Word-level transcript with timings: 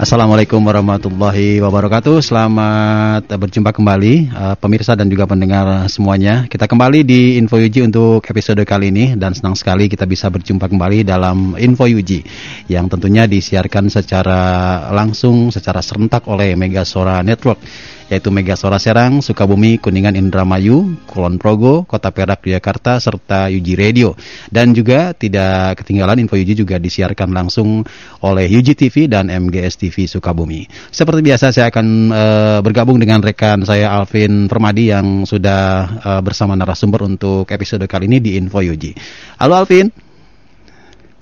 Assalamualaikum 0.00 0.64
warahmatullahi 0.64 1.60
wabarakatuh. 1.60 2.24
Selamat 2.24 3.20
berjumpa 3.28 3.68
kembali 3.68 4.32
uh, 4.32 4.56
pemirsa 4.56 4.96
dan 4.96 5.12
juga 5.12 5.28
pendengar 5.28 5.84
semuanya. 5.92 6.48
Kita 6.48 6.64
kembali 6.64 7.04
di 7.04 7.36
Info 7.36 7.60
Yuji 7.60 7.84
untuk 7.84 8.24
episode 8.24 8.64
kali 8.64 8.88
ini 8.88 9.12
dan 9.12 9.36
senang 9.36 9.52
sekali 9.52 9.92
kita 9.92 10.08
bisa 10.08 10.32
berjumpa 10.32 10.72
kembali 10.72 11.04
dalam 11.04 11.52
Info 11.60 11.84
Yuji 11.84 12.24
yang 12.72 12.88
tentunya 12.88 13.28
disiarkan 13.28 13.92
secara 13.92 14.40
langsung 14.88 15.52
secara 15.52 15.84
serentak 15.84 16.24
oleh 16.32 16.56
Mega 16.56 16.80
Sora 16.88 17.20
Network 17.20 17.60
yaitu 18.10 18.34
Mega 18.34 18.58
Sora 18.58 18.82
Serang, 18.82 19.22
Sukabumi, 19.22 19.78
Kuningan, 19.78 20.18
Indramayu, 20.18 20.98
Kulon 21.06 21.38
Progo, 21.38 21.86
Kota 21.86 22.10
Perak, 22.10 22.42
Jakarta, 22.42 22.98
serta 22.98 23.46
Yuji 23.46 23.78
Radio. 23.78 24.18
Dan 24.50 24.74
juga 24.74 25.14
tidak 25.14 25.78
ketinggalan 25.80 26.18
info 26.18 26.34
Yuji 26.34 26.58
juga 26.58 26.82
disiarkan 26.82 27.30
langsung 27.30 27.86
oleh 28.26 28.50
Yuji 28.50 28.74
TV 28.74 29.06
dan 29.06 29.30
MGS 29.30 29.78
TV 29.78 30.10
Sukabumi. 30.10 30.66
Seperti 30.90 31.22
biasa 31.22 31.54
saya 31.54 31.70
akan 31.70 31.86
uh, 32.10 32.58
bergabung 32.66 32.98
dengan 32.98 33.22
rekan 33.22 33.62
saya 33.62 33.94
Alvin 33.94 34.50
Permadi 34.50 34.90
yang 34.90 35.22
sudah 35.22 35.62
uh, 36.02 36.20
bersama 36.20 36.58
narasumber 36.58 37.06
untuk 37.06 37.46
episode 37.54 37.86
kali 37.86 38.10
ini 38.10 38.18
di 38.18 38.34
Info 38.34 38.58
Yuji. 38.58 38.98
Halo 39.38 39.54
Alvin. 39.54 39.86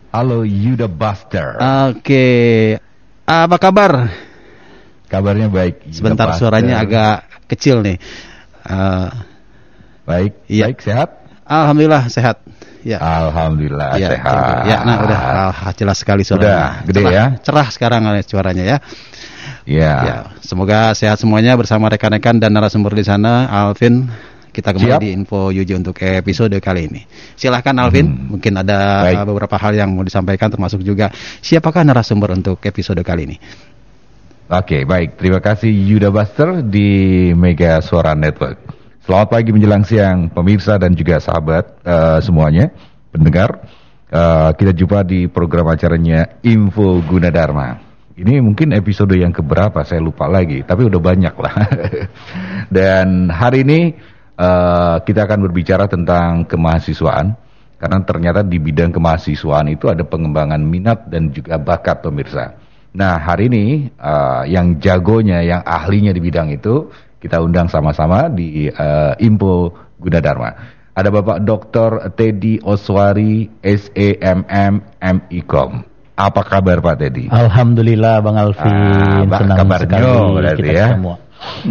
Halo 0.09 0.41
Yuda 0.41 0.89
Buster. 0.89 1.61
Oke. 1.61 2.01
Okay. 2.01 2.59
Apa 3.29 3.61
kabar? 3.61 4.28
Kabarnya 5.09 5.49
baik. 5.49 5.89
Sebentar 5.91 6.37
suaranya 6.37 6.85
agak 6.85 7.27
kecil 7.49 7.81
nih. 7.81 7.97
Uh, 8.69 9.09
baik, 10.05 10.33
iya. 10.53 10.69
baik 10.69 10.85
sehat. 10.85 11.09
Alhamdulillah 11.49 12.13
sehat. 12.13 12.45
Ya. 12.85 13.01
Alhamdulillah 13.01 13.97
ya, 13.97 14.09
sehat. 14.15 14.65
Ya, 14.69 14.79
nah 14.85 14.97
udah 15.03 15.21
ah, 15.51 15.73
jelas 15.75 15.99
sekali 15.99 16.23
suaranya. 16.23 16.45
Udah 16.45 16.69
gede 16.87 17.01
cerah, 17.01 17.13
ya. 17.13 17.25
Cerah 17.41 17.67
sekarang 17.73 18.03
suaranya 18.23 18.65
ya. 18.65 18.77
Ya. 19.69 19.95
ya. 20.05 20.17
Semoga 20.45 20.93
sehat 20.93 21.21
semuanya 21.21 21.57
bersama 21.57 21.89
rekan-rekan 21.89 22.37
dan 22.37 22.53
narasumber 22.53 22.93
di 22.93 23.05
sana. 23.05 23.49
Alvin, 23.49 24.09
kita 24.53 24.73
kembali 24.73 24.97
Siap. 24.97 25.03
di 25.05 25.11
info 25.13 25.53
Yuji 25.53 25.77
untuk 25.77 26.01
episode 26.01 26.57
kali 26.59 26.89
ini. 26.89 27.05
Silahkan 27.37 27.77
Alvin, 27.77 28.09
hmm. 28.09 28.27
mungkin 28.33 28.53
ada 28.59 29.07
Baik. 29.07 29.29
beberapa 29.29 29.57
hal 29.61 29.73
yang 29.77 29.93
mau 29.93 30.03
disampaikan 30.03 30.49
termasuk 30.49 30.81
juga 30.81 31.13
siapakah 31.45 31.85
narasumber 31.85 32.33
untuk 32.35 32.59
episode 32.65 33.01
kali 33.05 33.29
ini. 33.29 33.37
Oke, 34.49 34.81
okay, 34.81 34.83
baik. 34.89 35.21
Terima 35.21 35.45
kasih 35.45 35.69
Yuda 35.69 36.09
Buster 36.09 36.65
di 36.65 36.89
Mega 37.37 37.85
Suara 37.85 38.17
Network. 38.17 38.57
Selamat 39.05 39.37
pagi 39.37 39.53
menjelang 39.53 39.85
siang 39.85 40.33
pemirsa 40.33 40.81
dan 40.81 40.97
juga 40.97 41.21
sahabat 41.21 41.85
uh, 41.85 42.17
semuanya, 42.25 42.73
pendengar. 43.13 43.69
Uh, 44.09 44.49
kita 44.57 44.73
jumpa 44.73 45.05
di 45.05 45.29
program 45.29 45.69
acaranya 45.69 46.41
Info 46.41 46.97
Gunadarma. 47.05 47.77
Ini 48.17 48.41
mungkin 48.41 48.73
episode 48.73 49.21
yang 49.21 49.37
keberapa, 49.37 49.85
saya 49.85 50.01
lupa 50.01 50.25
lagi, 50.25 50.65
tapi 50.65 50.89
udah 50.89 50.97
banyak 50.97 51.35
lah. 51.37 51.55
dan 52.81 53.29
hari 53.29 53.69
ini 53.69 54.01
uh, 54.33 54.97
kita 55.05 55.29
akan 55.29 55.45
berbicara 55.45 55.93
tentang 55.93 56.49
kemahasiswaan. 56.49 57.37
Karena 57.77 58.01
ternyata 58.01 58.41
di 58.41 58.57
bidang 58.57 58.97
kemahasiswaan 58.97 59.69
itu 59.77 59.93
ada 59.93 60.09
pengembangan 60.09 60.65
minat 60.65 61.05
dan 61.13 61.37
juga 61.37 61.61
bakat 61.61 62.01
pemirsa. 62.01 62.68
Nah 62.95 63.21
hari 63.21 63.53
ini 63.53 63.67
uh, 64.01 64.49
yang 64.49 64.81
jagonya, 64.81 65.45
yang 65.45 65.61
ahlinya 65.65 66.15
di 66.15 66.21
bidang 66.25 66.49
itu 66.49 66.89
kita 67.19 67.43
undang 67.43 67.67
sama-sama 67.69 68.31
di 68.31 68.71
uh, 68.71 69.13
Info 69.19 69.75
Gunadarma. 69.99 70.79
Ada 70.99 71.15
Bapak 71.15 71.47
Dr. 71.47 71.91
Teddy 72.19 72.59
Oswari, 72.59 73.47
SEMM 73.63 74.83
MIKOM. 74.99 75.87
Apa 76.19 76.43
kabar 76.43 76.83
Pak 76.83 76.97
Teddy? 76.99 77.31
Alhamdulillah 77.31 78.19
Bang 78.19 78.35
Alvin, 78.35 78.67
ah, 78.67 79.23
senang 79.39 79.59
kabarnya 79.63 79.87
sekali 79.87 80.35
berarti 80.35 80.63
kita 80.67 80.75
ya. 80.75 80.89
semua. 80.99 81.17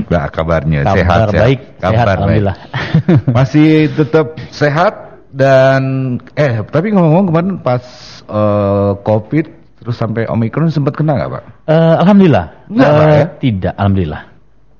Mbak 0.07 0.25
kabarnya 0.31 0.79
Kabar 0.87 0.95
sehat, 0.95 1.27
baik, 1.35 1.59
sehat, 1.59 1.81
kabar 1.83 1.91
sehat, 1.91 2.07
alhamdulillah. 2.07 2.55
Baik. 2.55 3.27
Masih 3.35 3.69
tetap 3.91 4.27
sehat 4.55 4.93
dan 5.27 5.81
eh 6.39 6.63
tapi 6.63 6.95
ngomong-ngomong 6.95 7.27
kemarin 7.27 7.53
pas 7.59 7.83
uh, 8.31 8.95
COVID 9.03 9.56
Terus 9.87 10.03
sampai 10.03 10.27
Omikron 10.27 10.67
sempat 10.67 10.99
kena 10.99 11.15
nggak 11.15 11.31
Pak? 11.31 11.43
Uh, 11.63 11.95
Alhamdulillah. 12.03 12.45
Enggak, 12.67 12.89
uh, 12.91 12.91
Pak, 12.91 13.07
ya? 13.07 13.25
Tidak, 13.39 13.73
Alhamdulillah. 13.79 14.21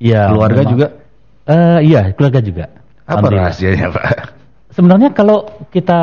Ya, 0.04 0.22
keluarga 0.28 0.60
memang, 0.60 0.72
juga? 0.76 0.88
Uh, 1.48 1.80
iya, 1.80 2.02
keluarga 2.12 2.40
juga. 2.44 2.66
Apa 3.08 3.26
rahasianya 3.32 3.88
Pak? 3.88 4.04
Sebenarnya 4.76 5.16
kalau 5.16 5.48
kita 5.72 6.00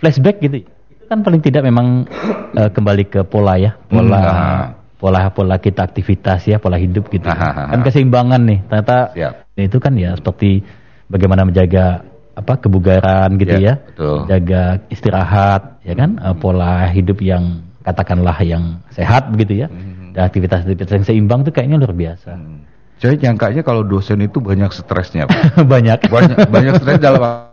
flashback 0.00 0.40
gitu, 0.40 0.64
itu 0.64 1.04
kan 1.04 1.20
paling 1.20 1.44
tidak 1.44 1.68
memang 1.68 2.08
uh, 2.56 2.72
kembali 2.72 3.12
ke 3.12 3.20
pola 3.28 3.60
ya, 3.60 3.76
pola 3.92 4.24
hmm, 4.24 4.96
pola 4.96 5.20
pola 5.36 5.60
kita 5.60 5.84
aktivitas 5.84 6.48
ya, 6.48 6.56
pola 6.56 6.80
hidup 6.80 7.12
gitu. 7.12 7.28
Aha, 7.28 7.76
kan 7.76 7.84
keseimbangan 7.84 8.40
nih. 8.40 8.58
Ternyata 8.72 8.96
Siap. 9.20 9.32
itu 9.60 9.76
kan 9.76 9.92
ya 10.00 10.16
seperti 10.16 10.64
bagaimana 11.12 11.44
menjaga 11.44 12.08
apa 12.40 12.56
kebugaran 12.56 13.36
gitu 13.36 13.52
ya, 13.52 13.76
ya 13.76 13.84
betul. 13.84 14.18
jaga 14.32 14.62
istirahat 14.88 15.84
ya 15.84 15.92
kan, 15.92 16.16
uh, 16.24 16.32
pola 16.32 16.88
hidup 16.88 17.20
yang 17.20 17.68
katakanlah 17.80 18.36
yang 18.44 18.80
sehat 18.92 19.32
begitu 19.32 19.64
ya 19.64 19.68
hmm. 19.68 20.12
dan 20.12 20.28
aktivitas-aktivitas 20.28 20.92
yang 21.00 21.04
seimbang 21.06 21.40
itu 21.46 21.50
kayaknya 21.54 21.76
luar 21.80 21.94
biasa. 21.96 22.30
Hmm. 22.36 22.64
Saya 23.00 23.16
nyangkanya 23.16 23.64
kalau 23.64 23.80
dosen 23.80 24.20
itu 24.20 24.44
banyak 24.44 24.68
stresnya, 24.76 25.24
banyak. 25.72 26.04
Banyak 26.12 26.52
banyak 26.52 26.74
stres 26.84 27.00
dalam 27.08 27.48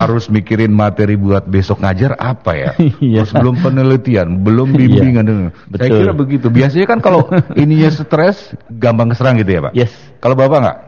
harus 0.00 0.32
mikirin 0.32 0.72
materi 0.72 1.12
buat 1.20 1.44
besok 1.44 1.84
ngajar 1.84 2.16
apa 2.16 2.56
ya? 2.56 2.72
iya. 3.04 3.20
Terus 3.20 3.36
belum 3.36 3.60
penelitian, 3.60 4.40
belum 4.40 4.72
bimbingan. 4.72 5.24
iya. 5.28 5.48
Saya 5.76 5.88
kira 5.92 6.12
begitu. 6.16 6.48
Biasanya 6.48 6.86
kan 6.88 7.04
kalau 7.04 7.28
ininya 7.62 7.92
stres, 7.92 8.56
gampang 8.80 9.12
keserang 9.12 9.36
gitu 9.36 9.52
ya 9.52 9.60
Pak? 9.68 9.72
Yes. 9.76 9.92
Kalau 10.24 10.32
Bapak 10.32 10.58
nggak? 10.64 10.78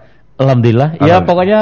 Alhamdulillah. 0.40 0.88
Ya, 0.96 1.20
Alhamdulillah. 1.20 1.20
Ya 1.20 1.28
pokoknya 1.28 1.60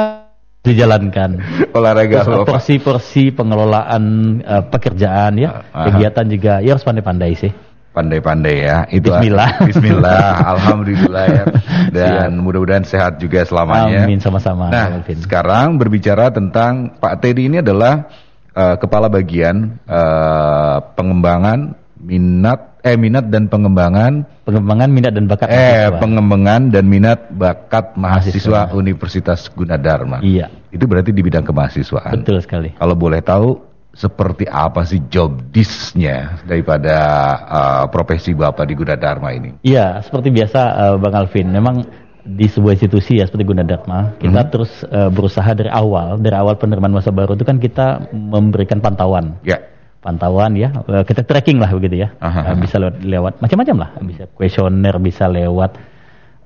dijalankan. 0.61 1.41
Olahraga 1.73 2.21
porsi-porsi 2.45 3.33
pengelolaan 3.33 4.03
uh, 4.45 4.63
pekerjaan 4.69 5.41
ya, 5.41 5.65
uh, 5.73 5.89
kegiatan 5.89 6.25
juga 6.29 6.53
ya 6.61 6.77
harus 6.77 6.85
pandai-pandai 6.85 7.33
sih. 7.33 7.51
Pandai-pandai 7.91 8.55
ya. 8.63 8.77
Itu 8.87 9.11
Bismillah. 9.11 9.67
Bismillah. 9.67 10.23
Alhamdulillah 10.55 11.25
ya. 11.27 11.43
Dan 11.91 12.39
mudah-mudahan 12.39 12.87
sehat 12.87 13.19
juga 13.19 13.43
selamanya. 13.43 14.07
Amin 14.07 14.23
sama-sama. 14.23 14.71
Nah, 14.71 15.03
Alvin. 15.03 15.19
sekarang 15.19 15.75
berbicara 15.75 16.31
tentang 16.31 16.95
Pak 17.03 17.19
Teddy 17.19 17.51
ini 17.51 17.59
adalah 17.59 18.07
uh, 18.55 18.79
kepala 18.79 19.11
bagian 19.11 19.75
uh, 19.91 20.79
pengembangan 20.95 21.75
minat 21.99 22.70
eh 22.81 22.97
minat 22.97 23.29
dan 23.29 23.45
pengembangan 23.45 24.25
pengembangan 24.41 24.89
minat 24.89 25.13
dan 25.13 25.25
bakat 25.29 25.47
eh 25.53 25.55
mahasiswa. 25.55 25.99
pengembangan 26.01 26.61
dan 26.73 26.83
minat 26.89 27.19
bakat 27.29 27.85
mahasiswa, 27.93 28.65
mahasiswa 28.65 28.77
Universitas 28.77 29.41
Gunadarma. 29.53 30.19
Iya. 30.25 30.49
Itu 30.73 30.89
berarti 30.89 31.13
di 31.13 31.21
bidang 31.21 31.45
kemahasiswaan. 31.45 32.21
Betul 32.21 32.41
sekali. 32.41 32.73
Kalau 32.73 32.95
boleh 32.97 33.21
tahu 33.21 33.71
seperti 33.91 34.47
apa 34.47 34.87
sih 34.87 35.03
job 35.11 35.51
disknya 35.51 36.39
daripada 36.47 36.97
uh, 37.43 37.83
profesi 37.91 38.31
Bapak 38.31 38.65
di 38.65 38.73
Gunadarma 38.73 39.29
ini? 39.35 39.59
Iya, 39.61 39.99
seperti 40.01 40.31
biasa 40.31 40.59
uh, 40.73 40.95
Bang 40.95 41.13
Alvin. 41.13 41.51
Memang 41.51 41.83
di 42.21 42.47
sebuah 42.47 42.77
institusi 42.77 43.19
ya 43.19 43.27
seperti 43.27 43.45
Gunadarma, 43.49 44.15
kita 44.21 44.41
hmm. 44.47 44.51
terus 44.53 44.71
uh, 44.87 45.11
berusaha 45.11 45.51
dari 45.51 45.67
awal, 45.67 46.21
dari 46.21 46.37
awal 46.37 46.55
penerimaan 46.55 46.95
masa 46.95 47.11
baru 47.11 47.35
itu 47.35 47.43
kan 47.43 47.59
kita 47.59 48.13
memberikan 48.13 48.79
pantauan. 48.79 49.35
Ya 49.43 49.59
pantauan 50.01 50.57
ya 50.57 50.73
eh, 50.89 51.05
kita 51.05 51.21
tracking 51.23 51.61
lah 51.61 51.69
begitu 51.71 52.03
ya 52.03 52.09
aha, 52.17 52.51
aha. 52.51 52.53
bisa 52.57 52.81
lewat, 52.81 52.95
lewat 53.05 53.33
macam-macam 53.39 53.75
lah 53.77 53.89
bisa 54.01 54.23
kuesioner 54.33 54.95
bisa 54.97 55.29
lewat 55.29 55.77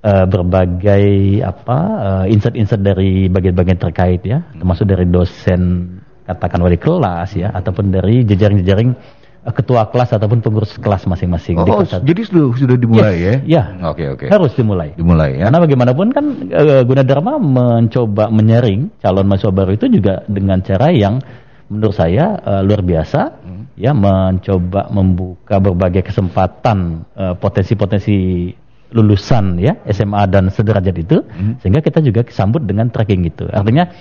uh, 0.03 0.25
berbagai 0.27 1.39
apa 1.41 1.79
uh, 1.95 2.25
insert-insert 2.27 2.83
dari 2.83 3.31
bagian-bagian 3.31 3.79
terkait 3.79 4.21
ya 4.27 4.43
termasuk 4.53 4.85
dari 4.85 5.07
dosen 5.07 5.87
katakan 6.27 6.59
wali 6.59 6.75
kelas 6.75 7.39
ya 7.39 7.49
ataupun 7.55 7.95
dari 7.95 8.27
jejaring-jejaring 8.27 8.91
ketua 9.53 9.85
kelas 9.93 10.09
ataupun 10.17 10.41
pengurus 10.41 10.73
kelas 10.81 11.05
masing-masing. 11.05 11.61
Oh, 11.61 11.69
oh 11.69 11.85
jadi 11.85 12.21
sudah 12.25 12.49
sudah 12.57 12.77
dimulai 12.81 13.13
yes, 13.13 13.21
ya? 13.21 13.33
Ya. 13.45 13.63
Oke 13.93 14.01
okay, 14.01 14.07
oke. 14.09 14.25
Okay. 14.25 14.29
Harus 14.33 14.51
dimulai. 14.57 14.97
Dimulai 14.97 15.37
ya. 15.37 15.53
Karena 15.53 15.59
bagaimanapun 15.61 16.07
kan 16.09 16.25
uh, 16.49 16.81
Gunadarma 16.81 17.37
mencoba 17.37 18.33
menyaring 18.33 18.89
calon 19.05 19.29
mahasiswa 19.29 19.53
baru 19.53 19.77
itu 19.77 19.85
juga 20.01 20.25
dengan 20.25 20.65
cara 20.65 20.89
yang 20.89 21.21
menurut 21.71 21.95
saya 21.97 22.37
uh, 22.41 22.61
luar 22.61 22.81
biasa 22.85 23.21
ya 23.75 23.91
mencoba 23.91 24.87
membuka 24.87 25.59
berbagai 25.59 26.07
kesempatan 26.07 27.03
eh, 27.11 27.35
potensi-potensi 27.35 28.15
lulusan 28.95 29.59
ya 29.59 29.75
SMA 29.91 30.23
dan 30.31 30.47
sederajat 30.47 30.95
itu 30.95 31.19
Hmm. 31.27 31.59
sehingga 31.59 31.83
kita 31.83 31.99
juga 31.99 32.23
sambut 32.31 32.63
dengan 32.63 32.87
tracking 32.87 33.27
itu 33.27 33.43
artinya 33.51 33.91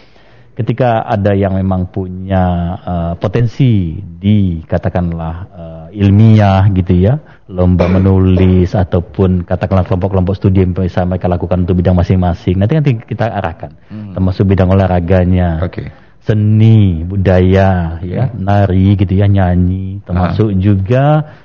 ketika 0.55 1.03
ada 1.03 1.35
yang 1.35 1.59
memang 1.59 1.91
punya 1.91 2.45
eh, 2.87 3.13
potensi 3.19 3.99
di 3.99 4.63
katakanlah 4.63 5.35
eh, 5.51 6.07
ilmiah 6.07 6.71
gitu 6.71 6.95
ya 6.95 7.19
lomba 7.51 7.91
menulis 7.91 8.79
ataupun 8.79 9.43
katakanlah 9.43 9.83
kelompok-kelompok 9.91 10.39
studi 10.39 10.63
yang 10.63 10.71
bisa 10.71 11.03
mereka 11.03 11.27
lakukan 11.27 11.67
untuk 11.67 11.83
bidang 11.83 11.99
masing-masing 11.99 12.63
nanti 12.63 12.79
nanti 12.79 12.91
kita 13.03 13.27
arahkan 13.27 13.75
termasuk 14.15 14.47
bidang 14.47 14.71
olahraganya 14.71 15.59
Oke. 15.67 15.91
Seni 16.25 17.05
budaya 17.05 18.01
ya 18.01 18.33
nari 18.33 18.97
gitu 18.97 19.13
ya 19.13 19.29
nyanyi 19.29 20.01
termasuk 20.09 20.57
juga 20.57 21.37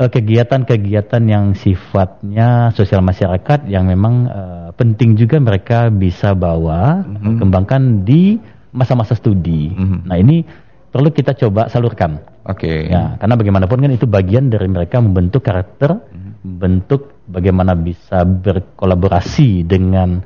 eh, 0.00 0.08
kegiatan-kegiatan 0.08 1.22
yang 1.28 1.52
sifatnya 1.52 2.72
sosial 2.72 3.04
masyarakat 3.04 3.68
yang 3.68 3.84
memang 3.84 4.14
eh, 4.24 4.68
penting 4.80 5.20
juga 5.20 5.36
mereka 5.36 5.92
bisa 5.92 6.32
bawa 6.32 7.04
kembangkan 7.20 8.02
di 8.02 8.40
masa-masa 8.74 9.14
studi. 9.14 9.70
Mhm. 9.70 10.08
Nah 10.08 10.16
ini 10.16 10.42
perlu 10.88 11.12
kita 11.12 11.36
coba 11.36 11.68
salurkan 11.68 12.18
Oke. 12.48 12.88
ya 12.88 13.20
karena 13.20 13.34
bagaimanapun 13.36 13.82
kan 13.82 13.92
itu 13.92 14.08
bagian 14.08 14.48
dari 14.48 14.66
mereka 14.72 15.04
membentuk 15.04 15.44
karakter, 15.44 16.00
membentuk 16.40 17.12
bagaimana 17.28 17.76
bisa 17.76 18.24
berkolaborasi 18.24 19.68
dengan 19.68 20.24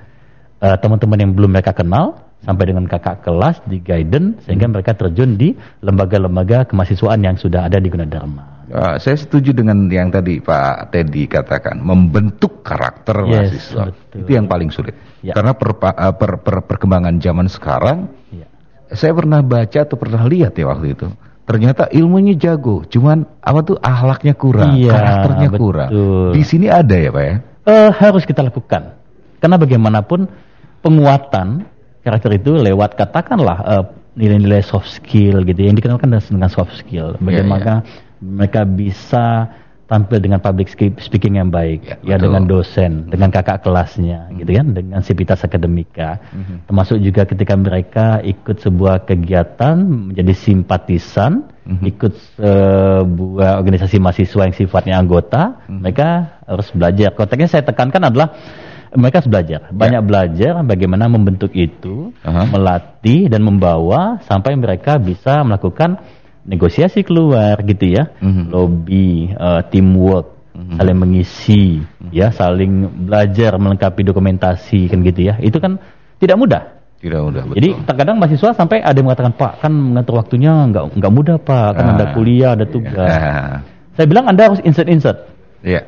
eh, 0.63 0.77
teman-teman 0.79 1.19
yang 1.19 1.33
belum 1.35 1.51
mereka 1.51 1.75
kenal 1.75 2.28
sampai 2.39 2.71
dengan 2.71 2.87
kakak 2.87 3.23
kelas 3.23 3.59
di 3.67 3.79
guidance 3.79 4.47
sehingga 4.47 4.67
mereka 4.67 4.95
terjun 4.95 5.35
di 5.35 5.53
lembaga-lembaga 5.83 6.65
kemahasiswaan 6.67 7.21
yang 7.21 7.35
sudah 7.35 7.67
ada 7.67 7.77
di 7.77 7.89
Gunadarma. 7.89 8.59
Uh, 8.69 9.01
saya 9.01 9.17
setuju 9.17 9.57
dengan 9.57 9.89
yang 9.89 10.13
tadi 10.13 10.39
Pak 10.39 10.93
Teddy 10.93 11.25
katakan 11.25 11.81
membentuk 11.81 12.61
karakter 12.61 13.25
Yes, 13.25 13.33
mahasiswa 13.49 13.83
betul. 13.89 14.19
itu 14.21 14.31
yang 14.37 14.47
paling 14.47 14.69
sulit 14.69 14.93
Ya. 15.19 15.33
karena 15.35 15.57
perpa- 15.57 15.97
uh, 15.97 16.13
per- 16.13 16.39
per- 16.39 16.65
perkembangan 16.69 17.17
zaman 17.17 17.49
sekarang 17.49 18.13
Ya. 18.29 18.45
saya 18.93 19.17
pernah 19.17 19.41
baca 19.41 19.79
atau 19.83 19.97
pernah 19.97 20.21
lihat 20.29 20.53
ya 20.53 20.69
waktu 20.69 20.93
itu 20.95 21.09
ternyata 21.49 21.89
ilmunya 21.89 22.37
jago 22.37 22.85
cuman 22.85 23.25
apa 23.41 23.61
tuh 23.65 23.77
ahlaknya 23.81 24.37
kurang 24.37 24.77
Iya, 24.77 24.93
karakternya 24.93 25.49
betul. 25.49 25.61
kurang 25.65 25.91
di 26.37 26.43
sini 26.45 26.69
ada 26.69 26.93
ya 26.95 27.09
Pak 27.11 27.25
ya 27.25 27.35
Eh, 27.65 27.91
harus 27.97 28.25
kita 28.25 28.45
lakukan 28.45 29.01
karena 29.41 29.57
bagaimanapun 29.57 30.29
penguatan 30.81 31.65
karakter 32.09 32.33
itu 32.41 32.57
lewat 32.57 32.97
katakanlah 32.97 33.59
eh, 33.69 33.85
nilai-nilai 34.19 34.65
soft 34.65 34.89
skill 34.89 35.45
gitu 35.45 35.59
ya, 35.61 35.67
yang 35.71 35.79
dikenalkan 35.79 36.11
dengan 36.11 36.51
soft 36.51 36.75
skill. 36.75 37.15
Bagaimana 37.21 37.87
mereka 38.19 38.67
bisa 38.67 39.47
tampil 39.89 40.21
dengan 40.21 40.37
public 40.39 40.69
speaking 41.01 41.41
yang 41.41 41.49
baik. 41.49 41.81
Ya, 42.05 42.15
ya, 42.15 42.17
betul. 42.21 42.25
dengan 42.29 42.43
dosen 42.45 42.93
dengan 43.09 43.33
kakak 43.33 43.65
kelasnya 43.65 44.29
gitu 44.37 44.51
kan 44.53 44.77
dengan 44.77 45.01
sivitas 45.01 45.41
akademika. 45.43 46.21
Termasuk 46.69 47.01
juga 47.01 47.25
ketika 47.25 47.57
mereka 47.57 48.21
ikut 48.21 48.61
sebuah 48.61 49.09
kegiatan 49.09 49.81
menjadi 50.13 50.37
simpatisan 50.37 51.49
ikut 51.85 52.13
sebuah 52.37 53.61
organisasi 53.61 53.97
mahasiswa 54.01 54.43
yang 54.45 54.57
sifatnya 54.57 54.95
anggota 55.01 55.57
mereka 55.69 56.41
harus 56.45 56.69
belajar. 56.77 57.17
Konteksnya 57.17 57.49
saya 57.49 57.65
tekankan 57.65 58.13
adalah 58.13 58.29
mereka 58.97 59.21
harus 59.21 59.29
belajar. 59.29 59.61
Banyak 59.69 60.03
belajar 60.05 60.53
bagaimana 60.63 61.11
membentuk 61.11 61.53
itu 61.53 62.15
Aha. 62.23 62.49
melatih 62.49 63.29
dan 63.29 63.45
membawa 63.45 64.23
sampai 64.25 64.57
mereka 64.57 64.97
bisa 64.97 65.45
melakukan 65.45 66.01
negosiasi 66.49 67.05
keluar 67.05 67.61
gitu 67.63 67.93
ya. 67.93 68.09
Mhm. 68.23 68.49
lobby 68.49 69.29
eh, 69.29 69.63
teamwork 69.69 70.39
saling 70.75 70.99
mengisi 70.99 71.79
ya 72.11 72.35
saling 72.35 73.07
belajar 73.07 73.55
melengkapi 73.57 74.03
dokumentasi 74.03 74.89
kan 74.89 75.05
gitu 75.05 75.29
ya. 75.29 75.37
Itu 75.39 75.61
kan 75.61 75.77
tidak 76.19 76.35
mudah. 76.35 76.63
Tidak 76.99 77.15
mudah 77.15 77.47
betul. 77.47 77.63
jadi 77.63 77.69
terkadang 77.87 78.19
mahasiswa 78.19 78.59
sampai 78.59 78.83
ada 78.83 78.99
yang 78.99 79.07
mengatakan 79.07 79.31
pak 79.39 79.63
kan 79.63 79.71
mengatur 79.71 80.19
waktunya 80.19 80.51
nggak 80.67 80.99
nggak 80.99 81.13
mudah 81.15 81.37
pak. 81.39 81.79
Kan 81.79 81.87
ada 81.95 82.11
Ah, 82.11 82.13
kuliah 82.17 82.51
ada 82.59 82.67
tugas. 82.67 83.07
Ah, 83.07 83.63
saya 83.95 84.07
bilang 84.11 84.27
anda 84.27 84.51
harus 84.51 84.59
insert 84.67 84.91
insert 84.91 85.19
ya 85.63 85.83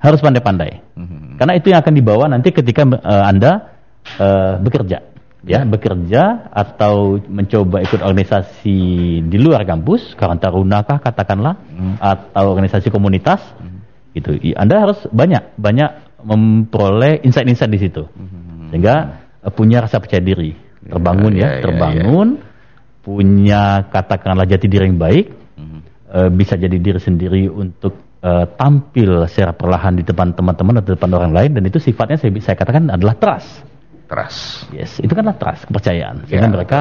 harus 0.00 0.20
pandai-pandai. 0.20 0.82
Mhm. 0.96 1.36
karena 1.36 1.52
itu 1.56 1.66
yang 1.68 1.80
akan 1.84 1.94
dibawa 1.94 2.24
nanti 2.32 2.48
ketika 2.52 2.82
eh, 2.88 3.24
anda 3.24 3.52
eh, 4.16 4.54
bekerja. 4.60 4.98
Ya 5.46 5.62
bekerja 5.62 6.50
atau 6.50 7.22
mencoba 7.22 7.78
ikut 7.78 8.02
organisasi 8.02 8.78
di 9.30 9.38
luar 9.38 9.62
kampus 9.62 10.18
Karang 10.18 10.42
Taruna 10.42 10.82
kah 10.82 10.98
katakanlah 10.98 11.54
atau 12.02 12.50
organisasi 12.50 12.90
komunitas 12.90 13.38
gitu. 14.10 14.34
I- 14.42 14.58
anda 14.58 14.82
harus 14.82 14.98
banyak 15.06 15.54
banyak 15.54 16.18
memperoleh 16.26 17.22
insight-insight 17.22 17.70
di 17.70 17.78
situ. 17.78 18.10
Sehingga 18.74 18.94
eh, 19.46 19.52
punya 19.54 19.86
rasa 19.86 20.02
percaya 20.02 20.18
diri. 20.18 20.58
Terbangun 20.82 21.32
ya, 21.38 21.46
ya, 21.46 21.50
ya, 21.50 21.62
terbangun. 21.62 22.28
Punya 23.06 23.62
katakanlah 23.86 24.50
jati 24.50 24.66
diri 24.66 24.90
yang 24.90 24.98
baik. 24.98 25.26
Eh, 26.06 26.30
bisa 26.30 26.54
jadi 26.58 26.74
diri 26.74 26.98
sendiri 26.98 27.46
untuk 27.46 27.98
eh, 28.26 28.44
tampil 28.58 29.30
secara 29.30 29.54
perlahan 29.54 29.94
di 29.94 30.02
depan 30.02 30.34
teman-teman 30.34 30.82
atau 30.82 30.90
di 30.90 30.94
depan 30.98 31.10
orang 31.14 31.30
lain 31.30 31.50
dan 31.54 31.62
itu 31.62 31.78
sifatnya 31.78 32.18
saya, 32.18 32.34
saya 32.42 32.56
katakan 32.58 32.90
adalah 32.90 33.14
trust. 33.14 33.62
Trust. 34.10 34.66
Yes 34.74 34.98
itu 34.98 35.14
kanlah 35.14 35.38
trust 35.38 35.70
kepercayaan. 35.70 36.26
Sehingga 36.26 36.50
Ya. 36.50 36.52
mereka 36.52 36.78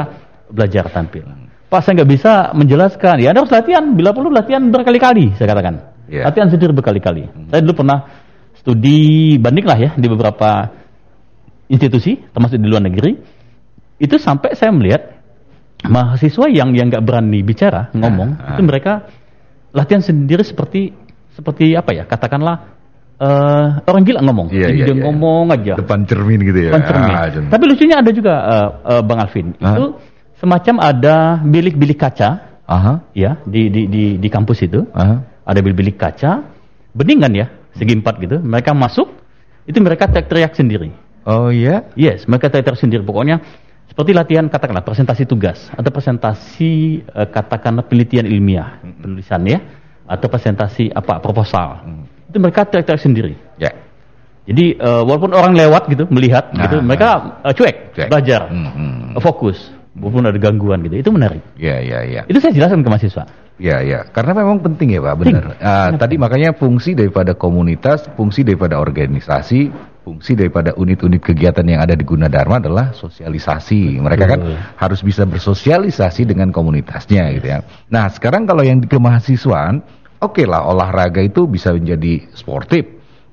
belajar 0.49 0.89
tampil. 0.89 1.25
Pak 1.69 1.81
saya 1.81 2.01
nggak 2.01 2.09
bisa 2.09 2.33
menjelaskan 2.53 3.15
ya 3.21 3.33
Anda 3.33 3.45
harus 3.45 3.53
latihan 3.53 3.83
bila 3.93 4.13
perlu 4.13 4.29
latihan 4.33 4.61
berkali-kali 4.73 5.37
saya 5.37 5.53
katakan. 5.53 5.93
Ya. 6.05 6.29
latihan 6.29 6.49
sendiri 6.53 6.73
berkali-kali. 6.73 7.25
Saya 7.49 7.61
dulu 7.65 7.81
pernah 7.81 8.05
studi 8.57 9.37
banding 9.41 9.65
lah 9.65 9.77
ya 9.77 9.89
di 9.97 10.05
beberapa 10.05 10.69
institusi 11.69 12.17
termasuk 12.33 12.61
di 12.61 12.67
luar 12.69 12.85
negeri. 12.85 13.13
Itu 13.97 14.21
sampai 14.21 14.53
saya 14.53 14.69
melihat 14.75 15.15
mahasiswa 15.85 16.45
yang 16.49 16.73
yang 16.77 16.89
nggak 16.89 17.05
berani 17.05 17.41
bicara 17.45 17.93
ngomong 17.93 18.37
ah. 18.41 18.55
itu 18.57 18.61
mereka 18.65 19.05
latihan 19.75 20.01
sendiri 20.01 20.41
seperti 20.41 20.93
seperti 21.35 21.75
apa 21.75 21.91
ya 21.91 22.03
katakanlah 22.07 22.75
eh, 23.19 23.67
orang 23.83 24.03
gila 24.07 24.19
ngomong. 24.23 24.47
Iya, 24.51 24.71
Jadi 24.71 24.79
iya, 24.79 24.85
dia 24.87 24.95
iya. 24.95 25.03
ngomong 25.03 25.45
aja. 25.51 25.73
Depan 25.75 25.99
cermin 26.07 26.39
gitu 26.41 26.59
ya. 26.59 26.71
Depan 26.71 26.83
cermin. 26.87 27.13
Ah, 27.15 27.27
tapi 27.51 27.63
lucunya 27.67 27.95
ada 27.99 28.11
juga 28.15 28.33
eh, 28.39 28.69
eh, 28.95 29.01
bang 29.03 29.19
Alvin. 29.19 29.47
Hah? 29.59 29.75
itu 29.75 29.85
semacam 30.39 30.75
ada 30.83 31.15
bilik-bilik 31.43 31.99
kaca. 31.99 32.29
Aha. 32.65 32.93
Ya 33.13 33.37
di 33.45 33.69
di 33.69 33.85
di, 33.85 34.03
di 34.17 34.29
kampus 34.31 34.65
itu. 34.65 34.87
Aha. 34.95 35.21
Ada 35.45 35.59
bilik-bilik 35.61 35.99
kaca 35.99 36.41
bening 36.95 37.19
kan 37.21 37.31
ya 37.35 37.47
segi 37.75 37.93
empat 37.93 38.15
gitu. 38.23 38.39
Mereka 38.39 38.71
masuk 38.71 39.11
itu 39.67 39.77
mereka 39.83 40.07
teriak-teriak 40.07 40.53
sendiri. 40.55 40.89
Oh 41.25 41.49
iya? 41.49 41.89
Yes, 41.97 42.29
mereka 42.29 42.53
teriak 42.53 42.77
sendiri. 42.77 43.01
Pokoknya 43.01 43.41
seperti 43.89 44.13
latihan 44.13 44.45
katakanlah 44.45 44.85
presentasi 44.85 45.25
tugas 45.25 45.69
atau 45.73 45.89
presentasi 45.89 47.01
eh, 47.01 47.27
katakanlah 47.29 47.85
penelitian 47.85 48.29
ilmiah, 48.29 48.77
penulisan 48.81 49.41
ya, 49.45 49.59
atau 50.05 50.27
presentasi 50.29 50.93
apa 50.93 51.17
proposal. 51.19 51.81
Itu 52.29 52.37
mereka 52.37 52.65
teriak-teriak 52.65 53.01
sendiri. 53.01 53.33
ya 53.57 53.73
Jadi 54.45 54.77
eh, 54.77 55.01
walaupun 55.01 55.33
orang 55.33 55.57
lewat 55.57 55.89
gitu 55.89 56.05
melihat 56.13 56.53
Nah, 56.53 56.69
gitu, 56.69 56.77
mereka 56.85 57.41
eh, 57.41 57.53
cuek, 57.53 57.75
Cuek. 57.97 58.07
belajar, 58.13 58.41
Hmm, 58.53 58.69
hmm. 58.69 59.17
fokus, 59.17 59.73
walaupun 59.97 60.29
ada 60.29 60.37
gangguan 60.37 60.85
gitu. 60.85 61.01
Itu 61.01 61.09
menarik. 61.09 61.41
ya 61.57 61.81
ya 61.81 62.05
ya 62.05 62.21
Itu 62.29 62.37
saya 62.37 62.53
jelaskan 62.53 62.85
ke 62.85 62.89
mahasiswa. 62.93 63.25
Ya, 63.55 63.79
ya, 63.79 64.03
karena 64.11 64.35
memang 64.43 64.59
penting 64.59 64.91
ya 64.91 64.99
Pak, 64.99 65.15
benar. 65.15 65.43
Ah, 65.63 65.87
tadi 65.95 66.19
makanya 66.19 66.51
fungsi 66.51 66.91
daripada 66.91 67.31
komunitas, 67.39 68.03
fungsi 68.19 68.43
daripada 68.43 68.75
organisasi, 68.83 69.71
fungsi 70.05 70.37
daripada 70.37 70.77
unit-unit 70.77 71.17
kegiatan 71.17 71.65
yang 71.65 71.81
ada 71.81 71.97
di 71.97 72.05
Gunadarma 72.05 72.61
adalah 72.61 72.93
sosialisasi. 72.93 73.97
Mereka 73.97 74.25
kan 74.29 74.39
Betul. 74.45 74.57
harus 74.77 75.01
bisa 75.01 75.25
bersosialisasi 75.25 76.29
dengan 76.29 76.53
komunitasnya 76.53 77.33
gitu 77.33 77.47
ya. 77.49 77.65
Nah, 77.89 78.05
sekarang 78.13 78.45
kalau 78.45 78.61
yang 78.61 78.77
di 78.77 78.85
kemahasiswaan, 78.85 79.81
oke 80.21 80.45
lah 80.45 80.69
olahraga 80.69 81.25
itu 81.25 81.49
bisa 81.49 81.73
menjadi 81.73 82.29
sportif, 82.37 82.85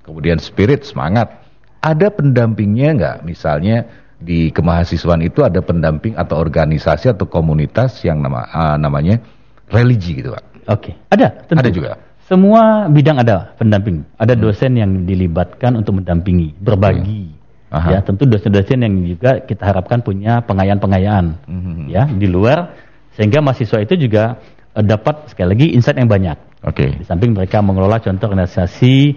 kemudian 0.08 0.40
spirit, 0.40 0.88
semangat. 0.88 1.44
Ada 1.84 2.08
pendampingnya 2.08 2.88
nggak? 2.96 3.16
Misalnya 3.28 3.84
di 4.16 4.48
kemahasiswaan 4.48 5.20
itu 5.20 5.44
ada 5.44 5.60
pendamping 5.60 6.16
atau 6.16 6.40
organisasi 6.40 7.12
atau 7.12 7.28
komunitas 7.28 8.00
yang 8.06 8.24
nama 8.24 8.48
ah, 8.48 8.76
namanya 8.80 9.20
religi 9.68 10.24
gitu 10.24 10.32
Pak. 10.32 10.44
Oke, 10.72 10.94
ada. 11.10 11.42
Tentu. 11.44 11.58
Ada 11.58 11.70
juga. 11.74 11.92
Semua 12.26 12.86
bidang 12.86 13.18
ada 13.18 13.52
pendamping. 13.58 14.06
Ada 14.16 14.38
dosen 14.38 14.78
yang 14.78 15.04
dilibatkan 15.04 15.74
untuk 15.74 15.98
mendampingi, 16.00 16.54
berbagi. 16.56 17.34
Aha. 17.72 17.88
Ya, 17.88 17.98
tentu 18.04 18.28
dosen-dosen 18.28 18.84
yang 18.84 18.94
juga 19.02 19.40
kita 19.42 19.64
harapkan 19.64 20.04
punya 20.04 20.44
pengayaan-pengayaan. 20.44 21.40
Mhm. 21.48 21.88
Ya, 21.88 22.04
di 22.04 22.28
luar 22.28 22.76
sehingga 23.16 23.40
mahasiswa 23.40 23.80
itu 23.80 23.96
juga 23.96 24.36
eh, 24.72 24.84
dapat 24.84 25.28
sekali 25.32 25.56
lagi 25.56 25.66
insight 25.72 25.96
yang 25.96 26.08
banyak. 26.08 26.36
Oke. 26.64 26.94
Di 27.00 27.04
samping 27.04 27.32
mereka 27.34 27.60
mengelola 27.64 27.98
contoh 27.98 28.28
organisasi 28.28 29.16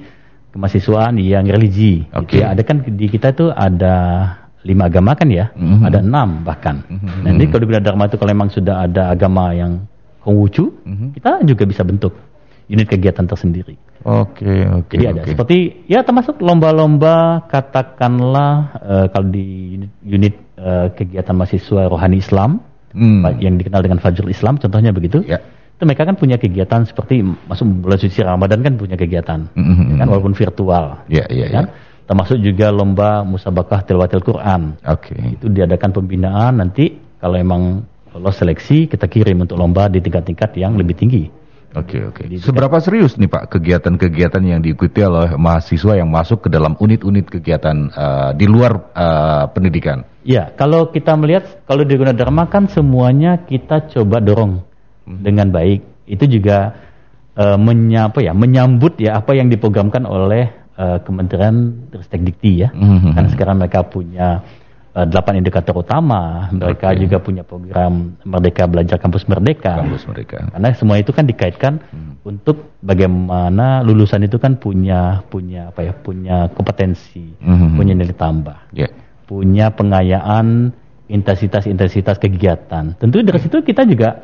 kemahasiswaan 0.56 1.20
yang 1.20 1.46
religi. 1.46 2.08
gitu 2.08 2.16
Oke. 2.16 2.40
ya. 2.42 2.56
Ada 2.56 2.64
kan 2.64 2.80
di 2.84 3.06
kita 3.12 3.36
itu 3.36 3.52
ada 3.52 3.96
lima 4.66 4.88
agama 4.90 5.14
kan 5.14 5.30
ya, 5.30 5.52
Mhm. 5.54 5.84
ada 5.86 6.00
enam 6.02 6.42
bahkan. 6.42 6.82
Mhm. 6.90 7.22
Nah, 7.22 7.30
ini 7.38 7.46
kalau 7.52 7.64
di 7.70 7.76
Dharma 7.78 8.08
itu 8.10 8.18
kalau 8.18 8.32
memang 8.34 8.50
sudah 8.50 8.88
ada 8.90 9.14
agama 9.14 9.52
yang 9.54 9.84
Konghucu, 10.26 10.74
Mhm. 10.82 11.08
kita 11.14 11.46
juga 11.46 11.64
bisa 11.70 11.86
bentuk. 11.86 12.16
Unit 12.72 12.88
kegiatan 12.90 13.26
tersendiri. 13.26 13.78
Oke, 14.06 14.70
oke. 14.70 14.94
Jadi 14.94 15.06
ada 15.10 15.22
oke. 15.26 15.30
seperti 15.34 15.58
ya 15.90 16.06
termasuk 16.06 16.38
lomba-lomba 16.42 17.46
katakanlah 17.50 18.78
eh, 18.82 19.06
kalau 19.10 19.28
di 19.34 19.46
unit, 19.82 19.92
unit 20.06 20.36
eh, 20.58 20.88
kegiatan 20.94 21.34
mahasiswa 21.34 21.90
rohani 21.90 22.22
Islam 22.22 22.62
Hmm. 22.96 23.28
yang 23.44 23.60
dikenal 23.60 23.84
dengan 23.84 24.00
Fajrul 24.00 24.32
Islam 24.32 24.56
contohnya 24.56 24.96
begitu. 24.96 25.20
Ya. 25.28 25.44
Itu 25.76 25.84
mereka 25.84 26.08
kan 26.08 26.16
punya 26.16 26.40
kegiatan 26.40 26.88
seperti 26.88 27.20
masuk 27.22 27.84
bulan 27.84 28.00
suci 28.00 28.24
Ramadan 28.24 28.64
kan 28.64 28.80
punya 28.80 28.96
kegiatan. 28.96 29.52
Mhm. 29.52 30.00
Kan 30.00 30.08
walaupun 30.08 30.32
virtual. 30.32 31.04
Ya, 31.12 31.28
ya, 31.28 31.44
ya. 31.44 31.48
kan? 31.52 31.66
Termasuk 32.08 32.40
juga 32.40 32.72
lomba 32.72 33.28
musabakah 33.28 33.84
tilawatil 33.84 34.24
Quran. 34.24 34.80
Oke. 34.88 35.12
Itu 35.36 35.52
diadakan 35.52 35.92
pembinaan 35.92 36.64
nanti 36.64 36.96
kalau 37.20 37.36
emang 37.36 37.84
lolos 38.16 38.40
seleksi 38.40 38.88
kita 38.88 39.12
kirim 39.12 39.44
untuk 39.44 39.60
lomba 39.60 39.92
di 39.92 40.00
tingkat-tingkat 40.00 40.56
yang 40.56 40.80
lebih 40.80 40.96
tinggi. 40.96 41.28
Oke 41.76 42.00
oke. 42.08 42.24
Jadi 42.24 42.40
Seberapa 42.40 42.80
serius 42.80 43.20
nih 43.20 43.28
Pak 43.28 43.52
kegiatan-kegiatan 43.52 44.40
yang 44.48 44.64
diikuti 44.64 45.04
oleh 45.04 45.36
mahasiswa 45.36 46.00
yang 46.00 46.08
masuk 46.08 46.48
ke 46.48 46.50
dalam 46.50 46.80
unit-unit 46.80 47.28
kegiatan 47.28 47.92
eh, 47.92 48.32
di 48.40 48.48
luar 48.48 48.96
eh, 48.96 49.46
pendidikan? 49.52 50.08
Ya, 50.26 50.50
kalau 50.56 50.90
kita 50.90 51.14
melihat 51.20 51.68
kalau 51.68 51.84
di 51.84 51.94
Gunadarma 52.00 52.48
kan 52.48 52.72
semuanya 52.72 53.44
kita 53.44 53.92
coba 53.92 54.24
dorong 54.24 54.64
dengan 55.06 55.52
baik. 55.52 56.08
Itu 56.08 56.26
juga 56.32 56.80
eh, 57.36 57.58
menyapa 57.60 58.24
ya, 58.24 58.32
menyambut 58.32 58.96
ya 58.98 59.20
apa 59.20 59.36
yang 59.36 59.52
diprogramkan 59.52 60.08
oleh 60.08 60.48
eh, 60.80 60.98
Kementerian 61.04 61.92
Ristek 61.92 62.24
Dikti 62.24 62.64
ya. 62.64 62.72
Mhm. 62.72 63.20
Karena 63.20 63.30
sekarang 63.30 63.56
mereka 63.60 63.84
punya 63.84 64.42
delapan 65.04 65.44
indikator 65.44 65.76
utama, 65.76 66.48
mereka 66.56 66.96
Oke. 66.96 67.04
juga 67.04 67.18
punya 67.20 67.44
program 67.44 68.16
Merdeka 68.24 68.64
Belajar 68.64 68.96
Kampus 68.96 69.28
Merdeka. 69.28 69.84
Kampus 69.84 70.08
mereka. 70.08 70.48
Karena 70.56 70.72
semua 70.72 70.96
itu 70.96 71.12
kan 71.12 71.28
dikaitkan 71.28 71.84
untuk 72.24 72.80
bagaimana 72.80 73.84
lulusan 73.84 74.24
itu 74.24 74.40
kan 74.40 74.56
punya 74.56 75.20
punya 75.28 75.76
apa 75.76 75.84
ya, 75.84 75.92
punya 75.92 76.48
kompetensi, 76.56 77.36
Mhm. 77.44 77.76
punya 77.76 77.92
nilai 77.92 78.16
tambah 78.16 78.56
Ya. 78.72 78.88
punya 79.28 79.68
pengayaan 79.76 80.72
intensitas-intensitas 81.12 82.16
kegiatan. 82.16 82.96
Tentu 82.96 83.20
dari 83.20 83.40
situ 83.44 83.60
kita 83.62 83.84
juga 83.84 84.24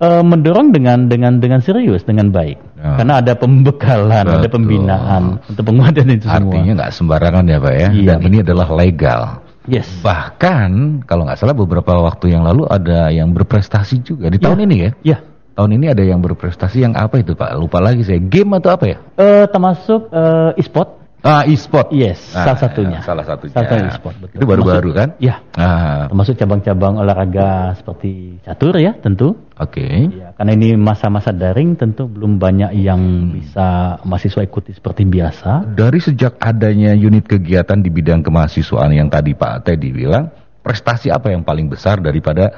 eh, 0.00 0.24
mendorong 0.24 0.72
dengan 0.72 1.12
dengan 1.12 1.36
dengan 1.44 1.60
serius, 1.60 2.08
dengan 2.08 2.32
baik. 2.32 2.56
Ya. 2.80 2.96
Karena 2.96 3.20
ada 3.20 3.36
pembekalan, 3.36 4.24
ada 4.32 4.40
Betul. 4.40 4.56
pembinaan 4.56 5.44
untuk 5.44 5.60
penguatan 5.60 6.08
itu 6.08 6.24
semua. 6.24 6.40
Artinya 6.56 6.72
nggak 6.72 6.92
sembarangan 6.96 7.44
ya 7.44 7.58
Pak 7.60 7.74
ya. 7.76 7.88
Iya, 7.92 8.06
Dan 8.16 8.18
ini 8.32 8.36
adalah 8.40 8.68
legal. 8.72 9.44
Yes. 9.66 9.88
Bahkan 10.00 11.02
kalau 11.04 11.26
nggak 11.26 11.38
salah 11.40 11.56
beberapa 11.56 11.92
waktu 12.00 12.32
yang 12.32 12.44
lalu 12.44 12.68
ada 12.68 13.08
yang 13.10 13.32
berprestasi 13.32 14.04
juga 14.04 14.30
di 14.30 14.38
Ya. 14.38 14.44
tahun 14.48 14.58
ini 14.68 14.76
ya. 14.76 14.90
Ya. 15.02 15.18
Tahun 15.56 15.70
ini 15.76 15.92
ada 15.92 16.00
yang 16.00 16.22
berprestasi 16.22 16.80
yang 16.84 16.94
apa 16.96 17.20
itu 17.20 17.34
Pak? 17.36 17.52
Lupa 17.58 17.82
lagi 17.82 18.00
saya. 18.06 18.22
Game 18.22 18.54
atau 18.56 18.70
apa 18.72 18.84
ya? 18.86 18.96
Eh, 19.18 19.44
termasuk 19.50 20.08
eh, 20.08 20.60
e-sport. 20.60 20.99
Ah, 21.20 21.44
e-sport. 21.44 21.92
Yes, 21.92 22.32
Ah, 22.32 22.48
salah 22.48 22.60
satunya. 22.64 22.98
ya, 22.98 23.04
salah 23.04 23.24
satunya. 23.28 23.52
Salah 23.52 23.68
satu 23.68 23.84
e-sport, 23.92 24.16
betul. 24.24 24.36
Itu 24.40 24.44
baru-baru 24.48 24.90
kan? 24.96 25.08
Ya. 25.20 25.44
Ah, 25.52 26.08
Termasuk 26.08 26.32
cabang-cabang 26.34 26.96
olahraga 26.96 27.76
seperti 27.76 28.40
catur 28.40 28.80
ya, 28.80 28.96
tentu. 28.96 29.36
oke. 29.52 29.84
Ya, 30.16 30.32
karena 30.32 30.52
ini 30.56 30.80
masa-masa 30.80 31.28
daring 31.28 31.76
tentu 31.76 32.08
belum 32.08 32.40
banyak 32.40 32.72
yang 32.72 32.96
Hmm. 33.00 33.36
bisa 33.36 33.66
mahasiswa 34.00 34.40
ikuti 34.40 34.72
seperti 34.72 35.04
biasa. 35.04 35.76
Dari 35.76 36.00
sejak 36.00 36.40
adanya 36.40 36.96
unit 36.96 37.28
kegiatan 37.28 37.76
di 37.76 37.92
bidang 37.92 38.24
kemahasiswaan 38.24 38.88
yang 38.90 39.12
tadi 39.12 39.36
Pak 39.36 39.68
Teddy 39.68 39.92
bilang, 39.92 40.32
prestasi 40.64 41.12
apa 41.12 41.28
yang 41.28 41.44
paling 41.44 41.68
besar 41.68 42.00
daripada 42.00 42.48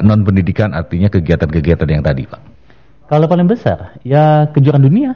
non 0.00 0.20
pendidikan 0.24 0.72
artinya 0.72 1.08
kegiatan-kegiatan 1.08 1.88
yang 1.88 2.04
tadi 2.04 2.24
Pak? 2.24 2.40
Kalau 3.04 3.28
paling 3.28 3.44
besar, 3.44 3.96
ya 4.00 4.48
kejuaraan 4.48 4.80
dunia. 4.80 5.12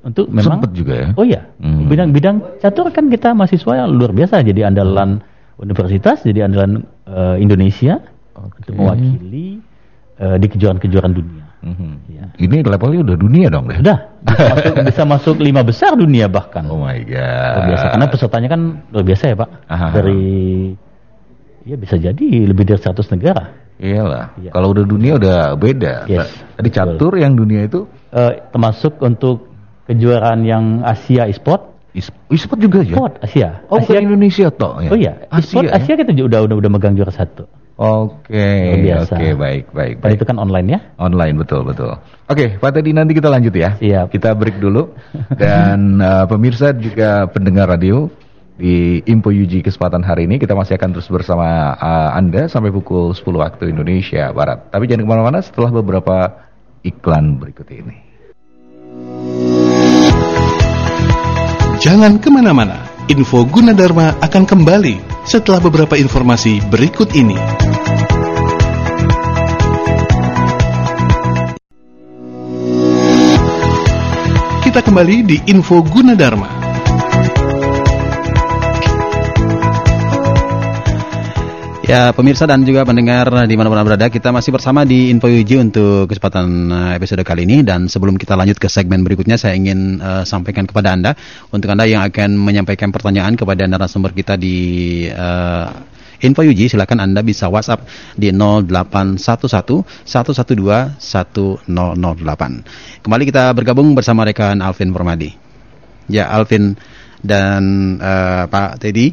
Untuk 0.00 0.32
memang 0.32 0.64
Sempet 0.64 0.70
juga 0.72 0.94
ya? 0.96 1.08
Oh 1.12 1.22
iya, 1.22 1.44
Hmm. 1.60 1.84
bidang-bidang 1.84 2.56
catur 2.58 2.88
kan 2.88 3.06
kita 3.06 3.36
mahasiswa 3.36 3.72
yang 3.76 3.92
luar 3.92 4.10
biasa 4.10 4.40
jadi 4.40 4.66
andalan 4.66 5.20
universitas, 5.56 6.24
jadi 6.24 6.48
andalan 6.48 6.88
eh, 7.04 7.36
Indonesia 7.36 8.00
Oke. 8.32 8.64
untuk 8.64 8.74
mewakili 8.76 9.60
eh, 10.16 10.36
di 10.36 10.46
kejuaraan-kejuaraan 10.48 11.12
dunia. 11.12 11.44
Mhm. 11.60 11.90
Ya. 12.08 12.24
Ini 12.34 12.64
levelnya 12.64 13.00
udah 13.04 13.16
dunia 13.16 13.46
dong 13.48 13.68
deh. 13.68 13.76
Sudah 13.76 13.98
bisa 14.24 14.48
masuk, 14.48 14.72
bisa 14.88 15.02
masuk 15.04 15.36
lima 15.36 15.60
besar 15.60 15.92
dunia 15.92 16.24
bahkan. 16.26 16.64
Oh 16.64 16.80
my 16.80 16.96
Luar 17.04 17.64
biasa. 17.68 17.84
god. 17.84 17.92
Karena 17.92 18.06
pesertanya 18.08 18.48
kan 18.48 18.60
luar 18.88 19.04
biasa 19.04 19.24
ya 19.28 19.36
Pak. 19.36 19.50
Aha. 19.68 19.86
Dari 19.92 20.24
ya 21.62 21.76
bisa 21.76 22.00
jadi 22.00 22.28
lebih 22.48 22.64
dari 22.64 22.80
100 22.80 23.04
negara. 23.12 23.52
Iyalah. 23.76 24.32
Iya. 24.36 24.50
Kalau 24.52 24.72
udah 24.72 24.84
dunia 24.84 25.12
udah 25.16 25.38
beda. 25.56 26.04
Yes, 26.04 26.32
Tadi 26.56 26.68
catur 26.72 27.12
yang 27.16 27.36
dunia 27.36 27.68
itu 27.68 27.84
Eh, 28.10 28.42
termasuk 28.50 28.98
untuk 28.98 29.49
kejuaraan 29.90 30.46
yang 30.46 30.86
Asia 30.86 31.26
e-sport, 31.26 31.66
e-sport 32.30 32.60
juga 32.62 32.86
ya? 32.86 32.94
sport 32.94 33.14
Asia. 33.26 33.48
Oh, 33.66 33.82
Asia 33.82 33.98
Indonesia 33.98 34.46
toh 34.54 34.78
ya? 34.78 34.90
Oh 34.94 34.98
iya, 34.98 35.12
e-sport 35.34 35.66
Asia. 35.66 35.82
Asia, 35.82 35.92
ya? 35.98 36.06
kita 36.06 36.10
udah, 36.14 36.40
udah 36.46 36.56
udah 36.62 36.70
megang 36.70 36.94
juara 36.94 37.10
satu. 37.10 37.50
Oke, 37.80 38.76
biasa. 38.84 39.16
oke, 39.16 39.28
baik, 39.40 39.64
baik, 39.72 39.94
baik. 40.04 40.20
itu 40.20 40.28
kan 40.28 40.36
online 40.36 40.68
ya. 40.68 40.78
Online 41.00 41.32
betul, 41.32 41.64
betul. 41.64 41.96
Oke, 42.28 42.60
Pak 42.60 42.76
Teddy 42.76 42.92
nanti 42.92 43.16
kita 43.16 43.32
lanjut 43.32 43.56
ya. 43.56 43.72
Siap. 43.80 44.12
Kita 44.12 44.36
break 44.36 44.60
dulu. 44.60 44.92
Dan 45.32 45.96
eh, 46.04 46.24
pemirsa 46.28 46.76
juga 46.76 47.24
pendengar 47.32 47.72
radio 47.72 48.12
di 48.60 49.00
Info 49.08 49.32
UG 49.32 49.64
kesempatan 49.64 50.04
hari 50.04 50.28
ini 50.28 50.36
kita 50.36 50.52
masih 50.52 50.76
akan 50.76 50.92
terus 50.92 51.08
bersama 51.08 51.72
eh, 51.80 52.10
Anda 52.20 52.52
sampai 52.52 52.68
pukul 52.68 53.16
10 53.16 53.24
waktu 53.24 53.72
Indonesia 53.72 54.28
Barat. 54.36 54.68
Tapi 54.68 54.84
jangan 54.84 55.00
ke 55.00 55.08
mana-mana 55.08 55.40
setelah 55.40 55.72
beberapa 55.72 56.36
iklan 56.84 57.40
berikut 57.40 57.64
ini. 57.72 58.09
Jangan 61.80 62.20
ke 62.20 62.28
mana-mana, 62.28 62.84
info 63.08 63.40
Gunadarma 63.48 64.20
akan 64.20 64.44
kembali 64.44 65.24
setelah 65.24 65.64
beberapa 65.64 65.96
informasi 65.96 66.60
berikut 66.68 67.08
ini. 67.16 67.40
Kita 74.60 74.84
kembali 74.84 75.16
di 75.24 75.36
info 75.48 75.80
Gunadarma. 75.80 76.59
Ya 81.90 82.14
pemirsa 82.14 82.46
dan 82.46 82.62
juga 82.62 82.86
pendengar 82.86 83.26
di 83.50 83.58
mana-mana 83.58 83.82
berada 83.82 84.06
kita 84.06 84.30
masih 84.30 84.54
bersama 84.54 84.86
di 84.86 85.10
Info 85.10 85.26
UJ 85.26 85.58
untuk 85.58 86.06
kesempatan 86.06 86.70
eh, 86.70 86.94
episode 86.94 87.26
kali 87.26 87.42
ini 87.42 87.66
dan 87.66 87.90
sebelum 87.90 88.14
kita 88.14 88.38
lanjut 88.38 88.62
ke 88.62 88.70
segmen 88.70 89.02
berikutnya 89.02 89.34
saya 89.34 89.58
ingin 89.58 89.98
eh, 89.98 90.22
sampaikan 90.22 90.70
kepada 90.70 90.94
Anda 90.94 91.18
untuk 91.50 91.66
Anda 91.66 91.90
yang 91.90 92.06
akan 92.06 92.38
menyampaikan 92.38 92.94
pertanyaan 92.94 93.34
kepada 93.34 93.66
narasumber 93.66 94.14
kita 94.14 94.38
di 94.38 95.02
eh, 95.10 95.66
Info 96.22 96.46
UJ 96.46 96.78
silakan 96.78 97.10
Anda 97.10 97.26
bisa 97.26 97.50
WhatsApp 97.50 97.82
di 98.14 98.30
0811 98.30 100.06
112 100.06 100.06
1008. 100.06 103.02
Kembali 103.02 103.24
kita 103.26 103.50
bergabung 103.50 103.98
bersama 103.98 104.22
rekan 104.22 104.62
Alvin 104.62 104.94
Permadi. 104.94 105.34
Ya 106.06 106.30
Alvin 106.30 106.78
dan 107.18 107.98
eh, 107.98 108.46
Pak 108.46 108.78
Teddy. 108.78 109.10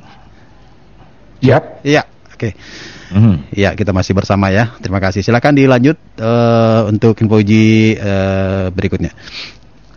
Siap. 1.42 1.82
Iya, 1.82 2.06
oke. 2.38 2.50
Mhm. 3.10 3.50
Ya, 3.52 3.74
kita 3.74 3.90
masih 3.90 4.14
bersama 4.14 4.54
ya. 4.54 4.78
Terima 4.78 5.02
kasih. 5.02 5.26
Silakan 5.26 5.58
dilanjut 5.58 5.98
eh, 6.16 6.82
untuk 6.86 7.18
infoji 7.18 7.98
eh, 7.98 8.70
berikutnya. 8.70 9.12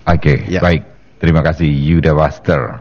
Oke, 0.08 0.48
Ya. 0.48 0.64
baik. 0.64 0.82
Terima 1.20 1.44
kasih 1.44 1.68
Yuda 1.68 2.16
Buster. 2.16 2.80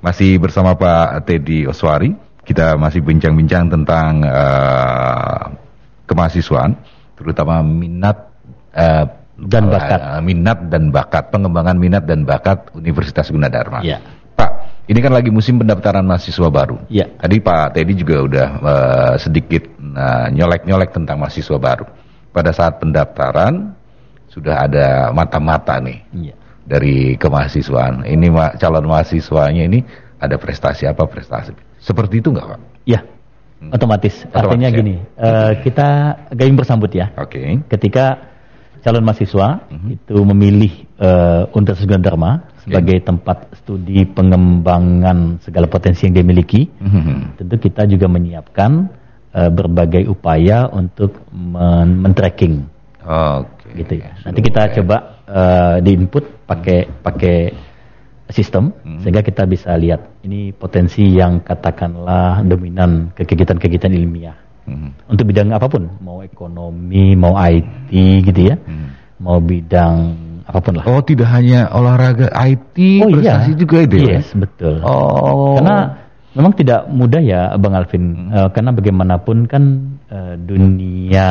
Masih 0.00 0.40
bersama 0.40 0.72
Pak 0.72 1.28
Teddy 1.28 1.68
Oswari. 1.68 2.16
Kita 2.40 2.78
masih 2.80 3.04
bincang-bincang 3.04 3.68
tentang 3.68 4.24
eh, 4.24 5.42
kemahasiswaan, 6.06 6.72
terutama 7.18 7.60
minat 7.60 8.32
eh, 8.72 9.04
Dan 9.36 9.68
bakat. 9.68 10.00
eh, 10.00 10.22
minat 10.24 10.58
dan 10.72 10.88
bakat, 10.88 11.28
pengembangan 11.28 11.76
minat 11.76 12.08
dan 12.08 12.24
bakat 12.24 12.72
Universitas 12.72 13.28
Gunadarma. 13.28 13.84
Iya. 13.84 14.00
Ini 14.86 14.98
kan 15.02 15.10
lagi 15.10 15.34
musim 15.34 15.58
pendaftaran 15.58 16.06
mahasiswa 16.06 16.46
baru. 16.46 16.78
Iya. 16.86 17.10
Tadi 17.18 17.42
Pak 17.42 17.74
Teddy 17.74 17.94
juga 17.98 18.16
udah 18.22 18.46
eh, 18.62 19.14
sedikit 19.18 19.66
eh, 19.76 20.26
nyolek-nyolek 20.30 20.94
tentang 20.94 21.18
mahasiswa 21.18 21.58
baru. 21.58 21.86
Pada 22.30 22.54
saat 22.54 22.78
pendaftaran 22.78 23.74
sudah 24.30 24.62
ada 24.62 25.10
mata-mata 25.10 25.82
nih 25.82 25.98
Iya. 26.14 26.34
dari 26.62 26.96
kemahasiswaan. 27.18 28.06
Ini 28.06 28.26
ma- 28.30 28.54
calon 28.54 28.86
mahasiswanya 28.86 29.66
ini 29.66 29.82
ada 30.22 30.38
prestasi 30.38 30.86
apa 30.86 31.02
prestasi? 31.10 31.50
Seperti 31.82 32.22
itu 32.22 32.30
nggak 32.30 32.46
Pak? 32.46 32.60
Ya, 32.86 33.02
otomatis. 33.74 34.22
Otomatis, 34.22 34.38
Artinya 34.38 34.68
ya. 34.70 34.76
gini, 34.76 34.94
eh, 35.02 35.52
kita 35.66 35.88
gayung 36.30 36.54
bersambut 36.54 36.94
ya. 36.94 37.10
Oke. 37.18 37.58
Ketika 37.66 38.22
calon 38.86 39.02
mahasiswa 39.02 39.66
Mhm. 39.66 39.88
itu 39.98 40.16
memilih 40.22 40.72
eh, 40.96 41.42
Universitas 41.58 41.90
Gunadarma 41.90 42.54
sebagai 42.66 42.98
tempat 43.00 43.46
studi 43.62 44.02
pengembangan 44.04 45.38
segala 45.38 45.70
potensi 45.70 46.04
yang 46.10 46.14
dia 46.18 46.26
miliki, 46.26 46.66
Mhm. 46.66 47.38
tentu 47.38 47.54
kita 47.62 47.86
juga 47.86 48.10
menyiapkan 48.10 48.90
eh, 49.36 49.52
berbagai 49.52 50.08
upaya 50.08 50.64
untuk 50.72 51.12
men- 51.28 52.00
men-tracking 52.00 52.64
Oke. 53.04 53.68
gitu 53.76 54.00
ya. 54.00 54.16
Nanti 54.24 54.40
kita 54.40 54.72
coba 54.80 54.96
uh, 55.28 55.76
diinput 55.84 56.48
pakai 56.48 56.88
pakai 57.04 57.52
sistem 58.32 58.72
Hmm. 58.80 58.98
sehingga 59.04 59.20
kita 59.20 59.44
bisa 59.44 59.76
lihat 59.76 60.24
ini 60.24 60.56
potensi 60.56 61.04
yang 61.12 61.44
katakanlah 61.44 62.42
dominan 62.42 63.12
ke 63.12 63.22
kegiatan-kegiatan 63.22 63.92
ilmiah 63.92 64.34
Hmm. 64.64 64.90
untuk 65.06 65.30
bidang 65.30 65.54
apa 65.54 65.68
pun 65.68 65.84
mau 66.00 66.24
ekonomi 66.24 67.14
mau 67.14 67.38
IT 67.38 67.92
gitu 68.26 68.40
ya 68.50 68.56
Hmm. 68.58 68.88
mau 69.22 69.38
bidang 69.38 70.16
apa 70.46 70.58
pun 70.62 70.78
lah 70.78 70.84
Oh, 70.86 71.02
tidak 71.02 71.26
hanya 71.28 71.66
olahraga 71.68 72.30
IT, 72.32 72.76
Oh, 73.02 73.10
prestasi 73.10 73.50
iya. 73.52 73.58
juga 73.58 73.76
itu 73.82 73.96
ya? 73.98 74.10
yes 74.16 74.30
betul 74.32 74.78
Oh. 74.80 75.58
karena 75.58 75.76
memang 76.32 76.52
tidak 76.52 76.86
mudah 76.86 77.18
ya 77.18 77.40
Bang 77.56 77.74
Alvin 77.74 78.04
Hmm. 78.06 78.30
Eh, 78.30 78.48
karena 78.50 78.70
bagaimanapun 78.70 79.36
kan 79.44 79.62
eh, 80.06 80.34
dunia 80.38 81.28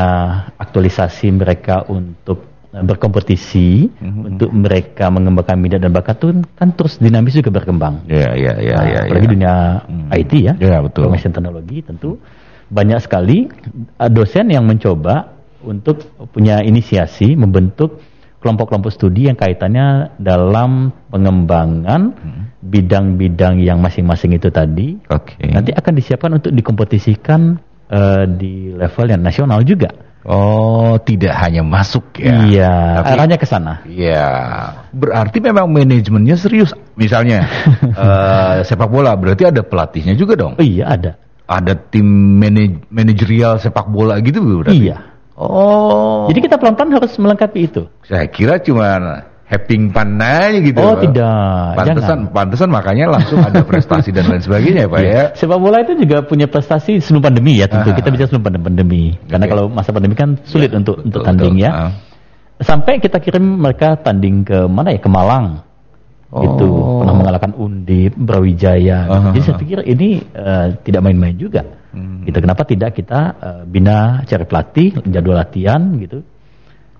aktualisasi 0.58 1.32
mereka 1.32 1.88
untuk 1.88 2.44
eh, 2.72 2.84
berkompetisi 2.84 3.88
Hmm. 4.04 4.36
untuk 4.36 4.52
mereka 4.52 5.08
mengembangkan 5.08 5.56
minat 5.56 5.80
dan 5.80 5.92
bakat 5.92 6.20
itu 6.20 6.28
kan 6.54 6.76
terus 6.76 6.98
dinamis 6.98 7.34
juga 7.34 7.52
berkembang 7.54 8.04
Ya, 8.06 8.36
ya, 8.36 8.54
ya, 8.58 8.76
Nah, 8.76 8.86
ya. 8.86 9.00
apalagi 9.06 9.28
ya. 9.28 9.32
dunia 9.32 9.54
Hmm. 9.88 10.10
IT 10.12 10.32
ya, 10.44 10.54
Ya, 10.58 10.78
betul. 10.82 11.08
information 11.08 11.32
teknologi 11.32 11.78
tentu 11.82 12.20
banyak 12.66 13.00
sekali 13.00 13.48
uh, 13.96 14.10
dosen 14.10 14.50
yang 14.50 14.66
mencoba 14.66 15.32
untuk 15.62 16.02
punya 16.30 16.60
inisiasi 16.60 17.34
membentuk 17.34 18.02
kelompok-kelompok 18.46 18.94
studi 18.94 19.26
yang 19.26 19.34
kaitannya 19.34 20.14
dalam 20.22 20.94
pengembangan 21.10 22.14
Hmm. 22.14 22.54
bidang-bidang 22.62 23.58
yang 23.58 23.82
masing-masing 23.82 24.38
itu 24.38 24.54
tadi 24.54 25.02
Oke. 25.10 25.42
nanti 25.50 25.74
akan 25.74 25.94
disiapkan 25.98 26.38
untuk 26.38 26.54
dikompetisikan 26.54 27.58
uh, 27.90 28.30
di 28.30 28.70
level 28.70 29.06
yang 29.10 29.26
nasional 29.26 29.66
juga. 29.66 29.90
Oh, 30.26 30.98
tidak 31.06 31.38
hanya 31.38 31.62
masuk 31.62 32.18
ya. 32.18 32.50
Iya, 32.50 32.74
Tapi- 32.98 33.10
arahnya 33.14 33.38
ke 33.38 33.46
sana. 33.46 33.86
Iya, 33.86 34.26
berarti 34.90 35.38
memang 35.38 35.70
manajemennya 35.70 36.34
serius. 36.34 36.74
Misalnya 36.98 37.46
eh, 37.86 38.66
sepak 38.66 38.90
bola, 38.90 39.14
berarti 39.14 39.46
ada 39.46 39.62
pelatihnya 39.62 40.18
juga 40.18 40.34
dong. 40.34 40.58
Iya 40.58 40.86
ada. 40.90 41.12
Ada 41.46 41.78
tim 41.78 42.42
manaj- 42.42 42.90
manajerial 42.90 43.62
sepak 43.62 43.86
bola 43.86 44.18
gitu 44.18 44.42
berarti. 44.42 44.90
Iya. 44.90 44.98
Oh. 45.36 46.32
Jadi 46.32 46.40
kita 46.42 46.56
pelan-pelan 46.56 46.96
harus 46.96 47.12
melengkapi 47.16 47.60
itu. 47.68 47.84
saya 48.02 48.24
kira 48.26 48.56
cuma 48.58 48.88
having 49.46 49.92
fun 49.92 50.18
aja 50.18 50.58
gitu. 50.58 50.80
Oh, 50.80 50.96
Pak. 50.96 51.06
tidak. 51.06 51.70
Pantesan, 51.76 52.00
Jangan. 52.02 52.20
pantesan 52.34 52.70
makanya 52.72 53.06
langsung 53.12 53.40
ada 53.40 53.62
prestasi 53.70 54.10
dan 54.10 54.26
lain 54.26 54.42
sebagainya, 54.42 54.88
Pak 54.88 55.00
Iya. 55.00 55.12
ya. 55.12 55.24
Sepak 55.36 55.60
bola 55.60 55.84
itu 55.84 55.94
juga 55.96 56.24
punya 56.24 56.48
prestasi 56.48 56.98
sebelum 56.98 57.22
pandemi 57.22 57.60
ya 57.60 57.68
tentu. 57.68 57.92
Ah. 57.92 57.96
Kita 57.96 58.10
bicara 58.10 58.28
sebelum 58.32 58.44
pandemi. 58.64 59.14
Karena 59.28 59.46
Oke. 59.46 59.52
kalau 59.52 59.64
masa 59.68 59.92
pandemi 59.92 60.16
kan 60.16 60.40
sulit 60.48 60.72
Ya, 60.72 60.80
untuk 60.80 60.98
betul, 60.98 61.08
untuk 61.12 61.22
betul. 61.22 61.30
tanding 61.30 61.56
ya. 61.60 61.72
Ah. 61.72 61.92
Sampai 62.56 62.98
kita 62.98 63.20
kirim 63.20 63.44
mereka 63.60 64.00
tanding 64.00 64.42
ke 64.42 64.66
mana 64.66 64.96
ya? 64.96 65.00
Ke 65.04 65.12
Malang. 65.12 65.62
Oh. 66.32 66.42
Itu 66.42 66.68
pernah 67.00 67.16
mengalahkan 67.16 67.52
Undip, 67.54 68.16
Brawijaya. 68.18 69.00
Ah, 69.06 69.20
Jadi 69.30 69.40
ah, 69.40 69.44
saya 69.46 69.56
pikir 69.60 69.78
ini 69.86 70.20
eh, 70.26 70.68
tidak 70.82 71.06
main-main 71.06 71.36
juga. 71.36 71.62
Hmm. 71.96 72.28
Gitu. 72.28 72.38
Kenapa 72.44 72.68
tidak 72.68 72.92
kita 72.94 73.20
eh, 73.40 73.62
bina 73.64 74.20
cari 74.28 74.44
pelatih, 74.44 75.00
jadwal 75.08 75.40
latihan 75.40 75.96
gitu. 75.96 76.20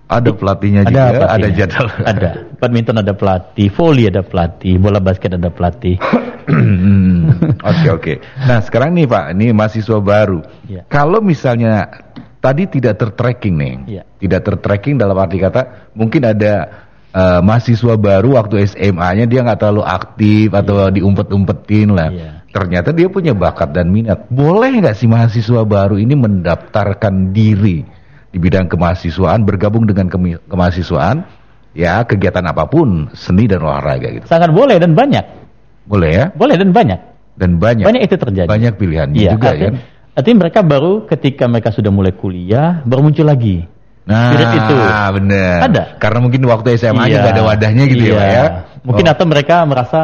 Ada 0.06 0.30
pelatihnya 0.38 0.86
ada 0.86 0.88
juga, 0.88 1.02
ada 1.02 1.18
pelatihnya. 1.18 1.56
jadwal. 1.58 1.88
Ada. 2.14 2.30
Badminton 2.56 2.96
ada 3.02 3.12
pelatih, 3.12 3.68
volley 3.74 4.06
ada 4.06 4.22
pelatih, 4.22 4.78
bola 4.78 5.02
basket 5.02 5.34
ada 5.34 5.50
pelatih. 5.50 5.98
Hmm, 6.46 7.26
Oke 7.74 7.88
oke. 7.90 8.12
Nah 8.46 8.62
sekarang 8.62 8.94
nih 8.94 9.10
Pak, 9.10 9.34
ini 9.34 9.50
mahasiswa 9.50 9.98
baru. 9.98 10.46
Iya. 10.70 10.86
Kalau 10.86 11.18
misalnya 11.18 11.90
tadi 12.38 12.70
tidak 12.70 13.02
tertracking 13.02 13.58
nih, 13.58 13.74
Iya. 13.98 14.02
tidak 14.22 14.40
tertracking 14.46 14.94
dalam 14.94 15.18
arti 15.18 15.42
kata 15.42 15.90
mungkin 15.98 16.22
ada 16.22 16.85
eh, 17.16 17.40
mahasiswa 17.40 17.96
baru 17.96 18.36
waktu 18.36 18.68
SMA-nya 18.68 19.24
dia 19.24 19.40
nggak 19.40 19.58
terlalu 19.58 19.82
aktif 19.88 20.52
atau 20.52 20.92
diumpet-umpetin 20.92 21.96
lah. 21.96 22.12
Iya. 22.12 22.30
Ternyata 22.52 22.92
dia 22.92 23.08
punya 23.08 23.32
bakat 23.32 23.72
dan 23.72 23.88
minat. 23.88 24.28
Boleh 24.28 24.80
nggak 24.80 24.96
si 24.96 25.08
mahasiswa 25.08 25.64
baru 25.64 25.96
ini 25.96 26.12
mendaftarkan 26.16 27.32
diri 27.32 27.84
di 28.32 28.38
bidang 28.40 28.68
kemahasiswaan, 28.68 29.44
bergabung 29.44 29.84
dengan 29.88 30.08
kemi- 30.08 30.40
kemahasiswaan, 30.48 31.24
ya 31.72 32.04
kegiatan 32.04 32.44
apa 32.44 32.64
pun, 32.68 33.12
seni 33.12 33.48
dan 33.48 33.60
olahraga 33.60 34.08
gitu. 34.12 34.24
Sangat 34.28 34.52
boleh 34.52 34.76
dan 34.76 34.92
banyak. 34.92 35.24
Boleh 35.84 36.10
ya? 36.12 36.24
Boleh 36.32 36.56
dan 36.56 36.72
banyak. 36.72 37.00
Dan 37.36 37.60
banyak. 37.60 37.84
Banyak 37.84 38.02
itu 38.08 38.16
terjadi. 38.16 38.48
Banyak 38.48 38.80
pilihannya 38.80 39.20
Iya, 39.20 39.32
juga 39.36 39.52
artinya, 39.52 39.68
kan. 39.68 39.74
artinya 40.16 40.36
mereka 40.48 40.60
baru 40.64 40.92
ketika 41.04 41.44
mereka 41.44 41.68
sudah 41.72 41.92
mulai 41.92 42.16
kuliah 42.16 42.80
baru 42.88 43.04
muncul 43.04 43.28
lagi. 43.28 43.68
Nah, 44.06 44.30
Spirit 44.30 44.50
itu. 44.54 44.76
bener. 45.18 45.56
Ada. 45.66 45.82
Karena 45.98 46.18
mungkin 46.22 46.40
waktu 46.46 46.78
SMA 46.78 47.10
Iya, 47.10 47.18
juga 47.18 47.28
ada 47.34 47.42
wadahnya 47.42 47.84
gitu 47.90 48.04
ya, 48.06 48.10
iya. 48.10 48.14
Pak 48.14 48.28
ya. 48.30 48.44
Mungkin 48.86 49.04
Oh. 49.06 49.12
atau 49.12 49.24
mereka 49.26 49.56
merasa 49.66 50.00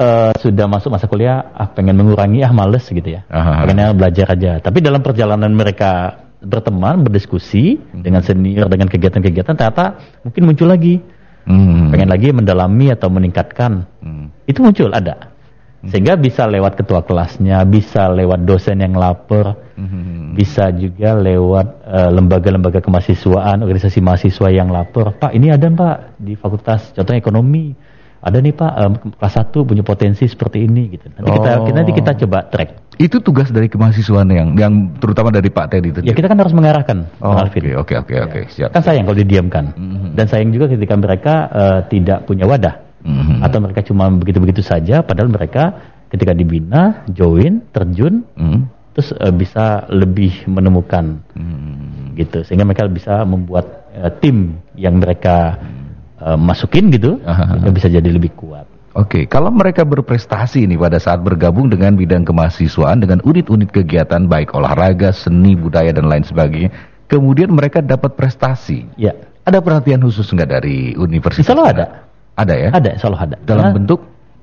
eh, 0.00 0.32
sudah 0.40 0.64
masuk 0.64 0.96
masa 0.96 1.04
kuliah, 1.06 1.52
ah 1.52 1.68
pengen 1.68 1.92
mengurangi, 1.92 2.40
ah 2.40 2.50
males 2.50 2.88
gitu 2.88 3.04
ya. 3.04 3.20
Aha. 3.28 3.68
Pengennya 3.68 3.92
belajar 3.92 4.32
aja. 4.32 4.56
Tapi 4.58 4.80
dalam 4.80 5.04
perjalanan 5.04 5.52
mereka 5.52 6.16
berteman, 6.40 7.04
berdiskusi 7.04 7.76
Hmm. 7.76 8.00
dengan 8.00 8.24
senior, 8.24 8.66
dengan 8.72 8.88
kegiatan-kegiatan, 8.88 9.52
ternyata 9.52 10.00
mungkin 10.24 10.42
muncul 10.48 10.72
lagi. 10.72 11.04
Hmm. 11.44 11.92
Pengen 11.92 12.08
lagi 12.08 12.32
mendalami 12.32 12.88
atau 12.90 13.12
meningkatkan. 13.12 13.84
Hmm. 14.00 14.32
Itu 14.48 14.64
muncul, 14.64 14.88
ada. 14.88 15.29
Sehingga 15.80 16.12
bisa 16.12 16.44
lewat 16.44 16.76
ketua 16.76 17.00
kelasnya, 17.00 17.64
bisa 17.64 18.12
lewat 18.12 18.44
dosen 18.44 18.84
yang 18.84 18.92
lapor, 18.92 19.56
Hmm. 19.80 20.36
bisa 20.36 20.68
juga 20.76 21.16
lewat 21.16 21.66
eh, 21.88 22.10
lembaga-lembaga 22.12 22.84
kemahasiswaan, 22.84 23.64
organisasi 23.64 24.04
mahasiswa 24.04 24.52
yang 24.52 24.68
lapor, 24.68 25.16
Pak 25.16 25.32
ini 25.32 25.48
ada 25.48 25.64
Pak 25.66 26.20
di 26.20 26.36
fakultas, 26.36 26.92
contohnya 26.92 27.16
ekonomi, 27.16 27.72
ada 28.20 28.36
nih 28.36 28.52
Pak 28.52 28.72
em, 28.76 28.92
kelas 29.16 29.34
1 29.40 29.64
punya 29.64 29.80
potensi 29.80 30.28
seperti 30.28 30.68
ini 30.68 30.92
gitu. 30.92 31.08
Nanti 31.16 31.32
kita 31.32 31.50
Oh. 31.56 31.64
kita- 31.64 31.76
nanti 31.80 31.92
kita 31.96 32.10
coba 32.20 32.38
track. 32.44 32.70
Itu 33.00 33.24
tugas 33.24 33.48
dari 33.48 33.72
kemahasiswaan 33.72 34.28
yang 34.28 34.48
yang 34.60 34.72
terutama 35.00 35.32
dari 35.32 35.48
Pak 35.48 35.72
Teddy 35.72 35.88
itu. 35.88 36.00
Ya 36.04 36.12
kita 36.12 36.28
kan 36.28 36.36
harus 36.36 36.52
mengarahkan, 36.52 37.08
Oh, 37.24 37.32
Alvin. 37.32 37.72
oke, 37.72 37.80
oke, 37.80 37.94
oke, 38.04 38.12
Ya. 38.12 38.28
oke, 38.28 38.40
siap. 38.52 38.68
Kan 38.76 38.84
sayang 38.84 39.08
kalau 39.08 39.16
didiamkan. 39.16 39.72
Mhm. 39.72 40.12
Dan 40.12 40.28
sayang 40.28 40.52
juga 40.52 40.68
ketika 40.68 40.92
mereka 40.92 41.34
eh, 41.48 41.80
tidak 41.88 42.28
punya 42.28 42.44
wadah 42.44 42.89
Mhm. 43.00 43.40
atau 43.40 43.58
mereka 43.60 43.80
cuma 43.80 44.08
begitu-begitu 44.12 44.60
saja, 44.60 45.00
padahal 45.00 45.32
mereka 45.32 45.72
ketika 46.10 46.34
dibina, 46.34 47.06
join, 47.08 47.64
terjun, 47.70 48.26
Hmm. 48.34 48.66
terus 48.92 49.14
eh, 49.14 49.30
bisa 49.30 49.86
lebih 49.88 50.44
menemukan 50.44 51.22
Hmm. 51.32 52.12
gitu 52.14 52.42
sehingga 52.42 52.66
mereka 52.66 52.84
bisa 52.86 53.22
membuat 53.24 53.86
eh, 53.90 54.10
tim 54.20 54.58
yang 54.74 54.98
mereka 54.98 55.56
eh, 56.20 56.36
masukin 56.36 56.92
gitu 56.92 57.16
sehingga 57.24 57.72
bisa 57.72 57.88
jadi 57.88 58.10
lebih 58.12 58.36
kuat. 58.36 58.68
Oke, 58.92 59.24
kalau 59.24 59.54
mereka 59.54 59.86
berprestasi 59.86 60.66
nih 60.66 60.74
pada 60.74 60.98
saat 60.98 61.22
bergabung 61.22 61.70
dengan 61.70 61.94
bidang 61.94 62.26
kemahasiswaan 62.26 62.98
dengan 62.98 63.22
unit-unit 63.22 63.70
kegiatan 63.70 64.26
baik 64.26 64.50
olahraga, 64.50 65.14
seni, 65.14 65.54
budaya 65.54 65.94
dan 65.94 66.10
lain 66.10 66.26
sebagainya, 66.26 66.74
kemudian 67.06 67.54
mereka 67.54 67.78
dapat 67.80 68.18
prestasi. 68.18 68.90
Ya, 68.98 69.14
Ada 69.46 69.62
perhatian 69.62 70.02
khusus 70.02 70.26
nggak 70.28 70.50
dari 70.50 70.92
universitas? 70.98 71.54
Sana? 71.54 71.70
ada. 71.70 71.86
Ada 72.40 72.54
ya? 72.56 72.68
ada, 72.72 72.90
Allah 72.96 73.22
ada. 73.28 73.36
Dalam 73.44 73.64
Karena, 73.68 73.76
bentuk 73.76 74.00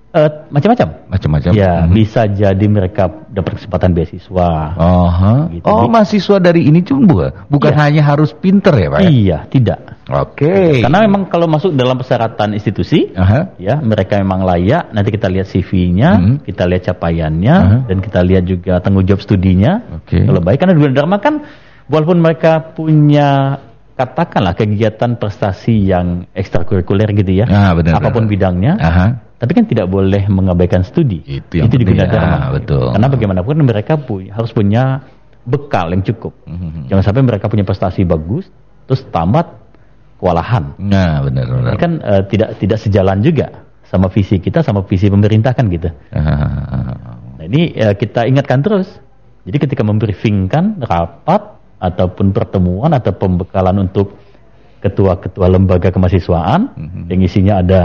eh, 0.08 0.30
macam-macam. 0.50 0.88
macam-macam. 1.14 1.52
Ya, 1.54 1.74
Mhm. 1.86 1.94
bisa 1.94 2.22
jadi 2.26 2.66
mereka 2.66 3.04
dapat 3.30 3.62
kesempatan 3.62 3.94
beasiswa. 3.94 4.50
Aha. 4.74 5.34
Gitu. 5.54 5.66
Oh, 5.68 5.86
mahasiswa 5.86 6.38
dari 6.42 6.66
ini 6.66 6.82
cuma 6.82 7.30
bukan 7.52 7.74
Iya. 7.76 7.80
hanya 7.86 8.02
harus 8.08 8.34
pinter 8.34 8.74
ya, 8.74 8.88
Pak? 8.90 9.00
ya? 9.04 9.10
Iya, 9.10 9.38
tidak. 9.52 9.80
Oke. 10.08 10.80
Karena 10.82 11.04
memang 11.04 11.28
kalau 11.28 11.46
masuk 11.52 11.76
dalam 11.76 12.00
persyaratan 12.00 12.56
institusi, 12.56 13.12
Aha. 13.14 13.60
ya 13.60 13.78
mereka 13.84 14.18
memang 14.18 14.48
layak. 14.48 14.96
Nanti 14.96 15.12
kita 15.12 15.28
lihat 15.28 15.52
CV-nya, 15.52 16.10
Mhm. 16.18 16.36
kita 16.48 16.64
lihat 16.66 16.84
capaiannya, 16.88 17.56
Aha. 17.60 17.78
dan 17.92 17.98
kita 18.00 18.20
lihat 18.24 18.44
juga 18.48 18.80
tanggung 18.80 19.04
jawab 19.04 19.22
studinya. 19.22 19.84
Oke. 20.02 20.24
Kalau 20.24 20.40
baik 20.40 20.58
karena 20.64 20.74
dua 20.74 20.90
Dharma 20.96 21.20
kan, 21.20 21.44
walaupun 21.92 22.24
mereka 22.24 22.72
punya 22.74 23.60
katakanlah 23.98 24.54
kegiatan 24.54 25.18
prestasi 25.18 25.90
yang 25.90 26.30
ekstrakurikuler 26.32 27.10
gitu 27.18 27.34
ya, 27.34 27.46
Ah, 27.50 27.74
benar, 27.74 27.98
apa 27.98 28.14
pun 28.14 28.30
benar. 28.30 28.32
bidangnya, 28.38 28.74
Aha. 28.78 29.06
tapi 29.36 29.52
kan 29.58 29.66
tidak 29.66 29.90
boleh 29.90 30.22
mengabaikan 30.30 30.86
studi. 30.86 31.26
Itu 31.26 31.58
yang 31.58 31.68
di 31.68 31.82
penting, 31.82 31.98
Gunadarma. 31.98 32.38
ah, 32.38 32.50
betul. 32.54 32.94
Karena 32.94 33.08
bagaimanapun 33.10 33.56
mereka 33.60 33.94
punya, 33.98 34.38
harus 34.38 34.54
punya 34.54 35.02
bekal 35.44 35.90
yang 35.90 36.06
cukup. 36.06 36.38
Mhm. 36.46 36.94
Jangan 36.94 37.04
sampai 37.04 37.22
mereka 37.26 37.50
punya 37.50 37.66
prestasi 37.66 38.06
bagus, 38.06 38.46
terus 38.86 39.02
tamat 39.10 39.50
kewalahan. 40.22 40.78
Nah, 40.78 41.26
benar, 41.26 41.46
benar. 41.50 41.72
Ini 41.74 41.80
kan 41.82 41.92
eh, 41.98 42.24
tidak 42.30 42.50
tidak 42.62 42.78
sejalan 42.78 43.20
juga 43.22 43.66
sama 43.88 44.12
visi 44.12 44.38
kita 44.38 44.62
sama 44.62 44.84
visi 44.84 45.08
pemerintah 45.08 45.56
kan 45.56 45.66
gitu. 45.72 45.90
Ah. 46.12 47.18
Nah 47.38 47.46
ini 47.46 47.74
eh, 47.74 47.94
kita 47.94 48.30
ingatkan 48.30 48.62
terus. 48.62 48.90
Jadi 49.48 49.58
ketika 49.64 49.82
membriefingkan 49.82 50.84
rapat 50.84 51.57
ataupun 51.78 52.34
pertemuan 52.34 52.90
atau 52.94 53.14
pembekalan 53.14 53.86
untuk 53.86 54.18
ketua-ketua 54.82 55.50
lembaga 55.50 55.90
kemahasiswaan 55.90 56.74
Mhm. 56.74 57.02
yang 57.10 57.22
isinya 57.22 57.54
ada 57.62 57.82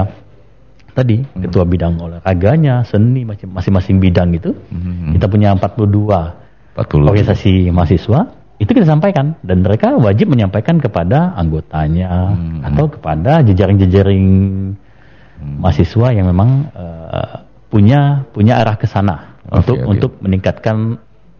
tadi 0.92 1.24
ketua 1.40 1.64
bidang 1.64 1.96
olahraganya, 1.96 2.84
seni 2.84 3.24
masing-masing 3.24 3.96
bidang 3.96 4.36
itu. 4.36 4.52
Mhm. 4.52 5.16
Kita 5.16 5.26
punya 5.28 5.56
42 5.56 6.36
42. 6.76 7.08
organisasi 7.12 7.52
mahasiswa 7.72 8.20
itu 8.60 8.70
kita 8.70 8.86
sampaikan 8.86 9.34
dan 9.42 9.64
mereka 9.64 9.96
wajib 9.96 10.30
menyampaikan 10.32 10.78
kepada 10.78 11.32
anggotanya 11.34 12.32
Hmm. 12.32 12.60
atau 12.62 12.86
kepada 12.88 13.42
jejaring-jejaring 13.42 14.24
mahasiswa 15.58 16.08
yang 16.14 16.30
memang 16.30 16.70
eh, 16.70 17.34
punya 17.66 18.22
punya 18.30 18.60
arah 18.62 18.76
ke 18.78 18.86
sana 18.86 19.34
Oke, 19.48 19.58
untuk 19.58 19.76
oke. 19.80 19.88
untuk 19.90 20.12
meningkatkan 20.22 20.76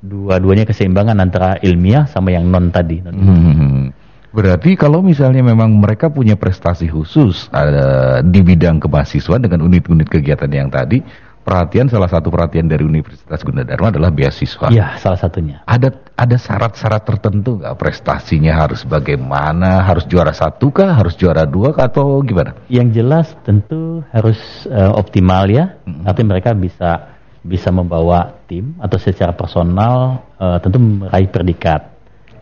dua-duanya 0.03 0.67
keseimbangan 0.67 1.17
antara 1.23 1.57
ilmiah 1.62 2.11
sama 2.11 2.35
yang 2.35 2.51
non 2.51 2.75
tadi. 2.75 2.99
non- 3.01 3.15
Hmm. 3.23 3.85
Berarti 4.33 4.81
kalau 4.81 5.05
misalnya 5.05 5.45
memang 5.45 5.77
mereka 5.77 6.09
punya 6.09 6.41
prestasi 6.41 6.88
khusus 6.88 7.53
ada 7.53 8.19
di 8.25 8.41
bidang 8.41 8.81
kemahasiswaan 8.81 9.45
dengan 9.45 9.61
unit-unit 9.69 10.09
kegiatan 10.09 10.49
yang 10.49 10.73
tadi, 10.73 11.05
perhatian 11.45 11.93
salah 11.93 12.09
satu 12.09 12.33
perhatian 12.33 12.65
dari 12.65 12.81
Universitas 12.81 13.45
Gunadarma 13.45 13.93
adalah 13.93 14.09
beasiswa. 14.09 14.73
Iya, 14.73 14.97
salah 14.97 15.21
satunya. 15.21 15.61
Ada 15.69 15.93
ada 16.17 16.37
syarat-syarat 16.41 17.05
tertentu 17.05 17.61
nggak 17.61 17.77
prestasinya 17.77 18.57
harus 18.57 18.88
bagaimana? 18.88 19.85
Harus 19.85 20.09
juara 20.09 20.33
satu 20.33 20.73
kah? 20.73 20.97
Harus 20.97 21.12
juara 21.21 21.45
dua 21.45 21.77
kah? 21.77 21.93
Atau 21.93 22.25
gimana? 22.25 22.57
Yang 22.73 23.05
jelas 23.05 23.27
tentu 23.45 24.01
harus 24.17 24.41
eh, 24.65 24.93
optimal 24.97 25.45
ya, 25.53 25.77
tapi 26.09 26.25
mereka 26.25 26.57
bisa 26.57 27.12
bisa 27.42 27.68
membawa 27.68 28.38
tim 28.46 28.74
atau 28.78 28.96
secara 28.96 29.31
personal 29.31 30.22
eh, 30.37 30.59
tentu 30.59 30.78
meraih 30.78 31.26
predikat. 31.26 31.90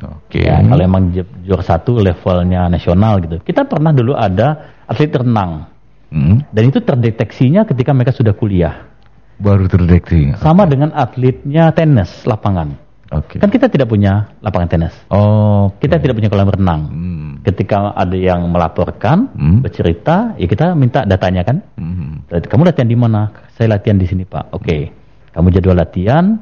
Oke. 0.01 0.41
Ya, 0.41 0.61
kalau 0.61 0.81
emang 0.81 1.13
ju- 1.13 1.29
juara 1.43 1.61
satu 1.61 1.97
levelnya 1.97 2.69
nasional 2.69 3.21
gitu. 3.21 3.37
Kita 3.39 3.65
pernah 3.65 3.93
dulu 3.93 4.13
ada 4.13 4.57
atlet 4.85 5.13
renang 5.13 5.69
Hmm, 6.11 6.43
dan 6.51 6.63
itu 6.67 6.83
terdeteksinya 6.83 7.63
ketika 7.63 7.95
mereka 7.95 8.11
sudah 8.11 8.35
kuliah. 8.35 8.91
baru 9.39 9.65
terdeteksi. 9.67 10.37
Sama 10.37 10.67
dengan 10.67 10.93
atletnya 10.93 11.71
tenis 11.71 12.27
lapangan. 12.27 12.77
Oke. 13.11 13.39
Kan 13.39 13.49
kita 13.49 13.67
tidak 13.67 13.89
punya 13.89 14.29
lapangan 14.39 14.69
tenis. 14.69 14.93
Oh, 15.09 15.73
Kita 15.79 15.97
tidak 15.97 16.15
punya 16.15 16.29
kolam 16.29 16.47
renang. 16.47 16.81
Hmm. 16.87 17.31
Ketika 17.41 17.91
ada 17.91 18.13
yang 18.15 18.45
melaporkan, 18.47 19.33
Hmm. 19.33 19.65
bercerita, 19.65 20.37
ya 20.37 20.45
kita 20.45 20.75
minta 20.75 21.03
datanya 21.03 21.41
kan. 21.43 21.57
Hmm. 21.75 22.27
Kamu 22.29 22.69
latihan 22.69 22.85
di 22.85 22.99
mana? 22.99 23.33
Saya 23.61 23.77
latihan 23.77 24.01
di 24.01 24.09
sini 24.09 24.25
Pak. 24.25 24.57
Oke. 24.57 24.89
Kamu 25.37 25.53
jadwal 25.53 25.77
latihan. 25.77 26.41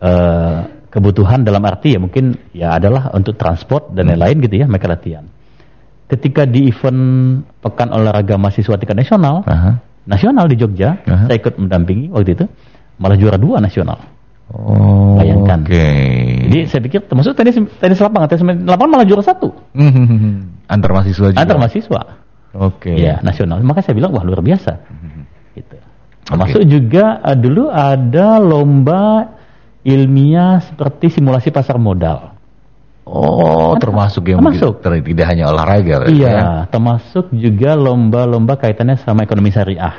eh, 0.00 0.58
kebutuhan 0.88 1.44
dalam 1.44 1.60
arti 1.68 1.92
ya 1.92 2.00
mungkin 2.00 2.32
ya 2.56 2.72
adalah 2.72 3.12
untuk 3.12 3.36
transport 3.36 3.92
dan 3.92 4.08
lain-lain 4.08 4.40
gitu 4.40 4.62
ya 4.62 4.64
mereka 4.64 4.88
latihan. 4.88 5.26
Ketika 6.08 6.48
di 6.48 6.72
event 6.72 7.02
pekan 7.60 7.92
olahraga 7.92 8.40
mahasiswa 8.40 8.80
tingkat 8.80 8.96
nasional, 8.96 9.44
Aha. 9.44 9.76
nasional 10.08 10.48
di 10.48 10.56
Jogja, 10.56 11.02
Aha. 11.04 11.28
saya 11.28 11.36
ikut 11.36 11.60
mendampingi 11.60 12.08
waktu 12.08 12.30
itu, 12.32 12.46
malah 12.96 13.18
juara 13.20 13.36
dua 13.36 13.60
nasional. 13.60 14.00
Oh, 14.48 15.20
Bayangkan. 15.20 15.66
Oke. 15.68 15.88
Jadi 16.48 16.58
saya 16.64 16.80
pikir 16.80 17.04
termasuk 17.04 17.36
tenis 17.36 17.60
tenis 17.76 18.00
lapangan, 18.00 18.28
tenis 18.32 18.40
lapangan 18.64 18.88
malah 18.96 19.04
juara 19.04 19.20
satu 19.20 19.52
Hmm. 19.76 20.64
Antar 20.64 20.96
mahasiswa 20.96 21.26
juga. 21.34 21.42
antar 21.42 21.60
mahasiswa. 21.60 22.00
Oke. 22.56 22.96
Iya, 22.96 23.20
nasional. 23.20 23.60
Maka 23.60 23.84
saya 23.84 23.92
bilang 23.92 24.14
wah 24.16 24.24
luar 24.24 24.40
biasa. 24.40 24.72
Termasuk 26.28 26.62
juga 26.68 27.24
eh, 27.24 27.38
dulu 27.38 27.72
ada 27.72 28.36
lomba 28.36 29.32
ilmiah 29.80 30.60
seperti 30.60 31.16
simulasi 31.16 31.48
pasar 31.48 31.80
modal. 31.80 32.36
Oh, 33.08 33.72
termasuk 33.80 34.28
yang 34.28 34.44
Termasuk. 34.44 34.84
Ter- 34.84 35.00
tidak 35.00 35.26
hanya 35.32 35.48
olahraga. 35.48 36.04
berarti 36.04 36.20
Iya, 36.20 36.28
ya? 36.28 36.44
termasuk 36.68 37.32
juga 37.32 37.72
lomba-lomba 37.72 38.60
kaitannya 38.60 39.00
sama 39.00 39.24
ekonomi 39.24 39.48
syariah. 39.48 39.96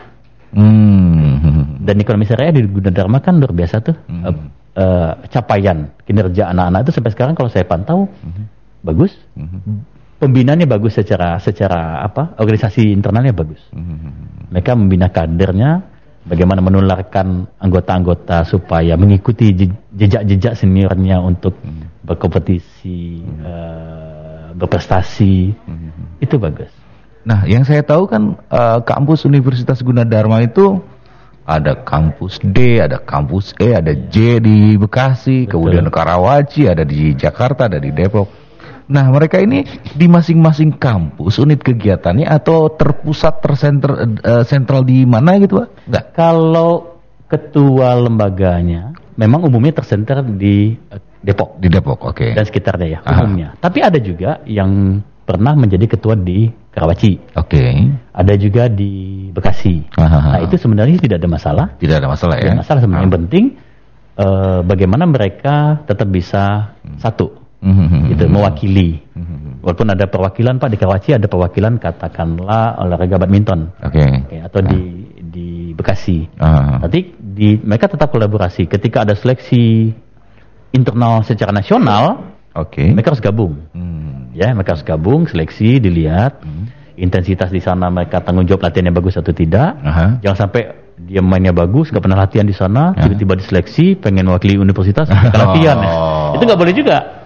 Hmm. 0.53 1.81
Dan 1.81 1.97
ekonomi 2.05 2.29
syariah 2.29 2.53
di 2.53 2.69
Gunadarma 2.69 3.17
kan 3.17 3.41
luar 3.41 3.49
biasa 3.49 3.81
tuh. 3.81 3.97
Hmm. 4.05 4.53
Eh, 4.77 5.11
capaian 5.33 5.89
kinerja 6.05 6.53
anak-anak 6.53 6.85
itu 6.85 6.91
sampai 6.93 7.11
sekarang 7.17 7.33
kalau 7.33 7.49
saya 7.49 7.65
pantau 7.65 8.05
bagus. 8.85 9.17
Hmm. 9.33 9.81
Pembinaannya 10.21 10.69
bagus 10.69 10.93
secara 10.93 11.41
secara 11.41 12.05
apa? 12.05 12.37
Organisasi 12.37 12.93
internalnya 12.93 13.33
bagus. 13.33 13.59
Hmm. 13.73 14.53
Mereka 14.53 14.77
membina 14.77 15.09
kadernya, 15.09 15.81
bagaimana 16.29 16.61
menularkan 16.61 17.49
anggota-anggota 17.57 18.45
supaya 18.45 18.93
mengikuti 18.93 19.51
je- 19.57 19.73
jejak-jejak 19.97 20.53
seniornya 20.53 21.17
untuk 21.17 21.57
berkompetisi, 22.05 23.25
eh, 23.25 24.53
berprestasi. 24.53 25.35
Itu 26.21 26.37
bagus. 26.37 26.69
Nah, 27.25 27.43
yang 27.49 27.65
saya 27.65 27.81
tahu 27.81 28.05
kan 28.05 28.37
eh, 28.37 28.79
kampus 28.85 29.25
Universitas 29.25 29.81
Gunadarma 29.81 30.45
itu 30.45 30.79
ada 31.49 31.73
kampus 31.81 32.37
D, 32.45 32.77
ada 32.77 33.01
kampus 33.01 33.57
E, 33.57 33.73
ada 33.73 33.89
J 33.89 34.37
di 34.37 34.77
Bekasi, 34.77 35.49
kemudian 35.49 35.89
Karawaci, 35.89 36.69
ada 36.69 36.85
di 36.85 37.17
Jakarta, 37.17 37.65
ada 37.65 37.81
di 37.81 37.89
Depok. 37.89 38.48
Nah, 38.89 39.05
mereka 39.13 39.37
ini 39.37 39.61
di 39.93 40.09
masing-masing 40.09 40.81
kampus 40.81 41.37
unit 41.37 41.61
kegiatannya 41.61 42.25
atau 42.25 42.73
terpusat 42.73 43.37
tersentral 43.37 44.17
eh, 44.17 44.43
sentral 44.43 44.81
di 44.81 45.05
mana 45.05 45.37
gitu, 45.37 45.61
Pak? 45.61 45.67
Enggak. 45.85 46.05
Kalau 46.17 46.97
ketua 47.29 47.93
lembaganya 47.93 48.97
memang 49.13 49.45
umumnya 49.45 49.77
tersenter 49.77 50.25
di 50.25 50.73
eh, 50.73 51.01
Depok 51.19 51.59
Di 51.59 51.67
Depok, 51.67 51.99
oke. 52.15 52.31
dan 52.31 52.43
sekitarnya 52.47 52.87
ya 52.87 52.99
Aha. 53.03 53.21
umumnya. 53.21 53.47
Tapi 53.59 53.79
ada 53.83 53.99
juga 53.99 54.39
yang 54.47 55.03
pernah 55.27 55.53
menjadi 55.53 55.85
ketua 55.85 56.17
di 56.17 56.49
Karawaci, 56.73 57.35
Oke. 57.37 57.65
ada 58.15 58.33
juga 58.39 58.65
di 58.71 59.27
Bekasi. 59.29 59.83
Aha. 59.99 60.37
Nah 60.37 60.39
itu 60.47 60.55
sebenarnya 60.57 60.97
tidak 60.97 61.19
ada 61.21 61.29
masalah. 61.29 61.65
Tidak 61.77 61.97
ada 61.99 62.07
masalah 62.07 62.39
Tidak 62.39 62.55
ya. 62.55 62.57
masalah 62.57 62.79
sebenarnya. 62.81 63.03
Yang 63.05 63.13
penting 63.19 63.45
eh, 64.15 64.59
bagaimana 64.63 65.03
mereka 65.05 65.83
tetap 65.85 66.07
bisa 66.07 66.73
satu, 66.97 67.35
Mhm. 67.59 68.15
gitu, 68.15 68.23
mewakili. 68.31 69.03
Mhm. 69.15 69.59
Walaupun 69.59 69.87
ada 69.91 70.07
perwakilan 70.07 70.55
Pak 70.57 70.69
di 70.71 70.77
Karawaci 70.79 71.09
ada 71.11 71.27
perwakilan 71.27 71.75
katakanlah 71.75 72.79
olahraga 72.79 73.19
badminton, 73.19 73.75
Oke. 73.83 73.99
Oke, 73.99 74.37
atau 74.39 74.59
di 74.63 74.79
di 75.19 75.47
Bekasi. 75.75 76.23
Ah. 76.39 76.79
Nanti 76.83 77.11
di 77.19 77.59
mereka 77.59 77.91
tetap 77.91 78.09
kolaborasi. 78.15 78.67
Ketika 78.67 79.03
ada 79.03 79.15
seleksi 79.15 79.91
internal 80.71 81.23
secara 81.27 81.51
nasional, 81.51 82.35
Oke. 82.55 82.87
mereka 82.95 83.11
harus 83.11 83.23
gabung. 83.23 83.59
Hmm. 83.75 84.31
Ya, 84.31 84.55
mereka 84.55 84.79
harus 84.79 84.85
gabung, 84.87 85.27
seleksi, 85.27 85.83
dilihat 85.83 86.39
intensitas 86.99 87.47
di 87.47 87.63
sana 87.63 87.87
mereka 87.87 88.19
tanggung 88.19 88.43
jawab 88.43 88.67
latihannya 88.67 88.91
bagus 88.91 89.15
atau 89.15 89.31
tidak. 89.31 89.79
Aha. 89.83 90.19
Jangan 90.19 90.37
sampai 90.47 90.61
dia 90.99 91.23
mainnya 91.23 91.55
bagus, 91.55 91.87
nggak 91.95 92.03
pernah 92.03 92.19
latihan 92.19 92.43
di 92.43 92.51
sana, 92.51 92.91
Ya. 92.91 93.07
tiba-tiba 93.07 93.39
diseleksi, 93.39 93.95
pengen 93.95 94.27
wakili 94.27 94.59
universitas, 94.59 95.07
mereka 95.07 95.37
latihan. 95.47 95.77
Oh. 95.79 96.35
Itu 96.35 96.43
nggak 96.43 96.59
boleh 96.59 96.75
juga. 96.75 97.18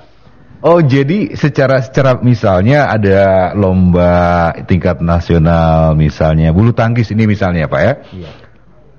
Oh 0.64 0.80
jadi 0.80 1.36
secara 1.36 1.84
secara 1.84 2.24
misalnya 2.24 2.88
ada 2.88 3.52
lomba 3.52 4.56
tingkat 4.64 5.04
nasional 5.04 5.92
misalnya 5.94 6.56
bulu 6.56 6.72
tangkis 6.72 7.12
ini 7.12 7.28
misalnya 7.28 7.68
pak 7.68 7.82
ya 7.84 7.94
Iya. 8.16 8.32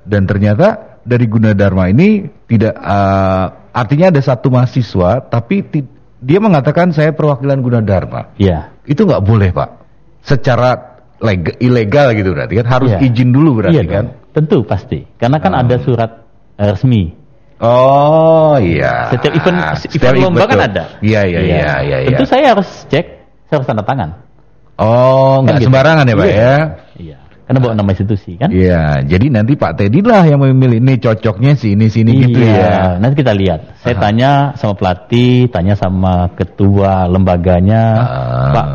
dan 0.04 0.28
ternyata 0.28 1.00
dari 1.00 1.24
Gunadarma 1.24 1.88
ini 1.88 2.28
tidak 2.44 2.76
eh, 2.76 3.44
artinya 3.72 4.12
ada 4.12 4.20
satu 4.20 4.52
mahasiswa 4.52 5.24
tapi 5.24 5.64
dia 6.20 6.36
mengatakan 6.36 6.92
saya 6.92 7.16
perwakilan 7.16 7.56
Gunadarma 7.58 8.36
Iya. 8.36 8.76
itu 8.84 9.00
nggak 9.00 9.24
boleh 9.24 9.48
pak 9.48 9.70
secara 10.20 11.00
leg- 11.24 11.56
ilegal 11.64 12.12
gitu 12.12 12.36
berarti 12.36 12.60
kan 12.60 12.66
harus 12.68 12.92
Iya. 12.92 13.08
izin 13.08 13.32
dulu 13.32 13.64
berarti 13.64 13.80
Iya 13.80 13.84
kan. 13.88 14.06
Tentu 14.36 14.68
pasti. 14.68 15.06
Karena 15.16 15.40
kan 15.40 15.56
Oh. 15.56 15.62
ada 15.64 15.80
surat 15.80 16.10
eh, 16.60 16.68
resmi. 16.68 17.23
Oh 17.60 18.56
iya 18.58 19.12
Setiap 19.12 19.32
event, 19.34 19.56
Setiap 19.78 20.10
event 20.10 20.24
lomba 20.24 20.44
kan 20.44 20.56
betul. 20.56 20.68
ada. 20.70 20.84
iya 21.00 21.20
iya 21.22 21.40
iya 21.40 21.72
iya 21.82 21.96
iya. 22.02 22.08
Tentu 22.10 22.26
saya 22.26 22.44
harus 22.50 22.68
cek, 22.86 23.06
saya 23.46 23.54
harus 23.60 23.68
tanda 23.68 23.84
tangan. 23.84 24.10
oh 24.76 25.42
nggak 25.42 25.54
Kan 25.54 25.60
gitu. 25.62 25.66
sembarangan 25.70 26.04
ya 26.04 26.14
pak 26.14 26.26
Iya. 26.26 26.34
ya 26.34 26.54
Iya. 26.94 27.16
Karena 27.44 27.58
bawa 27.60 27.72
nama 27.76 27.92
institusi 27.92 28.40
kan. 28.40 28.48
Iya, 28.48 29.04
jadi 29.04 29.28
nanti 29.28 29.52
Pak 29.52 29.76
Teddy 29.76 30.00
lah 30.00 30.24
yang 30.24 30.40
memilih 30.40 30.80
ini 30.80 30.96
cocoknya 30.96 31.52
sini 31.52 31.92
sini 31.92 32.24
gitu 32.24 32.40
Iya, 32.40 32.56
ya. 32.56 32.72
Nanti 32.96 33.20
kita 33.20 33.36
lihat. 33.36 33.84
Saya 33.84 34.00
Aha. 34.00 34.02
tanya 34.08 34.30
sama 34.56 34.72
pelatih, 34.72 35.52
tanya 35.52 35.76
sama 35.76 36.32
ketua 36.32 37.04
lembaganya, 37.04 37.82
Ah. 38.00 38.48
Pak 38.48 38.66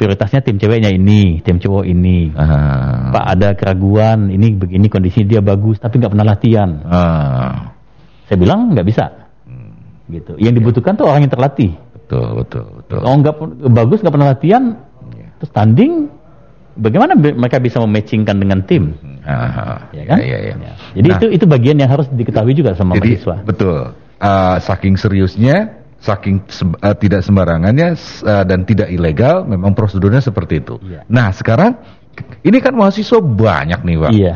prioritasnya 0.00 0.40
tim 0.40 0.56
ceweknya 0.56 0.88
ini, 0.88 1.44
tim 1.44 1.60
cowok 1.60 1.84
ini. 1.84 2.32
Ah. 2.32 3.12
Pak 3.12 3.24
ada 3.28 3.48
keraguan, 3.52 4.32
ini 4.32 4.56
begini 4.56 4.88
kondisi 4.88 5.28
dia 5.28 5.44
bagus, 5.44 5.76
tapi 5.76 6.00
nggak 6.00 6.12
pernah 6.16 6.24
latihan. 6.24 6.70
Ah. 6.88 7.73
Saya 8.28 8.36
bilang 8.40 8.72
nggak 8.72 8.86
bisa. 8.86 9.04
Gitu. 10.04 10.36
Yang 10.36 10.54
dibutuhkan 10.60 10.92
tuh 11.00 11.08
orang 11.08 11.24
yang 11.24 11.32
terlatih. 11.32 11.72
Betul 11.96 12.44
betul 12.44 12.64
betul. 12.84 12.98
Kalau 13.00 13.16
nggak 13.24 13.34
bagus 13.72 13.98
nggak 14.04 14.14
pernah 14.14 14.28
latihan, 14.36 14.62
terus 15.40 15.50
tanding, 15.56 16.12
bagaimana 16.76 17.16
mereka 17.16 17.56
bisa 17.56 17.80
mematchingkan 17.80 18.36
dengan 18.36 18.60
tim? 18.68 18.92
Ah. 19.24 19.88
Ya 19.96 20.04
kan? 20.04 20.18
Iya, 20.20 20.38
iya. 20.44 20.54
Ya. 20.60 20.74
Jadi 21.00 21.08
Nah, 21.08 21.16
itu 21.16 21.26
itu 21.32 21.44
bagian 21.48 21.76
yang 21.80 21.88
harus 21.88 22.06
diketahui 22.12 22.52
juga 22.52 22.76
sama 22.76 23.00
jadi 23.00 23.16
mahasiswa. 23.16 23.36
betul. 23.48 23.80
Ah, 24.20 24.60
saking 24.60 25.00
seriusnya, 25.00 25.80
saking 26.04 26.44
ah, 26.84 26.92
tidak 26.92 27.24
sembarangannya 27.24 27.96
ah, 28.28 28.44
dan 28.44 28.68
tidak 28.68 28.92
ilegal, 28.92 29.48
memang 29.48 29.72
prosedurnya 29.72 30.20
seperti 30.20 30.60
itu. 30.60 30.76
Iya. 30.84 31.08
Nah 31.08 31.32
sekarang 31.32 31.80
ini 32.44 32.60
kan 32.60 32.76
mahasiswa 32.76 33.18
banyak 33.24 33.80
nih 33.80 33.96
Pak. 33.96 34.10
Iya. 34.12 34.34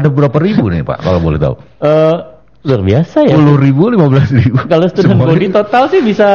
Ada 0.00 0.08
berapa 0.08 0.36
ribu 0.40 0.72
nih 0.72 0.82
Pak 0.82 1.04
kalau 1.04 1.20
boleh 1.20 1.36
tahu? 1.36 1.54
Eh, 1.84 2.16
luar 2.60 2.82
biasa 2.84 3.24
ya. 3.24 3.36
10 3.36 3.56
ribu, 3.56 3.88
15 3.88 4.38
ribu. 4.44 4.56
Kalau 4.68 4.86
student 4.92 5.16
body 5.16 5.48
total 5.48 5.88
sih 5.88 6.04
bisa 6.04 6.28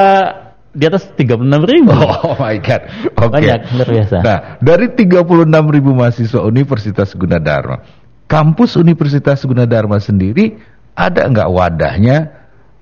di 0.75 0.83
atas 0.83 1.07
36 1.15 1.63
ribu. 1.63 1.93
Oh 1.95 2.35
my 2.35 2.57
god. 2.59 2.81
Oke. 3.15 3.31
Banyak, 3.31 3.59
luar 3.77 3.89
biasa. 3.89 4.17
Nah, 4.19 4.39
dari 4.59 4.91
36 4.91 5.47
ribu 5.71 5.89
mahasiswa 5.95 6.41
Universitas 6.43 7.15
Gunadarma, 7.15 7.85
kampus 8.27 8.75
Universitas 8.75 9.45
Gunadarma 9.45 10.01
sendiri 10.03 10.59
ada 10.97 11.29
nggak 11.29 11.49
wadahnya? 11.49 12.17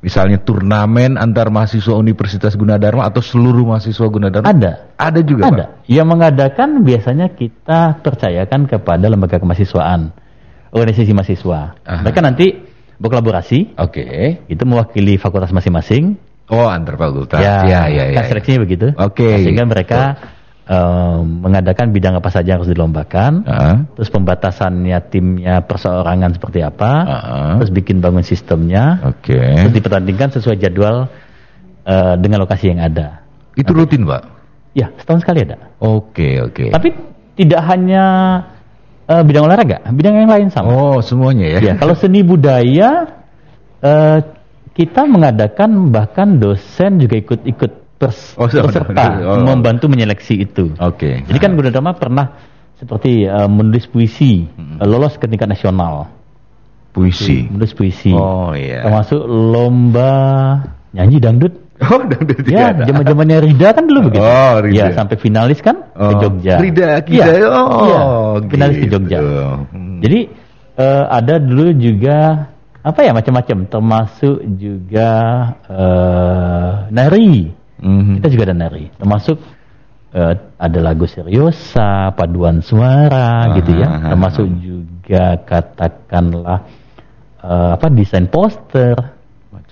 Misalnya 0.04 0.36
turnamen 0.44 1.16
antar 1.16 1.48
mahasiswa 1.48 1.96
Universitas 1.96 2.60
Gunadarma 2.60 3.08
atau 3.08 3.24
seluruh 3.24 3.64
mahasiswa 3.64 4.04
Gunadarma? 4.04 4.52
Ada. 4.52 4.72
Ada 5.00 5.20
juga, 5.24 5.48
Ada. 5.48 5.66
Yang 5.88 6.08
mengadakan 6.12 6.84
biasanya 6.84 7.32
kita 7.32 8.04
percayakan 8.04 8.68
kepada 8.68 9.08
lembaga 9.08 9.40
kemahasiswaan, 9.40 10.12
organisasi 10.76 11.16
mahasiswa. 11.16 11.80
Aha. 11.88 12.04
Mereka 12.04 12.20
nanti 12.20 12.73
berkolaborasi? 13.04 13.76
Oke. 13.76 14.40
itu 14.48 14.64
mewakili 14.64 15.20
fakultas 15.20 15.52
masing-masing. 15.52 16.16
Oh, 16.48 16.68
antar 16.68 16.96
fakultas. 16.96 17.40
ya, 17.40 17.68
ya, 17.68 17.82
ya. 17.92 18.04
ya, 18.12 18.20
kan 18.20 18.24
seleksinya 18.32 18.60
begitu. 18.64 18.88
Oke. 18.96 19.28
Nah, 19.28 19.40
sehingga 19.44 19.64
mereka 19.68 20.02
eh, 20.68 21.18
mengadakan 21.24 21.92
bidang 21.92 22.16
apa 22.20 22.30
saja 22.32 22.56
yang 22.56 22.64
harus 22.64 22.72
dilombakan. 22.72 23.32
Ah, 23.48 23.78
Terus 24.00 24.12
pembatasannya 24.12 24.98
timnya 25.12 25.64
perseorangan 25.64 26.32
seperti 26.36 26.64
apa. 26.64 26.92
Ah. 27.04 27.54
Terus 27.60 27.72
bikin 27.76 28.00
bangun 28.00 28.24
sistemnya. 28.24 29.04
Oke. 29.04 29.40
Terus 29.40 29.76
dipertandingkan 29.76 30.36
sesuai 30.40 30.60
jadwal 30.60 31.12
eh, 31.84 32.16
dengan 32.20 32.44
lokasi 32.44 32.72
yang 32.72 32.84
ada. 32.84 33.24
Itu 33.56 33.76
rutin, 33.76 34.08
Pak? 34.08 34.24
Ya, 34.74 34.90
setahun 34.98 35.22
sekali 35.22 35.46
ada. 35.46 35.70
Oke, 35.78 36.42
oke. 36.42 36.74
Tapi 36.74 36.90
tidak 37.38 37.62
hanya 37.70 38.06
eh, 39.06 39.22
bidang 39.24 39.44
olahraga, 39.46 39.84
bidang 39.92 40.16
yang 40.16 40.32
lain 40.32 40.48
sama. 40.50 40.68
Oh, 40.70 40.98
semuanya 41.00 41.58
ya? 41.58 41.60
Ya, 41.60 41.74
kalau 41.76 41.94
seni 41.94 42.22
budaya 42.22 43.20
eh, 43.80 44.20
kita 44.74 45.06
mengadakan 45.06 45.94
bahkan 45.94 46.42
dosen 46.42 46.98
juga 46.98 47.16
ikut-ikut 47.20 47.72
pers- 48.02 48.34
Oh, 48.36 48.50
sama- 48.50 48.68
peserta 48.74 49.06
oh. 49.22 49.44
membantu 49.44 49.86
menyeleksi 49.88 50.42
itu. 50.42 50.74
Oke. 50.82 51.24
Jadi 51.24 51.38
kan 51.38 51.54
Gunadarma 51.54 51.94
pernah 51.94 52.34
seperti 52.76 53.24
eh, 53.24 53.48
menulis 53.48 53.86
puisi, 53.86 54.44
eh, 54.50 54.88
lolos 54.88 55.16
ke 55.16 55.30
tingkat 55.30 55.48
nasional. 55.48 56.10
Puisi. 56.94 57.50
Menulis 57.50 57.74
puisi. 57.74 58.14
Oh, 58.14 58.54
iya. 58.54 58.86
Termasuk 58.86 59.26
lomba 59.26 60.14
nyanyi 60.94 61.18
dangdut. 61.18 61.63
Oh, 61.84 62.00
dangdut 62.04 62.40
juga 62.40 62.54
Ya, 62.54 62.66
ada. 62.72 62.84
zaman-zamannya 62.88 63.38
Rida 63.44 63.68
kan 63.72 63.84
dulu 63.84 64.00
begitu. 64.08 64.24
Oh, 64.24 64.54
Rida. 64.60 64.80
Ya, 64.80 64.86
sampai 64.94 65.16
finalis 65.18 65.60
kan 65.60 65.76
ke 65.92 66.00
Oh, 66.00 66.20
Jogja. 66.22 66.56
Rida 66.58 66.90
Kida. 67.04 67.24
Iya, 67.28 67.48
Oh, 67.52 67.84
iya, 67.84 68.00
finalis 68.48 68.76
ke 68.78 68.86
gitu. 68.86 68.94
Jogja. 68.96 69.20
Hmm. 69.68 70.00
Jadi 70.00 70.20
eh, 70.74 71.04
ada 71.08 71.36
dulu 71.38 71.66
juga 71.76 72.18
apa 72.80 73.00
ya 73.00 73.12
macam-macam, 73.12 73.58
termasuk 73.68 74.38
juga 74.56 75.10
eh, 75.66 76.72
nari. 76.90 77.52
Mhm. 77.80 78.20
Kita 78.20 78.28
juga 78.28 78.44
ada 78.48 78.56
nari, 78.58 78.88
termasuk 78.96 79.38
eh, 80.14 80.34
ada 80.58 80.80
lagu 80.80 81.04
seriosa, 81.04 82.14
paduan 82.14 82.60
suara 82.60 83.50
Ah, 83.52 83.56
gitu 83.56 83.72
ya, 83.76 83.88
ah, 83.88 83.96
ah, 83.98 84.10
termasuk 84.12 84.48
juga 84.56 85.26
katakanlah 85.44 86.60
eh, 87.40 87.70
apa 87.76 87.88
desain 87.90 88.28
poster. 88.28 88.96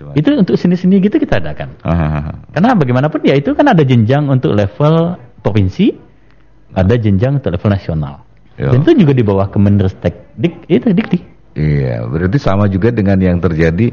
Macam-macam. 0.01 0.19
Itu 0.19 0.29
untuk 0.41 0.55
seni-seni 0.57 0.97
gitu 0.97 1.15
kita 1.21 1.37
adakan. 1.37 1.77
Ah, 1.85 1.93
ah, 1.93 2.13
ah. 2.33 2.35
Karena 2.51 2.73
bagaimanapun 2.73 3.21
ya 3.21 3.37
itu 3.37 3.53
kan 3.53 3.69
ada 3.69 3.83
jenjang 3.85 4.25
untuk 4.27 4.57
level 4.57 5.15
provinsi, 5.45 5.93
ada 6.73 6.97
jenjang 6.97 7.37
untuk 7.37 7.53
level 7.53 7.69
nasional. 7.69 8.25
Ya. 8.57 8.73
Dan 8.73 8.83
itu 8.83 9.05
juga 9.05 9.13
di 9.15 9.23
bawah 9.23 9.47
Kemenristek 9.47 10.37
Dik, 10.37 10.67
itu 10.67 10.91
Dikti. 10.91 11.19
Iya, 11.51 12.07
berarti 12.07 12.37
sama 12.39 12.71
juga 12.71 12.95
dengan 12.95 13.19
yang 13.19 13.37
terjadi 13.43 13.91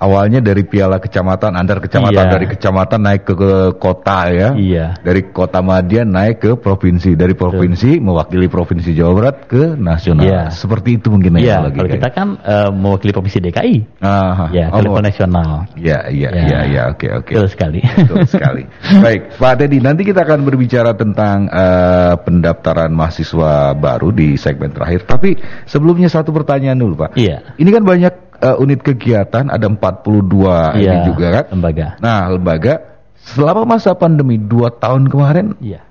awalnya 0.00 0.40
dari 0.40 0.64
piala 0.64 0.96
kecamatan 0.96 1.52
antar 1.54 1.84
kecamatan 1.84 2.24
Iya. 2.26 2.32
dari 2.32 2.46
kecamatan 2.48 3.00
naik 3.04 3.22
ke, 3.28 3.34
ke 3.36 3.52
kota 3.76 4.18
ya. 4.32 4.48
Iya. 4.56 4.86
Dari 5.04 5.28
kota 5.28 5.60
Madian 5.60 6.08
naik 6.08 6.40
ke 6.40 6.50
provinsi, 6.56 7.12
dari 7.14 7.36
provinsi 7.36 8.00
mewakili 8.00 8.48
provinsi 8.48 8.96
Jawa 8.96 9.12
Barat 9.12 9.36
ke 9.44 9.76
nasional. 9.76 10.24
Iya. 10.24 10.42
Seperti 10.50 10.96
itu 10.96 11.12
mungkin 11.12 11.36
ya 11.36 11.40
Iya, 11.40 11.56
lagi 11.68 11.76
kalau 11.76 11.90
kita 11.92 12.08
kan 12.10 12.28
eh, 12.40 12.70
mewakili 12.72 13.12
provinsi 13.12 13.38
DKI, 13.44 13.76
Ah, 14.00 14.48
ya 14.50 14.72
ke 14.72 14.80
oh, 14.80 14.82
level 14.82 15.04
nasional. 15.04 15.68
Iya, 15.76 16.08
iya, 16.08 16.28
Ya. 16.32 16.42
iya, 16.48 16.58
iya, 16.64 16.82
oke, 16.96 17.06
oke. 17.20 17.32
Betul 17.36 17.48
sekali. 17.52 17.80
Betul 17.84 18.24
sekali. 18.24 18.62
Baik, 19.04 19.36
Pak 19.36 19.52
Teddy, 19.60 19.78
nanti 19.84 20.02
kita 20.08 20.24
akan 20.24 20.40
berbicara 20.48 20.96
tentang 20.96 21.44
eh, 21.52 22.14
pendaftaran 22.24 22.88
mahasiswa 22.88 23.76
baru 23.76 24.08
di 24.16 24.40
segmen 24.40 24.72
terakhir. 24.72 25.04
Tapi 25.04 25.36
sebelumnya 25.68 26.08
satu 26.08 26.32
pertanyaan 26.32 26.80
dulu, 26.80 27.04
Pak. 27.04 27.20
Iya. 27.20 27.52
Ini 27.60 27.68
kan 27.68 27.84
banyak 27.84 28.14
eh, 28.40 28.56
unit 28.58 28.80
kegiatan, 28.80 29.48
ada 29.52 29.66
42 29.68 30.76
ini 30.76 30.84
Iya, 30.88 30.94
juga 31.06 31.26
kan? 31.30 31.44
lembaga. 31.52 31.86
Nah, 32.00 32.20
lembaga 32.32 32.74
selama 33.20 33.76
masa 33.76 33.92
pandemi 33.94 34.40
dua 34.40 34.72
tahun 34.72 35.06
kemarin, 35.12 35.54
Iya. 35.60 35.84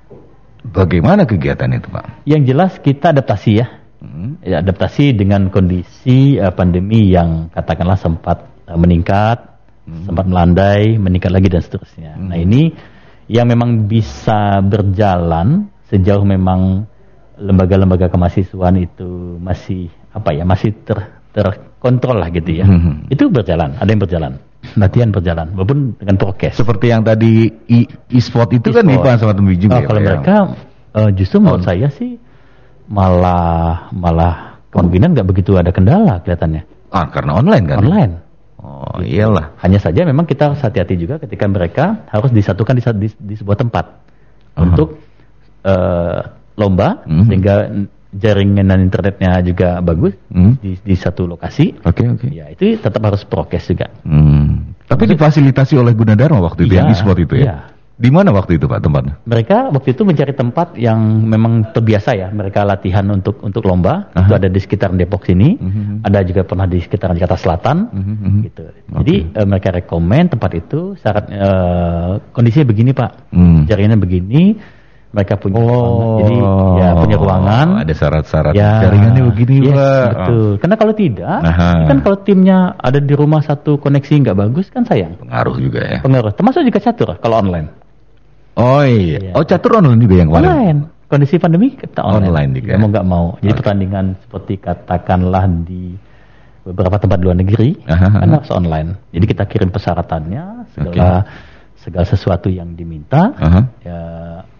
bagaimana 0.66 1.24
kegiatan 1.30 1.70
itu, 1.72 1.88
Pak? 1.90 2.26
Yang 2.26 2.42
jelas 2.50 2.72
kita 2.82 3.14
adaptasi 3.14 3.52
ya. 3.62 3.68
Hmm. 4.00 4.40
Ya, 4.40 4.64
adaptasi 4.64 5.12
dengan 5.12 5.52
kondisi 5.52 6.40
eh, 6.40 6.54
pandemi 6.56 7.12
yang 7.12 7.52
katakanlah 7.52 8.00
sempat 8.00 8.48
eh, 8.68 8.78
meningkat, 8.80 9.50
sempat 10.06 10.26
melandai, 10.30 11.02
meningkat 11.02 11.34
lagi 11.34 11.50
dan 11.50 11.62
seterusnya. 11.66 12.14
Nah 12.14 12.38
ini 12.38 12.72
yang 13.26 13.50
memang 13.50 13.90
bisa 13.90 14.62
berjalan 14.62 15.70
sejauh 15.90 16.26
memang 16.26 16.86
lembaga-lembaga 17.40 18.12
kemahasiswaan 18.12 18.78
itu 18.78 19.38
masih 19.42 19.90
apa 20.14 20.34
ya 20.36 20.44
masih 20.46 20.74
ter 20.86 21.10
terkontrol 21.80 22.20
lah 22.20 22.28
gitu 22.30 22.52
ya. 22.60 22.68
Mhm. 22.68 23.08
Itu 23.08 23.32
berjalan, 23.32 23.80
ada 23.80 23.88
yang 23.88 24.04
berjalan, 24.04 24.32
latihan 24.76 25.10
berjalan, 25.16 25.48
walaupun 25.56 25.96
dengan 25.96 26.20
prokes. 26.20 26.60
Seperti 26.60 26.92
yang 26.92 27.08
tadi 27.08 27.48
e- 27.48 27.88
e-sport 28.12 28.52
itu 28.52 28.76
kan 28.76 28.84
E-sport. 28.84 29.00
Dipan 29.00 29.16
sama 29.16 29.32
Tembi 29.32 29.56
juga 29.56 29.80
Oh, 29.80 29.82
ya, 29.82 29.88
kalau 29.88 30.02
ya? 30.04 30.06
mereka 30.12 30.36
eh, 30.92 31.10
justru 31.16 31.40
menurut 31.40 31.64
saya 31.64 31.88
sih 31.88 32.20
malah 32.92 33.88
malah 33.96 34.60
kemungkinan 34.76 35.16
nggak 35.16 35.28
begitu 35.30 35.56
ada 35.56 35.72
kendala 35.72 36.20
kelihatannya 36.20 36.68
Ah, 36.92 37.06
karena 37.08 37.32
online 37.38 37.64
kan? 37.64 37.78
online. 37.80 38.14
Oh, 38.60 39.00
iyalah. 39.00 39.56
Hanya 39.64 39.80
saja 39.80 40.04
memang 40.04 40.28
kita 40.28 40.52
harus 40.52 40.60
hati-hati 40.60 41.00
juga 41.00 41.16
ketika 41.16 41.48
mereka 41.48 42.04
harus 42.12 42.28
disatukan 42.28 42.76
di, 42.76 42.84
di, 42.84 43.08
di 43.08 43.36
sebuah 43.40 43.56
tempat 43.56 43.86
Aha. 44.58 44.68
untuk 44.68 45.00
eh, 45.64 46.20
lomba 46.60 47.08
Mhm. 47.08 47.24
sehingga 47.24 47.56
jaringan 48.10 48.74
internetnya 48.80 49.38
juga 49.42 49.78
bagus 49.80 50.18
Hmm. 50.30 50.58
di, 50.58 50.78
di 50.78 50.96
satu 50.98 51.26
lokasi. 51.26 51.78
Oke, 51.86 52.06
oke. 52.06 52.28
Ya 52.30 52.50
itu 52.50 52.74
tetap 52.76 53.02
harus 53.06 53.22
prokes 53.24 53.70
juga. 53.70 53.90
Hmm. 54.02 54.74
Tapi 54.90 55.06
difasilitasi 55.06 55.78
oleh 55.78 55.94
Gunadarma 55.94 56.42
waktu 56.42 56.66
itu 56.66 56.74
Iya, 56.74 56.82
yang 56.82 56.90
e-sport 56.90 57.20
itu 57.22 57.36
ya? 57.38 57.46
iya. 57.46 57.58
Di 58.00 58.08
mana 58.08 58.32
waktu 58.32 58.56
itu 58.56 58.64
Pak 58.64 58.80
tempatnya? 58.80 59.20
Mereka 59.28 59.76
waktu 59.76 59.92
itu 59.92 60.08
mencari 60.08 60.32
tempat 60.32 60.72
yang 60.80 60.96
memang 61.20 61.76
terbiasa 61.76 62.16
ya 62.16 62.32
mereka 62.32 62.64
latihan 62.64 63.04
untuk 63.12 63.44
untuk 63.44 63.60
lomba. 63.68 64.08
Aha. 64.16 64.24
Itu 64.24 64.34
ada 64.40 64.48
di 64.48 64.56
sekitar 64.56 64.96
Depok 64.96 65.28
sini, 65.28 65.60
Mhm. 65.60 66.08
ada 66.08 66.24
juga 66.24 66.48
pernah 66.48 66.64
di 66.64 66.80
sekitar 66.80 67.12
Jakarta 67.12 67.36
Selatan, 67.36 67.92
Mhm, 67.92 68.16
mhm. 68.24 68.40
gitu. 68.48 68.64
Jadi 69.04 69.16
eh, 69.36 69.44
mereka 69.46 69.76
rekomen 69.76 70.32
tempat 70.32 70.52
itu 70.56 70.96
syarat 70.96 71.28
eh, 71.28 72.12
kondisinya 72.32 72.66
begini 72.66 72.96
pak, 72.96 73.12
Hmm. 73.36 73.68
jaringannya 73.68 74.00
begini, 74.00 74.44
mereka 75.10 75.42
punya 75.42 75.58
ruangan. 75.58 76.18
jadi 76.22 76.36
ya 76.78 76.90
punya 76.94 77.18
ruangan. 77.18 77.68
Oh, 77.74 77.82
Ada 77.82 77.94
syarat-syarat 77.98 78.54
Ya, 78.54 78.72
jaringannya 78.86 79.24
begini 79.34 79.56
yes, 79.66 79.74
Pak. 79.74 80.06
betul. 80.14 80.50
Karena 80.62 80.76
kalau 80.78 80.94
tidak, 80.94 81.38
Aha. 81.42 81.72
kan 81.90 81.98
kalau 82.06 82.18
timnya 82.22 82.58
ada 82.78 83.00
di 83.02 83.14
rumah 83.18 83.42
satu 83.42 83.82
koneksi 83.82 84.14
nggak 84.22 84.38
bagus 84.38 84.70
kan 84.70 84.86
sayang. 84.86 85.18
Pengaruh 85.18 85.58
juga 85.58 85.82
ya. 85.82 86.00
Pengaruh. 86.06 86.32
Termasuk 86.38 86.62
juga 86.62 86.78
catur 86.78 87.10
kalau 87.18 87.42
online. 87.42 87.68
Oh 88.54 88.86
iya. 88.86 89.18
Iya. 89.18 89.32
Oh 89.34 89.42
catur 89.42 89.82
online 89.82 89.98
juga 89.98 90.16
yang 90.22 90.30
kemarin. 90.30 90.46
Online. 90.50 90.80
Kondisi 91.10 91.36
pandemi 91.42 91.74
kita 91.74 92.06
online. 92.06 92.30
Online 92.30 92.52
juga. 92.54 92.70
Ya, 92.70 92.78
mau 92.78 92.90
nggak 92.94 93.08
mau. 93.10 93.26
Jadi 93.42 93.54
pertandingan 93.58 94.06
seperti 94.22 94.54
katakanlah 94.62 95.46
di 95.66 95.98
beberapa 96.70 97.02
tempat 97.02 97.18
luar 97.18 97.34
negeri 97.34 97.82
Aha, 97.90 98.22
kan 98.22 98.30
harus 98.30 98.52
online. 98.54 98.94
Jadi 99.10 99.26
kita 99.26 99.50
kirim 99.50 99.74
persyaratannya, 99.74 100.70
segala 100.78 101.26
segala 101.82 102.06
sesuatu 102.06 102.46
yang 102.52 102.78
diminta. 102.78 103.34
Aha. 103.42 103.62
Ya, 103.82 104.02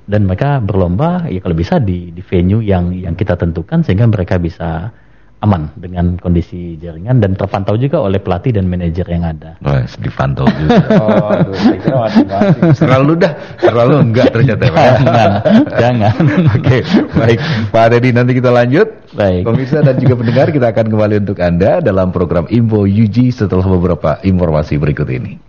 dan 0.10 0.26
mereka 0.26 0.58
berlomba 0.58 1.30
ya 1.30 1.38
kalau 1.38 1.54
bisa 1.54 1.78
di 1.78 2.10
di 2.10 2.26
venue 2.26 2.66
yang 2.66 2.90
yang 2.90 3.14
kita 3.14 3.38
tentukan 3.38 3.86
sehingga 3.86 4.10
mereka 4.10 4.42
bisa 4.42 4.90
aman 5.40 5.72
dengan 5.80 6.20
kondisi 6.20 6.76
jaringan 6.76 7.24
dan 7.24 7.32
terpantau 7.32 7.80
juga 7.80 8.04
oleh 8.04 8.20
pelatih 8.20 8.60
dan 8.60 8.68
manajer 8.68 9.08
yang 9.08 9.24
ada. 9.24 9.56
Oh, 9.64 9.80
dipantau 10.04 10.44
juga. 10.52 10.78
Oh, 11.00 11.32
aduh. 11.32 11.56
Terlalu 12.76 13.14
dah, 13.24 13.34
terlalu 13.56 13.96
enggak 14.04 14.36
ternyata. 14.36 14.64
Jangan, 14.76 15.32
jangan. 15.80 16.16
Oke, 16.60 16.78
baik. 17.16 17.40
Pak 17.72 17.86
Dedi 17.96 18.10
nanti 18.12 18.32
kita 18.36 18.52
lanjut. 18.52 18.88
Baik. 19.16 19.48
Pemirsa 19.48 19.80
dan 19.80 19.96
juga 19.96 20.20
pendengar 20.20 20.48
kita 20.52 20.68
akan 20.76 20.86
kembali 20.92 21.16
untuk 21.24 21.40
Anda 21.40 21.80
dalam 21.80 22.12
program 22.12 22.46
Info 22.52 22.84
UG 22.84 23.32
setelah 23.32 23.66
beberapa 23.66 24.20
informasi 24.22 24.76
berikut 24.76 25.08
ini. 25.08 25.49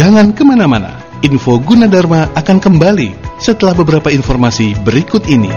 Jangan 0.00 0.32
ke 0.32 0.40
mana-mana, 0.48 0.96
info 1.20 1.60
Gunadarma 1.60 2.32
akan 2.32 2.56
kembali 2.56 3.36
setelah 3.36 3.76
beberapa 3.76 4.08
informasi 4.08 4.72
berikut 4.80 5.28
ini. 5.28 5.52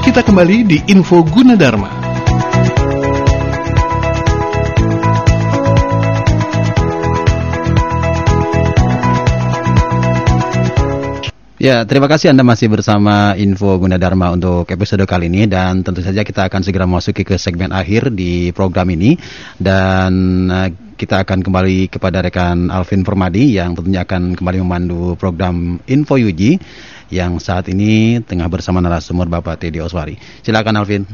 Kita 0.00 0.24
kembali 0.24 0.56
di 0.64 0.80
Info 0.96 1.20
Gunadarma. 1.20 2.03
Ya, 11.64 11.80
terima 11.88 12.12
kasih 12.12 12.28
Anda 12.28 12.44
masih 12.44 12.68
bersama 12.68 13.32
Info 13.40 13.80
Gunadarma 13.80 14.36
untuk 14.36 14.68
episode 14.68 15.00
kali 15.08 15.32
ini 15.32 15.48
dan 15.48 15.80
tentu 15.80 16.04
saja 16.04 16.20
kita 16.20 16.44
akan 16.44 16.60
segera 16.60 16.84
memasuki 16.84 17.24
ke 17.24 17.40
segmen 17.40 17.72
akhir 17.72 18.12
di 18.12 18.52
program 18.52 18.92
ini 18.92 19.16
dan 19.56 20.12
uh, 20.52 20.68
kita 20.92 21.24
akan 21.24 21.40
kembali 21.40 21.88
kepada 21.88 22.20
rekan 22.20 22.68
Alvin 22.68 23.00
Permadi 23.00 23.56
yang 23.56 23.72
tentunya 23.72 24.04
akan 24.04 24.36
kembali 24.36 24.60
memandu 24.60 25.16
program 25.16 25.80
Info 25.88 26.20
Yuji 26.20 26.60
yang 27.08 27.40
saat 27.40 27.64
ini 27.72 28.20
tengah 28.20 28.44
bersama 28.52 28.84
narasumber 28.84 29.32
Bapak 29.32 29.64
Teddy 29.64 29.80
Oswari. 29.80 30.20
Silakan 30.44 30.84
Alvin. 30.84 31.08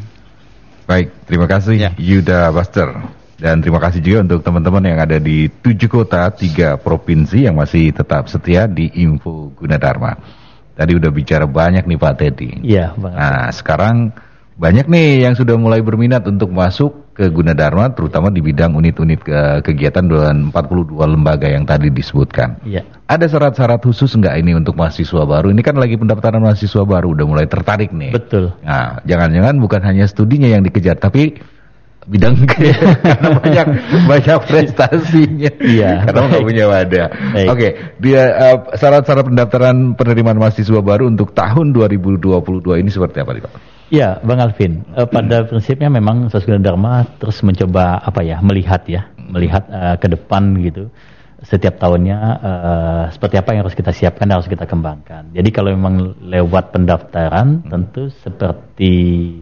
Baik, 0.91 1.15
terima 1.31 1.47
kasih 1.47 1.79
Ya. 1.79 1.91
Yuda 1.95 2.51
Buster. 2.51 2.91
Dan 3.39 3.63
terima 3.63 3.79
kasih 3.79 4.03
juga 4.03 4.27
untuk 4.27 4.43
teman-teman 4.43 4.83
yang 4.83 4.99
ada 4.99 5.23
di 5.23 5.47
tujuh 5.47 5.87
kota, 5.87 6.27
tiga 6.35 6.75
provinsi 6.75 7.47
yang 7.47 7.55
masih 7.55 7.95
tetap 7.95 8.27
setia 8.27 8.67
di 8.67 8.91
Info 8.99 9.55
Gunadarma. 9.55 10.40
Tadi 10.75 10.93
udah 10.97 11.11
bicara 11.13 11.45
banyak 11.45 11.85
nih 11.85 11.99
Pak 11.99 12.15
Teddy. 12.17 12.51
Iya, 12.65 12.97
Bang. 12.97 13.13
Nah, 13.13 13.53
sekarang 13.53 13.97
banyak 14.61 14.93
nih 14.93 15.25
yang 15.25 15.35
sudah 15.37 15.57
mulai 15.57 15.81
berminat 15.81 16.29
untuk 16.29 16.53
masuk 16.53 17.17
ke 17.17 17.29
Gunadarma, 17.29 17.93
terutama 17.93 18.33
di 18.33 18.41
bidang 18.41 18.77
unit-unit 18.77 19.21
ke 19.21 19.65
kegiatan 19.65 20.05
dan 20.09 20.53
42 20.53 20.97
lembaga 21.05 21.49
yang 21.49 21.69
tadi 21.69 21.93
disebutkan. 21.93 22.61
Iya. 22.65 22.85
Ada 23.09 23.29
syarat-syarat 23.29 23.81
khusus 23.85 24.13
nggak 24.17 24.41
ini 24.41 24.57
untuk 24.57 24.77
mahasiswa 24.77 25.25
baru? 25.25 25.53
Ini 25.53 25.61
kan 25.61 25.77
lagi 25.77 25.97
pendaftaran 26.01 26.41
mahasiswa 26.41 26.85
baru, 26.85 27.13
udah 27.13 27.27
mulai 27.29 27.47
tertarik 27.49 27.93
nih. 27.93 28.13
Betul. 28.17 28.53
Nah, 28.65 29.01
jangan-jangan 29.05 29.57
bukan 29.61 29.81
hanya 29.85 30.05
studinya 30.09 30.49
yang 30.49 30.65
dikejar, 30.65 30.97
tapi 30.97 31.37
bidang 32.09 32.35
karena 32.51 33.37
banyak 33.41 33.67
banyak 34.09 34.39
prestasinya. 34.49 35.51
Iya, 35.61 36.09
Karena 36.09 36.33
nggak 36.33 36.45
punya 36.47 36.65
wadah. 36.65 37.07
Oke, 37.53 37.69
dia 38.01 38.23
eh, 38.33 38.57
syarat-syarat 38.77 39.25
pendaftaran 39.29 39.77
penerimaan 39.99 40.41
mahasiswa 40.41 40.81
baru 40.81 41.13
untuk 41.13 41.37
tahun 41.37 41.77
2022 41.77 42.81
ini 42.81 42.89
seperti 42.89 43.21
apa 43.21 43.33
Pak? 43.45 43.53
Ya, 43.91 44.23
Bang 44.23 44.39
Alvin. 44.39 44.87
Eh, 44.97 45.09
pada 45.11 45.43
prinsipnya 45.49 45.91
memang 45.91 46.31
Sasguna 46.31 46.63
Dharma 46.63 47.05
terus 47.19 47.43
mencoba 47.43 48.01
apa 48.01 48.23
ya, 48.23 48.39
melihat 48.41 48.87
ya, 48.87 49.11
melihat 49.19 49.67
eh, 49.69 49.97
ke 49.99 50.07
depan 50.09 50.57
gitu. 50.63 50.89
Setiap 51.41 51.81
tahunnya 51.81 52.19
eh, 52.21 53.05
seperti 53.17 53.41
apa 53.41 53.57
yang 53.57 53.65
harus 53.65 53.73
kita 53.73 53.97
siapkan 53.97 54.29
dan 54.29 54.37
harus 54.41 54.51
kita 54.51 54.69
kembangkan. 54.69 55.33
Jadi 55.33 55.49
kalau 55.49 55.73
memang 55.73 56.21
lewat 56.21 56.77
pendaftaran, 56.77 57.65
tentu 57.65 58.13
seperti 58.21 58.93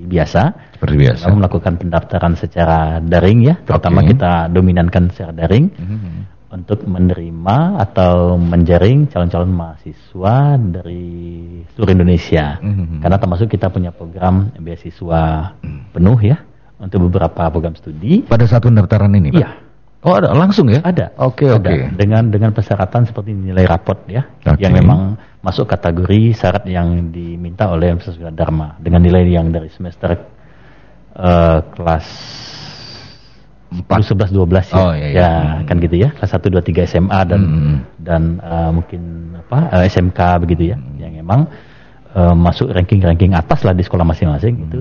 biasa. 0.07 0.75
Seperti 0.79 0.95
biasa. 0.95 1.27
Kami 1.27 1.35
melakukan 1.43 1.75
pendaftaran 1.75 2.39
secara 2.39 3.03
daring 3.03 3.51
ya, 3.51 3.55
terutama 3.67 4.07
Oke. 4.07 4.15
kita 4.15 4.47
dominankan 4.47 5.11
secara 5.11 5.35
daring 5.35 5.67
Mhm. 5.75 6.11
untuk 6.55 6.87
menerima 6.87 7.57
atau 7.83 8.39
menjaring 8.39 9.11
calon-calon 9.11 9.51
mahasiswa 9.51 10.55
dari 10.55 11.61
seluruh 11.75 11.93
Indonesia. 11.99 12.63
Mhm. 12.63 13.03
Karena 13.03 13.19
termasuk 13.19 13.51
kita 13.51 13.75
punya 13.75 13.91
program 13.91 14.55
beasiswa 14.55 15.53
penuh 15.91 16.19
ya 16.23 16.39
untuk 16.79 17.11
beberapa 17.11 17.51
program 17.51 17.75
studi. 17.75 18.23
Pada 18.23 18.47
saat 18.47 18.63
pendaftaran 18.63 19.11
ini, 19.19 19.35
Pak? 19.35 19.41
Iya, 19.43 19.51
Oh, 19.99 20.15
ada 20.15 20.31
langsung 20.31 20.71
ya? 20.71 20.79
ada. 20.87 21.11
Oke, 21.19 21.51
Ada. 21.51 21.59
oke. 21.59 21.75
Dengan 21.99 22.31
dengan 22.31 22.55
persyaratan 22.55 23.03
seperti 23.03 23.35
nilai 23.35 23.67
raport 23.67 24.07
ya, 24.07 24.23
Oke. 24.47 24.63
yang 24.63 24.71
memang 24.71 25.19
masuk 25.43 25.67
kategori 25.67 26.39
syarat 26.39 26.63
yang 26.71 27.11
diminta 27.11 27.67
oleh 27.67 27.91
Universitas 27.91 28.31
Dharma 28.31 28.79
dengan 28.79 29.03
nilai 29.03 29.27
yang 29.27 29.51
dari 29.51 29.67
semester 29.69 30.15
eh, 31.19 31.59
kelas 31.75 32.07
10, 33.69 33.85
11, 33.91 34.33
12 34.33 34.71
ya. 34.71 34.77
Oh, 34.81 34.93
iya, 34.97 35.07
iya. 35.11 35.19
Ya, 35.19 35.31
Hmm. 35.61 35.67
kan 35.67 35.77
gitu 35.83 35.97
ya. 35.99 36.09
Kelas 36.15 36.31
1, 36.31 36.47
2, 36.49 36.63
3 36.63 36.87
SMA 36.87 37.21
dan 37.27 37.41
Hmm. 37.43 37.77
dan 37.99 38.23
eh, 38.39 38.71
mungkin 38.71 39.03
apa 39.37 39.83
eh, 39.83 39.91
SMK 39.91 40.21
begitu 40.41 40.73
ya. 40.73 40.77
Hmm. 40.79 40.95
Yang 40.97 41.13
memang 41.21 41.41
eh, 42.09 42.35
masuk 42.35 42.71
ranking-ranking 42.73 43.35
atas 43.35 43.67
lah 43.67 43.75
di 43.75 43.83
sekolah 43.83 44.07
masing-masing 44.07 44.55
Hmm. 44.57 44.67
itu 44.71 44.79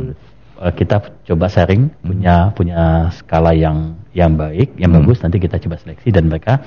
eh, 0.59 0.73
kita 0.73 0.95
coba 1.23 1.45
sharing 1.47 1.89
punya 1.99 2.49
punya 2.51 3.07
skala 3.11 3.53
yang 3.53 3.95
yang 4.11 4.33
baik, 4.33 4.75
yang 4.75 4.91
Hmm. 4.91 5.03
bagus 5.03 5.21
nanti 5.21 5.37
kita 5.37 5.57
coba 5.57 5.77
seleksi 5.77 6.09
dan 6.09 6.27
mereka 6.27 6.59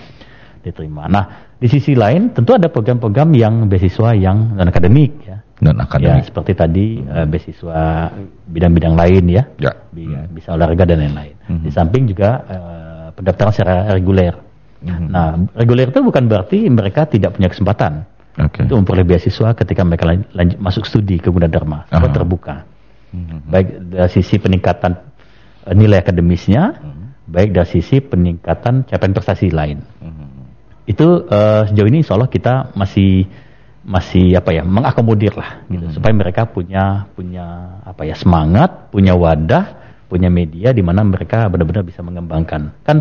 diterima. 0.60 1.08
Nah, 1.08 1.24
di 1.56 1.66
sisi 1.66 1.96
lain 1.96 2.30
tentu 2.30 2.52
ada 2.52 2.68
program-program 2.68 3.32
yang 3.32 3.64
beasiswa 3.64 4.12
yang 4.12 4.54
non 4.54 4.68
akademik 4.68 5.12
ya. 5.24 5.40
Non 5.60 5.76
Ya, 5.76 5.84
akademik. 5.84 6.24
seperti 6.28 6.52
tadi 6.52 6.86
eh, 7.00 7.26
beasiswa 7.26 8.08
bidang-bidang 8.46 8.94
lain 8.96 9.24
ya. 9.28 9.42
Ya. 9.56 9.72
Bi- 9.88 10.08
Bisa 10.30 10.52
olahraga 10.52 10.84
dan 10.84 11.00
lain-lain. 11.00 11.36
Mhm. 11.48 11.62
Di 11.64 11.70
samping 11.72 12.04
juga 12.06 12.30
eh, 12.44 13.06
pendaftaran 13.16 13.52
secara 13.52 13.74
reguler. 13.90 14.36
Mhm. 14.80 15.06
Nah, 15.08 15.28
reguler 15.56 15.88
itu 15.88 16.00
bukan 16.00 16.24
berarti 16.24 16.68
mereka 16.68 17.04
tidak 17.04 17.36
punya 17.36 17.48
kesempatan 17.48 18.04
Oke. 18.36 18.64
untuk 18.64 18.80
memperoleh 18.80 19.04
beasiswa 19.04 19.52
ketika 19.52 19.80
mereka 19.84 20.04
lan- 20.08 20.28
lanjut 20.32 20.56
masuk 20.56 20.84
studi 20.84 21.16
ke 21.16 21.28
Gunadarma. 21.28 21.88
Itu 21.88 22.08
terbuka. 22.10 22.64
Mhm. 23.10 23.36
Baik 23.50 23.68
dari 23.90 24.10
sisi 24.10 24.38
peningkatan 24.38 24.92
eh, 25.66 25.74
nilai 25.74 26.00
akademisnya, 26.02 26.78
baik 27.26 27.50
dari 27.54 27.68
sisi 27.68 27.98
peningkatan 27.98 28.86
capaian 28.86 29.14
prestasi 29.14 29.50
lain. 29.50 29.82
Mhm. 30.02 30.26
Itu 30.86 31.26
eh, 31.26 31.62
sejauh 31.70 31.88
ini 31.90 32.02
insya 32.02 32.14
Allah 32.18 32.30
kita 32.30 32.74
masih 32.74 33.26
masih 33.80 34.36
apa 34.36 34.52
ya 34.52 34.60
mengakomodir 34.60 35.32
lah 35.32 35.64
gitu 35.72 35.88
Mhm. 35.88 35.94
supaya 35.96 36.12
mereka 36.12 36.44
punya 36.44 37.08
punya 37.16 37.80
apa 37.80 38.04
ya 38.04 38.12
semangat 38.12 38.92
punya 38.92 39.16
wadah 39.16 39.80
punya 40.04 40.28
media 40.28 40.76
di 40.76 40.84
mana 40.84 41.00
mereka 41.00 41.48
benar-benar 41.48 41.80
bisa 41.80 42.04
mengembangkan 42.04 42.76
kan 42.84 42.96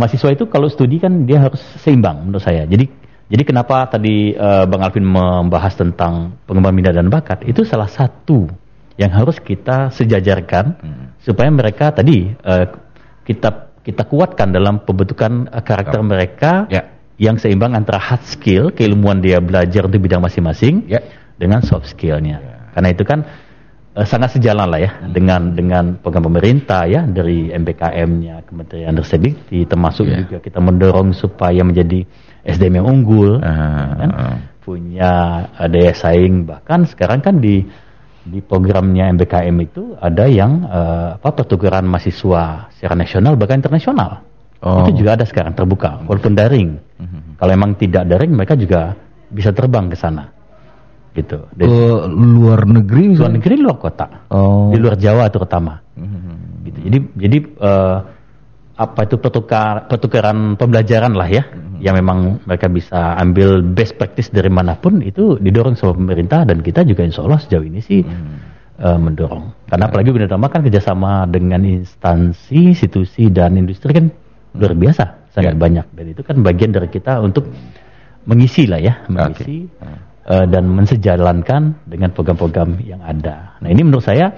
mahasiswa 0.00 0.32
itu 0.32 0.48
kalau 0.48 0.70
studi 0.72 0.96
kan 0.96 1.28
dia 1.28 1.44
harus 1.44 1.60
seimbang 1.76 2.24
menurut 2.24 2.40
saya 2.40 2.64
jadi 2.64 2.88
jadi 3.28 3.42
kenapa 3.44 3.84
tadi 3.84 4.32
eh, 4.32 4.64
Bang 4.64 4.80
Alvin 4.80 5.04
membahas 5.04 5.76
tentang 5.76 6.40
pengembangan 6.48 6.76
minat 6.76 6.94
dan 6.96 7.12
bakat 7.12 7.44
itu 7.44 7.60
salah 7.68 7.90
satu 7.92 8.48
yang 8.94 9.10
harus 9.10 9.42
kita 9.42 9.90
sejajarkan 9.90 10.64
Mhm. 10.78 11.04
supaya 11.22 11.50
mereka 11.50 11.90
tadi 11.90 12.30
eh, 12.30 12.66
kita 13.26 13.74
kita 13.84 14.02
kuatkan 14.08 14.48
dalam 14.54 14.80
pembentukan 14.86 15.50
eh, 15.50 15.62
karakter 15.62 16.00
mereka 16.00 16.64
Ya. 16.70 16.82
yang 17.18 17.36
seimbang 17.38 17.74
antara 17.74 17.98
hard 18.00 18.24
skill, 18.26 18.70
keilmuan 18.74 19.22
dia 19.22 19.38
belajar 19.38 19.86
untuk 19.86 20.02
bidang 20.02 20.22
masing-masing, 20.22 20.86
Ya. 20.90 20.98
dengan 21.38 21.62
soft 21.62 21.86
skillnya. 21.90 22.38
Ya. 22.42 22.56
Karena 22.74 22.88
itu 22.94 23.04
kan 23.06 23.20
eh, 23.94 24.06
sangat 24.06 24.34
sejalan 24.38 24.66
lah 24.70 24.80
ya 24.82 24.90
dengan 25.06 25.54
dengan 25.54 25.84
program 26.02 26.26
pemerintah 26.26 26.82
ya 26.86 27.06
dari 27.06 27.50
MBKM-nya 27.54 28.42
Kementerian 28.46 28.94
Ristek 28.98 29.34
termasuk 29.70 30.06
Ya. 30.10 30.22
juga 30.26 30.38
kita 30.42 30.58
mendorong 30.58 31.14
supaya 31.14 31.62
menjadi 31.62 32.02
SDM 32.42 32.82
yang 32.82 32.86
unggul, 32.90 33.38
Ah, 33.38 33.94
kan? 33.94 34.10
punya 34.64 35.44
daya 35.68 35.92
saing 35.92 36.48
bahkan 36.48 36.88
sekarang 36.88 37.20
kan 37.20 37.36
di 37.36 37.62
di 38.24 38.40
programnya 38.40 39.12
MBKM 39.12 39.56
itu 39.60 39.92
ada 40.00 40.24
yang 40.24 40.64
eh, 40.64 41.08
apa 41.20 41.30
pertukaran 41.36 41.84
mahasiswa 41.84 42.72
secara 42.72 42.94
nasional 42.96 43.36
bahkan 43.36 43.60
internasional. 43.60 44.24
Oh. 44.64 44.80
Itu 44.80 45.04
juga 45.04 45.20
ada 45.20 45.28
sekarang 45.28 45.52
terbuka 45.52 46.00
walaupun 46.08 46.32
daring. 46.32 46.80
Mhm. 46.96 47.36
Kalau 47.36 47.52
emang 47.52 47.76
tidak 47.76 48.08
daring 48.08 48.32
mereka 48.32 48.56
juga 48.56 48.96
bisa 49.28 49.52
terbang 49.52 49.92
ke 49.92 49.96
sana. 50.00 50.32
Gitu. 51.12 51.36
Ke 51.36 51.52
Dari 51.52 51.70
luar 52.10 52.64
negeri 52.64 53.12
luar 53.12 53.32
negeri 53.36 53.54
luar 53.60 53.76
kota. 53.76 54.06
Oh. 54.32 54.72
Di 54.72 54.80
luar 54.80 54.96
Jawa 54.96 55.28
terutama. 55.28 55.84
Mhm. 56.00 56.34
Gitu. 56.64 56.78
Jadi 56.80 56.98
jadi 57.20 57.38
eh, 57.44 57.98
apa 58.74 59.06
itu 59.06 59.22
pertukar 59.22 59.86
pertukaran 59.86 60.58
pembelajaran 60.58 61.14
lah 61.14 61.30
ya 61.30 61.46
yang 61.78 61.94
memang 61.94 62.42
mereka 62.42 62.66
bisa 62.66 63.14
ambil 63.22 63.62
best 63.62 63.94
practice 63.94 64.34
dari 64.34 64.50
mana 64.50 64.74
pun 64.74 64.98
itu 64.98 65.38
didorong 65.38 65.78
sama 65.78 65.94
pemerintah 65.94 66.42
dan 66.42 66.58
kita 66.58 66.82
juga 66.82 67.06
insya 67.06 67.22
Allah 67.22 67.38
sejauh 67.38 67.62
ini 67.62 67.78
sih 67.78 68.02
eh, 68.74 68.98
mendorong. 68.98 69.70
Karena 69.70 69.86
apalagi 69.86 70.10
Gunadarma 70.10 70.50
kan 70.50 70.66
kerjasama 70.66 71.30
dengan 71.30 71.62
instansi, 71.62 72.74
institusi 72.74 73.30
dan 73.30 73.54
industri 73.54 73.94
kan 73.94 74.10
luar 74.58 74.74
biasa 74.74 75.30
sangat 75.30 75.54
Ya. 75.54 75.60
banyak. 75.60 75.86
Dan 75.94 76.04
itu 76.10 76.22
kan 76.26 76.42
bagian 76.42 76.74
dari 76.74 76.90
kita 76.90 77.22
untuk 77.22 77.46
mengisi 78.26 78.66
lah 78.66 78.80
ya 78.82 79.06
mengisi 79.06 79.70
eh, 80.26 80.46
dan 80.50 80.66
mensejalankan 80.66 81.86
dengan 81.86 82.10
program-program 82.10 82.82
yang 82.82 83.06
ada. 83.06 83.54
Nah 83.62 83.70
ini 83.70 83.86
menurut 83.86 84.02
saya 84.02 84.34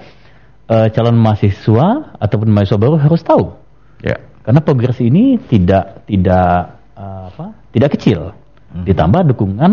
eh, 0.69 0.87
calon 0.93 1.17
mahasiswa 1.17 2.13
ataupun 2.21 2.53
mahasiswa 2.53 2.77
baru 2.77 3.01
harus 3.01 3.25
tahu 3.25 3.65
Ya. 3.99 4.15
karena 4.45 4.61
progres 4.61 4.97
ini 5.01 5.41
tidak 5.41 6.05
tidak 6.05 6.77
eh, 6.93 7.23
apa 7.33 7.45
tidak 7.73 7.89
kecil 7.97 8.31
ditambah 8.77 9.33
dukungan 9.33 9.71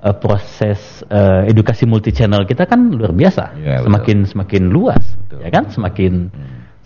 eh, 0.00 0.16
proses 0.16 0.80
eh, 1.06 1.50
edukasi 1.50 1.84
multi 1.84 2.08
channel 2.10 2.48
kita 2.48 2.64
kan 2.64 2.88
luar 2.88 3.12
biasa 3.12 3.44
Ya, 3.58 3.80
betul. 3.80 3.84
semakin 3.90 4.16
semakin 4.24 4.62
luas 4.68 5.04
Betul. 5.26 5.38
ya 5.44 5.50
kan 5.52 5.64
semakin 5.68 6.12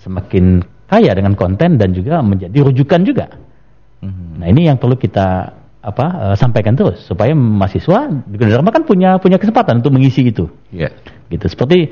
semakin 0.00 0.44
kaya 0.84 1.10
dengan 1.14 1.32
konten 1.34 1.80
dan 1.80 1.94
juga 1.94 2.20
menjadi 2.20 2.58
rujukan 2.60 3.00
juga 3.02 3.26
Mhm. 4.04 4.36
nah 4.36 4.46
ini 4.50 4.68
yang 4.68 4.76
perlu 4.76 4.98
kita 4.98 5.56
apa 5.80 6.06
eh, 6.32 6.36
sampaikan 6.36 6.76
terus 6.76 7.00
supaya 7.04 7.32
mahasiswa 7.32 8.08
di 8.24 8.36
Gunadarma 8.36 8.68
kan 8.68 8.84
punya 8.84 9.16
punya 9.16 9.36
kesempatan 9.38 9.80
untuk 9.80 9.94
mengisi 9.96 10.28
itu 10.28 10.44
Ya. 10.68 10.92
gitu 11.30 11.48
seperti 11.48 11.88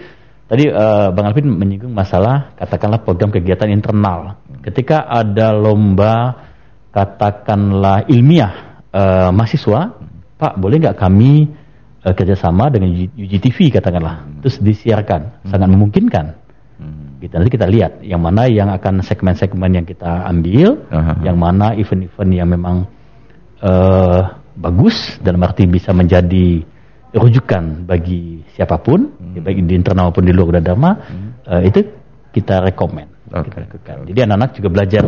tadi 0.46 0.70
uh, 0.70 1.10
Bang 1.14 1.26
Alvin 1.30 1.48
menyinggung 1.52 1.92
masalah 1.92 2.54
katakanlah 2.58 3.02
program 3.02 3.30
kegiatan 3.30 3.70
internal. 3.70 4.38
Ketika 4.62 5.06
ada 5.06 5.50
lomba 5.52 6.38
katakanlah 6.92 8.06
ilmiah 8.06 8.82
uh, 8.92 9.30
mahasiswa, 9.34 9.96
Pak 10.38 10.58
boleh 10.58 10.82
nggak 10.82 10.98
kami 10.98 11.50
uh, 12.06 12.14
kerjasama 12.14 12.70
dengan 12.70 12.94
UGTV 13.14 13.78
katakanlah, 13.78 14.26
terus 14.42 14.58
disiarkan, 14.58 15.46
sangat 15.48 15.68
memungkinkan. 15.70 16.42
Gitu. 17.22 17.38
Nanti 17.38 17.54
kita 17.54 17.70
lihat 17.70 18.02
yang 18.02 18.18
mana 18.18 18.50
yang 18.50 18.66
akan 18.74 18.98
segmen-segmen 19.06 19.70
yang 19.78 19.86
kita 19.86 20.26
ambil, 20.26 20.74
Aha. 20.90 21.22
yang 21.22 21.38
mana 21.38 21.70
event-event 21.78 22.30
yang 22.34 22.50
memang 22.50 22.82
uh, 23.62 24.42
bagus 24.58 25.22
dalam 25.22 25.38
arti 25.46 25.70
bisa 25.70 25.94
menjadi 25.94 26.66
rujukan 27.12 27.84
bagi 27.84 28.40
siapa 28.56 28.80
pun, 28.80 29.12
Hmm. 29.12 29.44
baik 29.44 29.64
di 29.68 29.74
internal 29.76 30.08
maupun 30.08 30.24
di 30.24 30.32
luar 30.32 30.60
Dharma, 30.64 30.96
eh, 31.44 31.62
itu 31.68 31.80
kita 32.32 32.64
rekomend. 32.64 33.12
Kita 33.28 33.64
lakukan. 33.64 33.96
Jadi 34.08 34.18
anak-anak 34.28 34.50
juga 34.60 34.68
belajar 34.68 35.04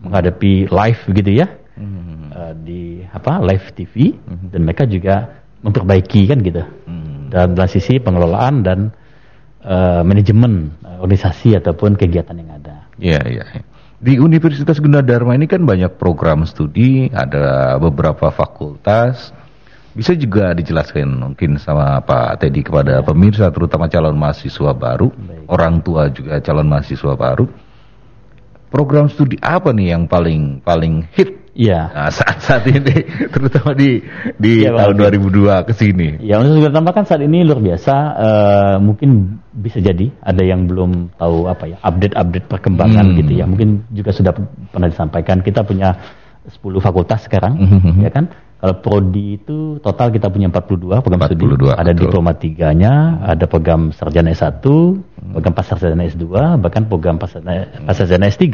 menghadapi 0.00 0.72
live 0.72 1.02
gitu 1.12 1.30
ya, 1.32 1.46
Hmm. 1.76 2.28
eh, 2.32 2.52
di 2.64 2.80
apa 3.08 3.40
live 3.44 3.66
TV, 3.76 4.12
dan 4.52 4.60
mereka 4.64 4.84
juga 4.84 5.44
memperbaiki 5.62 6.28
kan 6.28 6.38
gitu. 6.40 6.62
Hmm. 6.88 7.28
Dan 7.32 7.56
dalam 7.56 7.70
sisi 7.70 7.96
pengelolaan 8.00 8.64
dan 8.64 8.78
eh, 9.62 10.02
manajemen 10.02 10.74
eh, 10.82 10.98
organisasi 11.00 11.54
ataupun 11.54 11.94
kegiatan 11.94 12.34
yang 12.34 12.50
ada. 12.50 12.90
Iya, 12.98 13.20
iya. 13.30 13.44
iya. 13.46 13.62
Di 14.02 14.18
Universitas 14.18 14.82
Gunadarma 14.82 15.38
ini 15.38 15.46
kan 15.46 15.62
banyak 15.62 15.94
program 16.02 16.42
studi, 16.42 17.06
ada 17.14 17.78
beberapa 17.78 18.34
fakultas. 18.34 19.30
Bisa 19.92 20.16
juga 20.16 20.52
dijelaskan 20.52 21.04
mungkin 21.04 21.60
sama 21.60 22.00
Pak 22.00 22.40
Teddy 22.40 22.64
kepada 22.64 23.04
pemirsa, 23.04 23.52
terutama 23.52 23.86
calon 23.86 24.16
mahasiswa 24.16 24.72
baru, 24.72 25.12
Baik. 25.12 25.44
orang 25.46 25.74
tua 25.80 26.08
juga 26.08 26.40
calon 26.40 26.64
mahasiswa 26.64 27.12
baru. 27.12 27.44
Program 28.72 29.04
studi 29.04 29.36
apa 29.36 29.68
nih 29.68 29.92
yang 29.92 30.08
paling 30.08 30.64
paling 30.64 31.04
hit 31.12 31.44
Iya. 31.52 31.92
nah, 31.92 32.08
saat 32.08 32.40
saat 32.40 32.64
ini, 32.64 33.04
terutama 33.28 33.76
di 33.76 34.00
di 34.40 34.64
Iya, 34.64 34.72
Pak 34.72 34.96
tahun 34.96 34.96
Alvin. 35.04 35.20
2002 35.28 35.68
ke 35.68 35.72
sini? 35.76 36.08
Ya 36.24 36.40
untuk 36.40 36.56
juga 36.56 36.72
tambahkan 36.72 37.04
saat 37.04 37.20
ini 37.20 37.44
luar 37.44 37.60
biasa. 37.60 37.94
eh, 38.16 38.76
mungkin 38.80 39.36
bisa 39.52 39.76
jadi 39.76 40.08
ada 40.24 40.40
yang 40.40 40.64
belum 40.64 41.12
tahu 41.20 41.52
apa 41.52 41.68
ya 41.68 41.76
update-update 41.84 42.48
perkembangan 42.48 43.12
Hmm. 43.12 43.16
gitu 43.20 43.32
ya. 43.36 43.44
Mungkin 43.44 43.84
juga 43.92 44.16
sudah 44.16 44.32
pernah 44.72 44.88
disampaikan 44.88 45.44
kita 45.44 45.60
punya 45.60 45.92
10 46.48 46.80
fakultas 46.80 47.28
sekarang, 47.28 47.60
Mhm. 47.60 48.00
ya 48.00 48.08
kan? 48.08 48.32
Kalau 48.62 48.78
prodi 48.78 49.42
itu 49.42 49.82
total 49.82 50.14
kita 50.14 50.30
punya 50.30 50.46
42 50.46 51.02
program 51.02 51.20
studi. 51.26 51.42
42, 51.50 51.74
Ada 51.74 51.90
betul. 51.90 51.98
diploma 52.06 52.30
tiganya, 52.38 52.92
ada 53.26 53.44
program 53.50 53.90
sarjana 53.90 54.30
S1, 54.30 54.62
program 55.34 55.50
pasarjana 55.50 56.06
S2, 56.06 56.24
bahkan 56.62 56.86
program 56.86 57.18
pasarjana, 57.18 57.66
pasarjana 57.82 58.30
S3. 58.30 58.46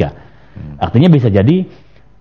Artinya 0.81 1.13
bisa 1.13 1.29
jadi 1.29 1.61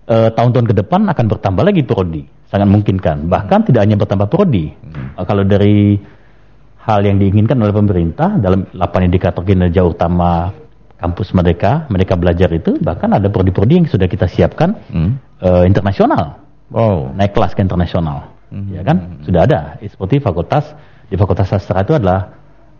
eh, 0.04 0.28
tahun-tahun 0.36 0.68
ke 0.68 0.74
depan 0.84 1.08
akan 1.08 1.24
bertambah 1.32 1.64
lagi 1.64 1.80
prodi, 1.80 2.28
sangat 2.52 2.68
memungkinkan. 2.68 3.24
Bahkan 3.24 3.72
tidak 3.72 3.80
hanya 3.88 3.96
bertambah 3.96 4.28
prodi. 4.28 4.68
Eh, 5.16 5.24
kalau 5.24 5.48
dari 5.48 5.96
hal 6.84 7.00
yang 7.00 7.16
diinginkan 7.16 7.56
oleh 7.56 7.72
pemerintah 7.72 8.36
dalam 8.36 8.68
8 8.72 9.08
indikator 9.08 9.40
kinerja 9.44 9.80
utama 9.80 10.52
kampus 11.00 11.32
mereka, 11.32 11.88
mereka 11.88 12.20
belajar 12.20 12.52
itu, 12.52 12.76
bahkan 12.84 13.16
ada 13.16 13.32
prodi-prodi 13.32 13.80
yang 13.80 13.88
sudah 13.88 14.04
kita 14.04 14.28
siapkan 14.28 14.76
Hmm. 14.92 15.16
eh, 15.40 15.64
internasional, 15.64 16.36
Wow. 16.68 17.16
naik 17.16 17.32
kelas 17.32 17.56
ke 17.56 17.64
internasional, 17.64 18.28
Hmm. 18.52 18.68
ya 18.72 18.84
kan? 18.84 19.20
Sudah 19.24 19.48
ada. 19.48 19.60
Seperti 19.80 20.20
fakultas 20.20 20.68
di 21.08 21.16
fakultas 21.16 21.48
sastra 21.48 21.80
itu 21.80 21.96
adalah 21.96 22.36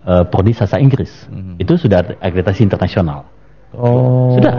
eh, 0.08 0.24
prodi 0.24 0.56
sastra 0.56 0.80
Inggris, 0.80 1.28
Hmm. 1.28 1.60
itu 1.60 1.76
sudah 1.76 2.00
akreditasi 2.20 2.64
internasional. 2.64 3.28
Oh. 3.76 4.32
Sudah. 4.32 4.56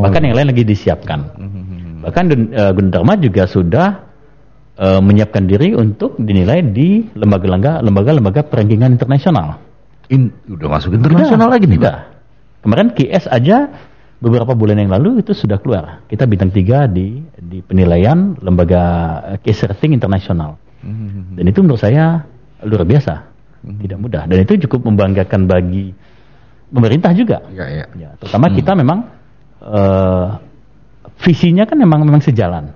Bahkan 0.00 0.20
yang 0.24 0.36
lain 0.36 0.48
lagi 0.48 0.64
disiapkan. 0.64 1.20
Hmm. 1.36 2.00
Bahkan 2.00 2.24
Gun- 2.28 2.52
eh, 2.52 2.72
Gunadarma 2.72 3.14
juga 3.20 3.44
sudah 3.44 3.88
eh, 4.76 5.00
menyiapkan 5.00 5.48
diri 5.48 5.72
untuk 5.72 6.20
dinilai 6.20 6.60
di 6.60 7.08
lembaga-lembaga 7.16 7.80
lembaga-lembaga 7.80 8.40
perankingan 8.44 8.92
internasional. 8.92 9.56
In, 10.12 10.28
udah 10.46 10.68
masuk 10.68 10.92
internasional 10.92 11.48
lagi 11.48 11.64
nih, 11.64 11.80
Pak. 11.80 11.96
Kemarin 12.60 12.92
QS 12.92 13.24
aja 13.26 13.72
beberapa 14.16 14.56
bulan 14.56 14.80
yang 14.80 14.92
lalu 14.92 15.20
itu 15.20 15.36
sudah 15.36 15.60
keluar. 15.60 16.04
Kita 16.08 16.24
bintang 16.24 16.48
tiga 16.48 16.88
di 16.88 17.20
di 17.36 17.60
penilaian 17.60 18.36
lembaga 18.40 18.82
case 19.44 19.68
rating 19.68 19.92
internasional. 19.96 20.56
Hmm. 20.80 21.36
Dan 21.36 21.44
itu 21.50 21.60
menurut 21.60 21.80
saya 21.80 22.24
luar 22.64 22.88
biasa, 22.88 23.14
tidak 23.82 23.98
mudah. 24.00 24.22
Dan 24.24 24.38
itu 24.44 24.56
cukup 24.68 24.88
membanggakan 24.88 25.44
bagi 25.44 25.92
pemerintah 26.72 27.12
juga. 27.12 27.44
Ya, 27.52 27.66
ya. 27.68 27.84
Ya, 27.96 28.10
terutama 28.16 28.48
kita 28.52 28.72
memang 28.72 28.98
eh, 29.60 30.26
visinya 31.20 31.64
kan 31.68 31.76
memang 31.76 32.04
memang 32.04 32.22
sejalan, 32.24 32.72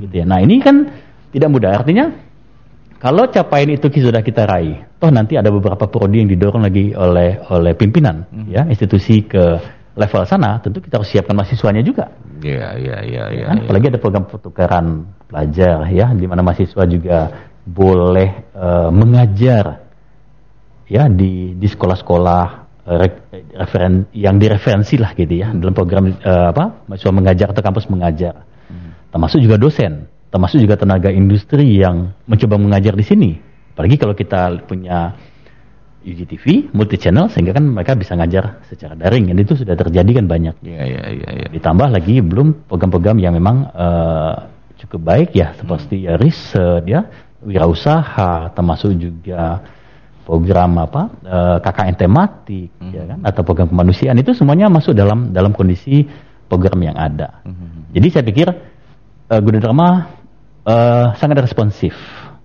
gitu 0.00 0.22
ya. 0.22 0.24
Nah 0.28 0.44
ini 0.44 0.60
kan 0.60 0.92
tidak 1.32 1.48
mudah. 1.48 1.70
Artinya 1.80 2.12
kalau 3.00 3.26
capaian 3.32 3.72
itu 3.72 3.88
sudah 3.98 4.22
kita 4.22 4.44
raih, 4.44 4.84
toh 5.00 5.10
nanti 5.10 5.34
ada 5.40 5.50
beberapa 5.50 5.88
prodi 5.88 6.22
yang 6.22 6.30
didorong 6.30 6.62
lagi 6.62 6.92
oleh 6.94 7.40
oleh 7.50 7.72
pimpinan, 7.74 8.28
ya 8.46 8.68
institusi 8.68 9.26
ke 9.26 9.58
level 9.94 10.22
sana. 10.24 10.60
Tentu 10.64 10.80
kita 10.80 11.00
harus 11.00 11.10
siapkan 11.10 11.36
mahasiswanya 11.36 11.82
juga. 11.84 12.12
Iya, 12.42 12.76
iya, 12.78 12.98
iya, 13.04 13.24
iya. 13.30 13.44
kan? 13.50 13.56
iya. 13.60 13.64
Apalagi 13.66 13.86
ada 13.92 13.98
program 14.00 14.24
pertukaran 14.26 14.86
pelajar, 15.30 15.86
ya, 15.92 16.10
di 16.12 16.26
mana 16.26 16.42
mahasiswa 16.42 16.82
juga 16.88 17.18
boleh 17.62 18.30
eh, 18.52 18.90
mengajar, 18.90 19.82
ya 20.92 21.08
di 21.08 21.56
di 21.56 21.66
sekolah-sekolah 21.72 22.44
eh, 22.84 22.96
re- 23.00 23.22
referen 23.56 24.04
yang 24.12 24.36
direferensi 24.36 25.00
lah 25.00 25.16
gitu 25.16 25.40
ya 25.40 25.48
dalam 25.56 25.72
program 25.72 26.12
eh, 26.12 26.46
apa 26.52 26.84
mahasiswa 26.84 27.12
mengajar 27.16 27.46
atau 27.56 27.64
kampus 27.64 27.88
mengajar 27.88 28.44
termasuk 29.08 29.40
juga 29.40 29.56
dosen 29.56 30.04
termasuk 30.28 30.60
juga 30.60 30.76
tenaga 30.76 31.08
industri 31.08 31.80
yang 31.80 32.12
mencoba 32.28 32.60
mengajar 32.60 32.92
di 32.92 33.04
sini 33.04 33.30
apalagi 33.72 33.96
kalau 33.96 34.12
kita 34.12 34.68
punya 34.68 35.16
UGTV 36.02 36.74
multi 36.74 36.98
channel 36.98 37.30
sehingga 37.30 37.54
kan 37.54 37.64
mereka 37.64 37.94
bisa 37.94 38.18
ngajar 38.18 38.60
secara 38.66 38.98
daring. 38.98 39.30
Dan 39.30 39.38
itu 39.38 39.54
sudah 39.54 39.78
terjadi 39.78 40.20
kan 40.20 40.26
banyak. 40.26 40.54
Iya, 40.60 40.82
iya, 40.84 41.02
iya, 41.14 41.28
iya. 41.42 41.46
ditambah 41.48 41.88
lagi 41.88 42.18
belum 42.20 42.66
program-program 42.66 43.22
yang 43.22 43.38
memang 43.38 43.70
eh, 43.70 44.34
cukup 44.84 45.00
baik 45.06 45.30
ya. 45.38 45.54
Seperti 45.54 46.10
ya 46.10 46.18
riset 46.18 46.84
ya. 46.84 47.06
Wirausaha 47.42 48.54
termasuk 48.54 48.94
juga 48.98 49.62
program 50.26 50.78
apa 50.82 51.02
eh, 51.22 51.56
KKN 51.62 51.96
tematik 51.96 52.70
ya 52.90 53.02
kan? 53.06 53.18
Atau 53.22 53.46
program 53.46 53.70
kemanusiaan. 53.70 54.18
Itu 54.18 54.34
semuanya 54.34 54.66
masuk 54.66 54.92
dalam 54.92 55.30
dalam 55.30 55.54
kondisi 55.54 56.04
program 56.50 56.82
yang 56.82 56.98
ada. 56.98 57.40
Jadi 57.94 58.06
saya 58.10 58.24
pikir 58.26 58.48
eh, 59.30 59.40
Gunadarma 59.40 59.88
eh, 60.66 61.06
sangat 61.16 61.38
responsif. 61.40 61.94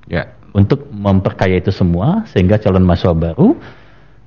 Ya. 0.07 0.36
Untuk 0.57 0.89
memperkaya 0.89 1.61
itu 1.61 1.69
semua 1.69 2.25
sehingga 2.25 2.57
calon 2.57 2.81
mahasiswa 2.81 3.13
baru 3.13 3.53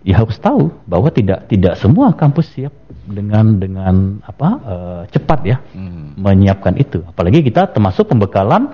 ya 0.00 0.16
harus 0.16 0.38
tahu 0.38 0.70
bahwa 0.86 1.10
tidak 1.10 1.44
tidak 1.44 1.74
semua 1.74 2.14
kampus 2.14 2.46
siap 2.54 2.70
dengan 3.04 3.58
dengan 3.58 3.94
apa 4.22 4.48
eh, 4.62 5.02
cepat 5.10 5.40
ya 5.42 5.56
Hmm. 5.74 6.14
menyiapkan 6.16 6.78
itu 6.78 7.02
apalagi 7.02 7.42
kita 7.42 7.66
termasuk 7.68 8.06
pembekalan 8.06 8.70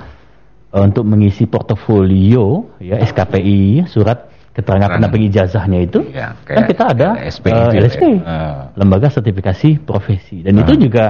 eh, 0.70 0.82
untuk 0.84 1.02
mengisi 1.02 1.48
portofolio 1.48 2.68
ya 2.78 3.00
SKPI 3.00 3.88
surat 3.88 4.28
keterangan 4.52 4.88
pendamping 4.90 5.28
ijazahnya 5.28 5.80
itu 5.82 6.00
Iya, 6.06 6.32
kan 6.40 6.64
kita 6.64 6.84
ada 6.92 7.08
LSP 7.18 7.44
eh, 7.44 7.52
itu 7.52 7.72
ya. 7.72 7.80
LSP 7.82 8.02
Ah. 8.20 8.60
lembaga 8.72 9.08
sertifikasi 9.08 9.68
profesi 9.80 10.44
dan 10.44 10.56
itu 10.56 10.72
Ah. 10.72 10.78
juga 10.78 11.04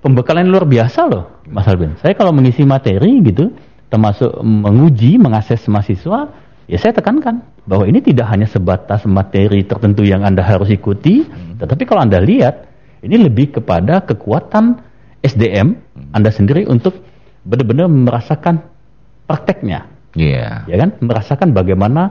pembekalan 0.00 0.48
luar 0.48 0.64
biasa 0.64 1.00
loh 1.04 1.44
Mas 1.46 1.68
Alvin 1.68 1.94
saya 2.00 2.16
kalau 2.16 2.32
mengisi 2.32 2.64
materi 2.64 3.20
gitu 3.22 3.52
termasuk 3.90 4.30
menguji 4.40 5.18
mengakses 5.18 5.66
mahasiswa 5.66 6.30
ya 6.70 6.78
saya 6.78 6.94
tekankan 6.94 7.42
bahwa 7.66 7.84
ini 7.84 7.98
tidak 8.00 8.30
hanya 8.30 8.46
sebatas 8.46 9.02
materi 9.04 9.66
tertentu 9.66 10.06
yang 10.06 10.22
anda 10.22 10.40
harus 10.46 10.70
ikuti 10.70 11.26
tetapi 11.58 11.82
kalau 11.84 12.06
anda 12.06 12.22
lihat 12.22 12.70
ini 13.02 13.18
lebih 13.26 13.58
kepada 13.58 14.00
kekuatan 14.06 14.78
SDM 15.20 15.74
anda 16.14 16.30
sendiri 16.30 16.64
untuk 16.64 16.96
benar-benar 17.44 17.90
merasakan 17.90 18.62
prakteknya 19.26 19.90
Iya. 20.10 20.66
ya 20.66 20.74
kan 20.74 20.90
merasakan 20.98 21.54
bagaimana 21.54 22.10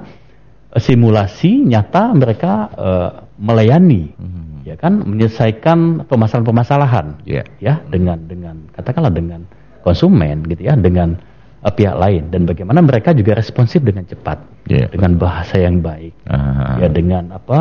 eh, 0.72 0.80
simulasi 0.80 1.68
nyata 1.68 2.16
mereka 2.16 2.52
eh, 2.72 3.10
melayani 3.40 4.16
Mhm. 4.16 4.64
ya 4.64 4.76
kan 4.80 5.04
menyelesaikan 5.04 6.08
permasalahan-permasalahan 6.08 7.28
Iya. 7.28 7.44
ya 7.60 7.84
dengan 7.88 8.24
dengan 8.24 8.56
katakanlah 8.72 9.12
dengan 9.12 9.44
konsumen 9.84 10.48
gitu 10.48 10.64
ya 10.68 10.80
dengan 10.80 11.20
eh, 11.60 11.74
pihak 11.74 11.96
lain 11.96 12.24
dan 12.32 12.44
bagaimana 12.44 12.80
mereka 12.80 13.12
juga 13.12 13.36
responsif 13.36 13.84
dengan 13.84 14.04
cepat 14.04 14.40
Iya. 14.70 14.88
dengan 14.94 15.18
bahasa 15.18 15.58
yang 15.58 15.82
baik 15.82 16.14
Ah. 16.30 16.78
ya 16.78 16.88
dengan 16.88 17.34
apa 17.34 17.60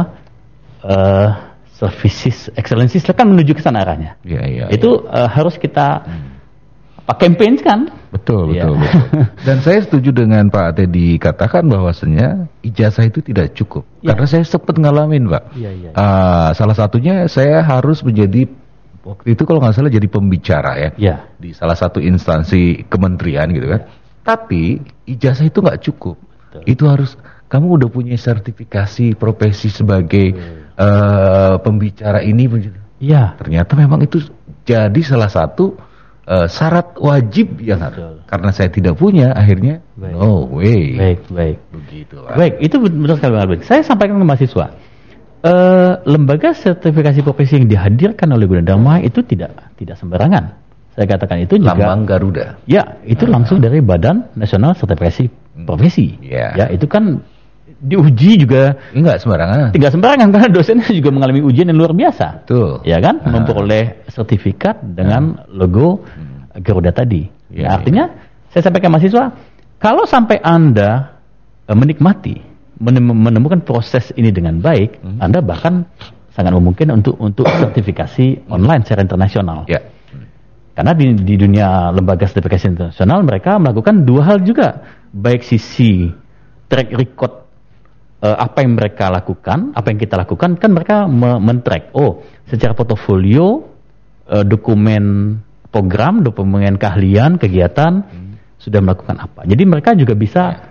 eh 0.84 1.28
services 1.74 2.50
excellencies 2.54 3.06
kan 3.06 3.26
menuju 3.26 3.54
ke 3.54 3.62
sana 3.62 3.82
arahnya 3.82 4.18
Iya, 4.22 4.42
iya. 4.46 4.64
itu 4.70 5.06
eh, 5.06 5.28
harus 5.28 5.54
kita 5.56 6.02
apa 6.98 7.12
campaign 7.16 7.56
kan 7.58 7.80
Betul, 8.08 8.56
Ya. 8.56 8.64
betul, 8.64 8.80
betul. 8.80 9.04
Dan 9.46 9.56
saya 9.60 9.78
setuju 9.84 10.10
dengan 10.16 10.48
Pak 10.48 10.80
Teddy 10.80 11.20
katakan 11.20 11.68
bahwasanya 11.68 12.48
ijazah 12.64 13.04
itu 13.04 13.20
tidak 13.20 13.52
cukup. 13.52 13.84
Ya. 14.00 14.16
Karena 14.16 14.24
saya 14.24 14.48
sempat 14.48 14.80
ngalamin, 14.80 15.28
Pak. 15.28 15.52
Iya, 15.52 15.70
iya. 15.76 15.90
Ah, 15.92 16.56
salah 16.56 16.72
satunya 16.72 17.28
saya 17.28 17.60
harus 17.60 18.00
menjadi 18.00 18.48
waktu 19.08 19.32
itu 19.32 19.42
kalau 19.48 19.58
nggak 19.58 19.72
salah 19.72 19.88
jadi 19.88 20.04
pembicara 20.06 20.72
ya 20.76 20.90
Ya. 21.00 21.16
di 21.40 21.56
salah 21.56 21.72
satu 21.74 21.96
instansi 21.98 22.84
kementerian 22.86 23.48
gitu 23.48 23.72
kan. 23.72 23.88
Tapi 24.20 24.76
ijazah 25.08 25.48
itu 25.48 25.64
nggak 25.64 25.80
cukup. 25.88 26.20
Betul. 26.20 26.62
Itu 26.68 26.84
harus 26.86 27.16
kamu 27.48 27.80
udah 27.80 27.88
punya 27.88 28.16
sertifikasi 28.20 29.16
profesi 29.16 29.72
sebagai 29.72 30.26
eh, 30.76 31.54
pembicara 31.64 32.20
ini. 32.20 32.44
Iya. 33.00 33.40
Ternyata 33.40 33.72
memang 33.72 34.04
itu 34.04 34.20
jadi 34.68 35.00
salah 35.00 35.32
satu 35.32 35.72
eh, 36.28 36.44
syarat 36.44 37.00
wajib 37.00 37.56
yang 37.64 37.80
Betul. 37.80 38.20
karena 38.28 38.50
saya 38.52 38.68
tidak 38.68 39.00
punya 39.00 39.32
akhirnya 39.32 39.80
Baik. 39.96 40.12
no 40.12 40.44
way. 40.52 40.84
Baik, 40.92 41.20
baik. 41.32 41.58
Begitu 41.72 42.14
Pak. 42.20 42.36
Baik, 42.36 42.54
itu 42.60 42.76
benar 42.84 43.16
sekali 43.16 43.32
Bang. 43.32 43.62
Saya 43.64 43.80
sampaikan 43.80 44.20
ke 44.20 44.26
mahasiswa. 44.28 44.66
Eh, 45.38 45.92
lembaga 46.10 46.50
sertifikasi 46.50 47.22
profesi 47.22 47.62
yang 47.62 47.70
dihadirkan 47.70 48.26
oleh 48.34 48.50
Gunadarma 48.50 48.98
itu 48.98 49.22
tidak 49.22 49.54
tidak 49.78 49.94
sembarangan. 49.94 50.50
Saya 50.98 51.06
katakan 51.06 51.38
itu 51.46 51.62
juga 51.62 51.78
Lambang 51.78 52.10
Garuda. 52.10 52.58
Ya, 52.66 52.98
itu 53.06 53.22
langsung 53.22 53.62
dari 53.62 53.78
Badan 53.78 54.34
Nasional 54.34 54.74
Sertifikasi 54.74 55.30
Profesi. 55.62 56.18
Iya. 56.18 56.58
Ya, 56.58 56.66
itu 56.74 56.90
kan 56.90 57.22
diuji 57.78 58.42
juga 58.42 58.74
Enggak 58.90 59.22
sembarangan. 59.22 59.70
tidak 59.70 59.94
sembarangan 59.94 60.26
karena 60.34 60.48
dosennya 60.50 60.90
juga 60.90 61.14
mengalami 61.14 61.38
ujian 61.46 61.70
yang 61.70 61.78
luar 61.78 61.94
biasa. 61.94 62.42
Betul. 62.42 62.82
Ya 62.82 62.98
kan? 62.98 63.22
Ah. 63.22 63.30
Memperoleh 63.30 64.10
sertifikat 64.10 64.82
dengan 64.82 65.46
logo 65.54 66.02
Garuda 66.58 66.90
tadi. 66.90 67.30
Iya, 67.54 67.62
Nah, 67.62 67.70
artinya 67.78 68.04
saya 68.50 68.66
sampaikan 68.66 68.90
mahasiswa, 68.90 69.30
kalau 69.78 70.02
sampai 70.02 70.42
Anda 70.42 71.14
eh, 71.70 71.78
menikmati 71.78 72.42
menemukan 72.78 73.60
proses 73.66 74.14
ini 74.14 74.30
dengan 74.30 74.62
baik, 74.62 75.02
Hmm. 75.02 75.18
Anda 75.18 75.42
bahkan 75.42 75.86
sangat 76.30 76.54
memungkinkan 76.54 76.94
untuk 77.02 77.18
untuk 77.18 77.46
sertifikasi 77.62 78.46
online 78.48 78.86
secara 78.86 79.02
internasional. 79.02 79.66
Ya. 79.66 79.82
Karena 80.78 80.94
di, 80.94 81.10
di 81.10 81.34
dunia 81.34 81.90
lembaga 81.90 82.22
sertifikasi 82.30 82.70
internasional 82.70 83.26
mereka 83.26 83.58
melakukan 83.58 84.06
dua 84.06 84.30
hal 84.30 84.46
juga, 84.46 84.86
baik 85.10 85.42
sisi 85.42 86.06
track 86.70 86.94
record 86.94 87.32
eh, 88.22 88.36
apa 88.38 88.62
yang 88.62 88.78
mereka 88.78 89.10
lakukan, 89.10 89.74
apa 89.74 89.90
yang 89.90 89.98
kita 89.98 90.14
lakukan, 90.14 90.54
kan 90.54 90.70
mereka 90.70 91.10
me- 91.10 91.42
men-track. 91.42 91.90
Oh, 91.98 92.22
secara 92.46 92.78
portofolio, 92.78 93.66
eh, 94.30 94.46
dokumen 94.46 95.34
program, 95.74 96.22
dokumen 96.22 96.78
keahlian, 96.78 97.42
kegiatan 97.42 98.06
sudah 98.58 98.78
melakukan 98.82 99.18
apa. 99.18 99.46
Jadi 99.50 99.62
mereka 99.66 99.98
juga 99.98 100.14
bisa 100.14 100.42
eh, 100.54 100.67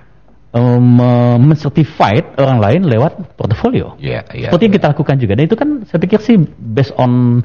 me- 0.80 1.38
men-certified 1.42 2.38
orang 2.40 2.60
lain 2.60 2.82
lewat 2.88 3.38
portofolio. 3.38 3.96
Ya, 4.02 4.24
ya. 4.32 4.50
Seperti 4.50 4.64
yang 4.70 4.76
kita 4.76 4.88
lakukan 4.94 5.16
juga. 5.18 5.34
Dan 5.38 5.46
itu 5.46 5.56
kan 5.58 5.70
saya 5.86 6.00
pikir 6.02 6.20
sih 6.22 6.38
based 6.58 6.94
on 6.98 7.42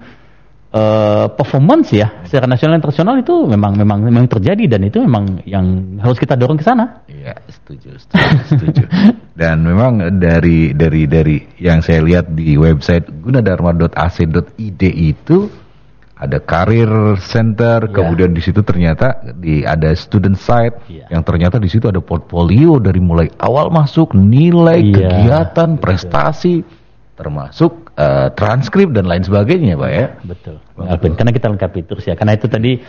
eh, 0.73 1.27
performance 1.33 1.93
ya 1.93 2.25
secara 2.25 2.49
nasional 2.49 2.77
dan 2.77 2.81
internasional 2.81 3.15
itu 3.21 3.35
memang 3.45 3.77
memang 3.77 3.99
memang 4.09 4.25
terjadi 4.27 4.77
dan 4.77 4.81
itu 4.89 5.05
memang 5.05 5.45
yang 5.45 5.97
harus 6.01 6.17
kita 6.17 6.35
dorong 6.35 6.57
ke 6.57 6.65
sana. 6.65 7.05
Iya, 7.07 7.37
setuju, 7.49 8.01
setuju, 8.01 8.37
setuju. 8.49 8.85
Dan 9.33 9.65
memang 9.65 10.21
dari 10.21 10.77
dari 10.77 11.09
dari 11.09 11.41
yang 11.57 11.81
saya 11.81 12.05
lihat 12.05 12.37
di 12.37 12.53
website 12.61 13.09
gunadarma.ac.id 13.25 14.83
itu 14.93 15.49
ada 16.23 16.39
karir 16.39 17.19
center, 17.19 17.91
Iya. 17.91 17.95
kemudian 17.99 18.31
di 18.31 18.39
situ 18.39 18.63
ternyata 18.63 19.19
di 19.35 19.67
ada 19.67 19.91
student 19.99 20.39
site 20.39 20.87
Iya. 20.87 21.11
yang 21.11 21.23
ternyata 21.27 21.59
di 21.59 21.67
situ 21.67 21.91
ada 21.91 21.99
portfolio 21.99 22.79
dari 22.79 23.03
mulai 23.03 23.27
awal 23.43 23.75
masuk, 23.75 24.15
nilai, 24.15 24.79
Iya, 24.79 24.95
kegiatan, 25.11 25.75
betul. 25.75 25.83
prestasi, 25.83 26.55
termasuk 27.19 27.91
eh, 27.93 28.33
transkrip 28.33 28.89
dan 28.97 29.05
lain 29.05 29.21
sebagainya, 29.21 29.77
Pak 29.77 29.91
ya. 29.93 30.07
Betul. 30.25 30.57
Bang 30.79 30.89
Alvin. 30.89 31.13
Karena 31.13 31.33
kita 31.35 31.47
lengkapi 31.53 31.81
terus 31.85 32.09
ya. 32.09 32.17
Karena 32.17 32.33
itu 32.33 32.49
tadi 32.49 32.81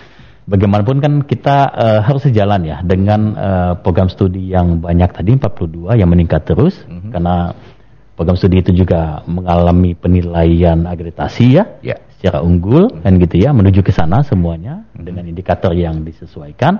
bagaimanapun 0.47 1.03
kan 1.03 1.13
kita 1.27 1.57
eh, 1.75 1.99
harus 2.07 2.23
sejalan 2.23 2.63
ya 2.63 2.79
dengan 2.85 3.35
eh, 3.35 3.73
program 3.83 4.07
studi 4.07 4.47
yang 4.53 4.79
banyak 4.79 5.11
tadi 5.11 5.35
42 5.35 5.99
yang 5.99 6.07
meningkat 6.07 6.47
terus 6.47 6.87
karena 7.11 7.51
program 8.15 8.37
studi 8.39 8.63
itu 8.63 8.71
juga 8.71 9.25
mengalami 9.27 9.91
penilaian 9.91 10.87
akreditasi 10.87 11.45
ya. 11.59 11.63
Ya. 11.83 11.97
Secara 12.23 12.39
unggul 12.39 12.87
kan 13.03 13.19
gitu 13.19 13.35
ya 13.35 13.51
menuju 13.51 13.83
ke 13.83 13.91
sana 13.91 14.23
semuanya 14.23 14.87
dengan 14.95 15.27
indikator 15.27 15.75
yang 15.75 16.07
disesuaikan 16.07 16.79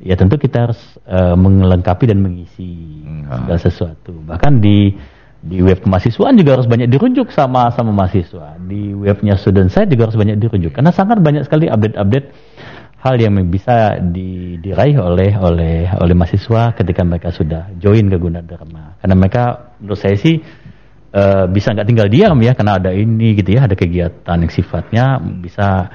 ya 0.00 0.16
tentu 0.16 0.40
kita 0.40 0.72
harus 0.72 0.80
eh, 1.04 1.36
melengkapi 1.36 2.08
dan 2.08 2.24
mengisi 2.24 3.04
Hmm. 3.04 3.28
segala 3.44 3.60
sesuatu. 3.60 4.16
Bahkan 4.24 4.64
di 4.64 4.96
di 5.40 5.60
web 5.60 5.84
kemahasiswaan 5.84 6.32
juga 6.34 6.56
harus 6.56 6.64
banyak 6.64 6.88
dirujuk 6.88 7.28
sama 7.28 7.68
sama 7.76 7.92
mahasiswa. 7.92 8.56
Di 8.56 8.96
webnya 8.96 9.36
student 9.36 9.68
site 9.68 9.92
juga 9.92 10.08
harus 10.08 10.16
banyak 10.16 10.40
dirujuk. 10.40 10.72
Karena 10.72 10.88
sangat 10.90 11.20
banyak 11.20 11.44
sekali 11.44 11.68
update-update 11.68 12.26
hal 13.00 13.16
yang 13.16 13.36
bisa 13.48 14.00
di- 14.00 14.56
diraih 14.60 14.96
oleh 14.96 15.36
oleh 15.36 15.88
oleh 15.92 16.14
mahasiswa 16.16 16.72
ketika 16.72 17.04
mereka 17.04 17.28
sudah 17.32 17.72
join 17.76 18.08
ke 18.08 18.16
Gunadarma 18.16 19.00
karena 19.00 19.14
mereka 19.16 19.72
menurut 19.80 19.96
saya 19.96 20.20
sih 20.20 20.36
eh, 21.10 21.44
bisa 21.50 21.74
nggak 21.74 21.88
tinggal 21.88 22.08
diam 22.10 22.38
ya 22.42 22.52
karena 22.54 22.78
ada 22.78 22.90
ini 22.94 23.34
gitu 23.38 23.54
ya 23.58 23.66
ada 23.66 23.74
kegiatan 23.74 24.36
yang 24.40 24.52
sifatnya 24.52 25.04
bisa 25.18 25.90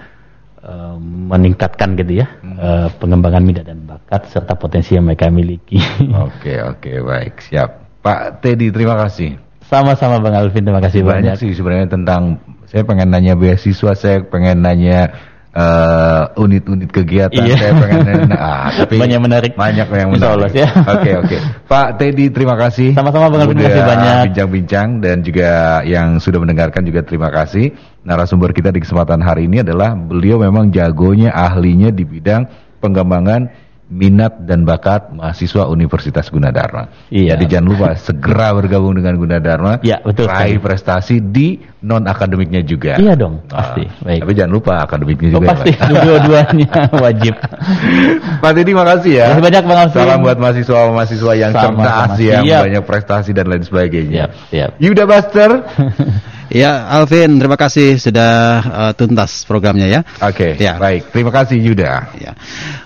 eh, 0.59 0.95
meningkatkan 1.01 1.95
gitu 1.99 2.23
ya 2.23 2.27
eh, 2.43 2.87
pengembangan 2.99 3.43
minat 3.43 3.65
dan 3.67 3.83
bakat 3.83 4.27
serta 4.29 4.55
potensi 4.55 4.95
yang 4.95 5.07
mereka 5.07 5.31
miliki 5.31 5.79
Oke, 6.27 6.59
oke, 6.61 6.91
baik, 7.03 7.41
siap. 7.41 7.83
Pak 8.05 8.45
Teddy, 8.45 8.69
terima 8.69 8.93
kasih. 9.01 9.41
sama-sama 9.65 10.21
Bang 10.21 10.37
Alvin 10.37 10.61
terima 10.61 10.77
kasih 10.77 11.01
banyak 11.01 11.33
banyak 11.33 11.35
sih 11.41 11.51
sebenarnya 11.57 11.89
tentang 11.89 12.37
saya 12.69 12.85
pengen 12.85 13.09
nanya 13.09 13.33
beasiswa 13.33 13.97
saya 13.97 14.21
pengen 14.21 14.61
nanya 14.61 15.09
eh, 15.55 16.23
unit-unit 16.35 16.91
kegiatan 16.91 17.31
Iya. 17.41 17.55
saya 17.55 17.71
pengen 17.73 17.99
nanya 18.03 18.35
ah, 18.59 18.67
tapi 18.75 18.99
Banyak 18.99 19.19
menarik. 19.19 19.51
banyak 19.55 19.87
yang 19.87 20.09
Insya 20.11 20.35
menarik 20.35 20.35
Allah, 20.35 20.49
ya. 20.51 20.69
oke 20.85 21.11
oke 21.23 21.37
Pak 21.65 21.87
Teddy 21.95 22.25
terima 22.29 22.55
kasih 22.55 22.91
Sama-sama, 22.91 23.31
Bang 23.31 23.47
terima 23.47 23.63
kasih 23.65 23.81
banyak. 23.81 24.21
bincang-bincang 24.29 24.87
dan 24.99 25.17
juga 25.19 25.49
yang 25.83 26.19
sudah 26.19 26.39
mendengarkan 26.39 26.83
juga 26.83 27.01
terima 27.01 27.29
kasih 27.29 27.71
narasumber 28.01 28.51
kita 28.51 28.69
di 28.69 28.79
kesempatan 28.79 29.19
hari 29.19 29.47
ini 29.47 29.63
adalah 29.63 29.95
beliau 29.95 30.37
memang 30.37 30.69
jagonya 30.69 31.31
ahlinya 31.31 31.89
di 31.89 32.03
bidang 32.03 32.45
pengembangan 32.77 33.49
minat 33.95 34.43
dan 34.43 34.67
bakat 34.67 35.07
mahasiswa 35.09 35.65
Universitas 35.65 36.27
Gunadarma. 36.27 36.91
Iya. 37.07 37.39
Jadi 37.39 37.43
jangan 37.47 37.67
lupa 37.71 37.87
segera 38.05 38.51
bergabung 38.51 38.91
dengan 38.91 39.15
Gunadarma. 39.15 39.79
Iya, 39.79 40.03
betul 40.03 40.27
Raih 40.27 40.59
prestasi 40.59 41.23
di 41.23 41.55
non 41.79 42.03
akademiknya 42.03 42.59
juga. 42.59 42.99
Iya 42.99 43.15
dong, 43.15 43.47
Nah, 43.47 43.55
pasti. 43.55 43.87
Baik. 44.03 44.19
Tapi 44.27 44.31
jangan 44.35 44.51
lupa 44.51 44.73
akademiknya 44.83 45.29
Oh, 45.31 45.33
juga. 45.39 45.47
pasti 45.55 45.71
Pak. 45.71 45.89
dua-duanya 46.03 46.69
wajib 47.07 47.33
Pak 48.41 48.51
Teddy 48.51 48.73
makasih 48.73 49.13
ya. 49.15 49.25
Terima 49.25 49.39
kasih 49.39 49.43
banyak, 49.47 49.63
Bang 49.63 49.79
Alvin. 49.79 49.95
Salam 49.95 50.19
buat 50.19 50.37
mahasiswa-mahasiswa 50.37 51.33
yang 51.33 51.51
cerdas 51.55 52.11
yang 52.19 52.43
Siap. 52.43 52.61
banyak 52.67 52.83
prestasi 52.83 53.31
dan 53.31 53.45
lain 53.47 53.63
sebagainya. 53.63 54.27
siap 54.27 54.31
siap 54.51 54.69
Yuda 54.77 55.03
Buster. 55.07 55.49
Ya, 56.55 56.87
Alvin, 56.87 57.35
terima 57.35 57.59
kasih 57.59 57.99
sudah 57.99 58.31
uh, 58.63 58.95
tuntas 58.95 59.43
programnya 59.43 59.91
ya. 59.91 60.07
Oke, 60.23 60.55
Ya. 60.55 60.79
baik. 60.79 61.11
Terima 61.11 61.27
kasih 61.27 61.59
Yuda. 61.59 62.15
Ya. 62.15 62.31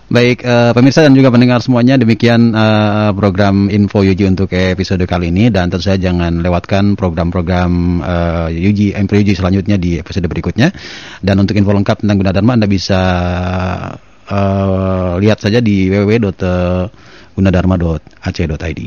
Baik, 0.09 0.41
eh, 0.41 0.73
pemirsa 0.73 1.05
dan 1.05 1.13
juga 1.13 1.29
pendengar 1.29 1.61
semuanya, 1.61 1.93
demikian 1.93 2.49
eh, 2.49 3.13
program 3.13 3.69
Info 3.69 4.01
Yuji 4.01 4.25
untuk 4.25 4.49
episode 4.49 5.05
kali 5.05 5.29
ini 5.29 5.53
dan 5.53 5.69
tentu 5.69 5.85
saja 5.85 6.09
jangan 6.09 6.41
lewatkan 6.41 6.97
program-program 6.97 8.01
eh, 8.01 8.57
Yuji 8.57 8.97
Info 8.97 9.13
Yuji 9.13 9.37
selanjutnya 9.37 9.77
di 9.77 10.01
episode 10.01 10.25
berikutnya. 10.25 10.73
Dan 11.21 11.37
untuk 11.37 11.53
info 11.53 11.69
lengkap 11.69 12.01
tentang 12.01 12.17
Gunadarma 12.25 12.57
Anda 12.57 12.65
bisa 12.65 12.97
eh, 14.25 15.13
lihat 15.21 15.45
saja 15.45 15.61
di 15.61 15.93
www.gunadarma.ac.id. 15.93 18.79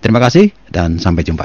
Terima 0.00 0.20
kasih 0.24 0.48
dan 0.72 0.96
sampai 0.96 1.28
jumpa. 1.28 1.44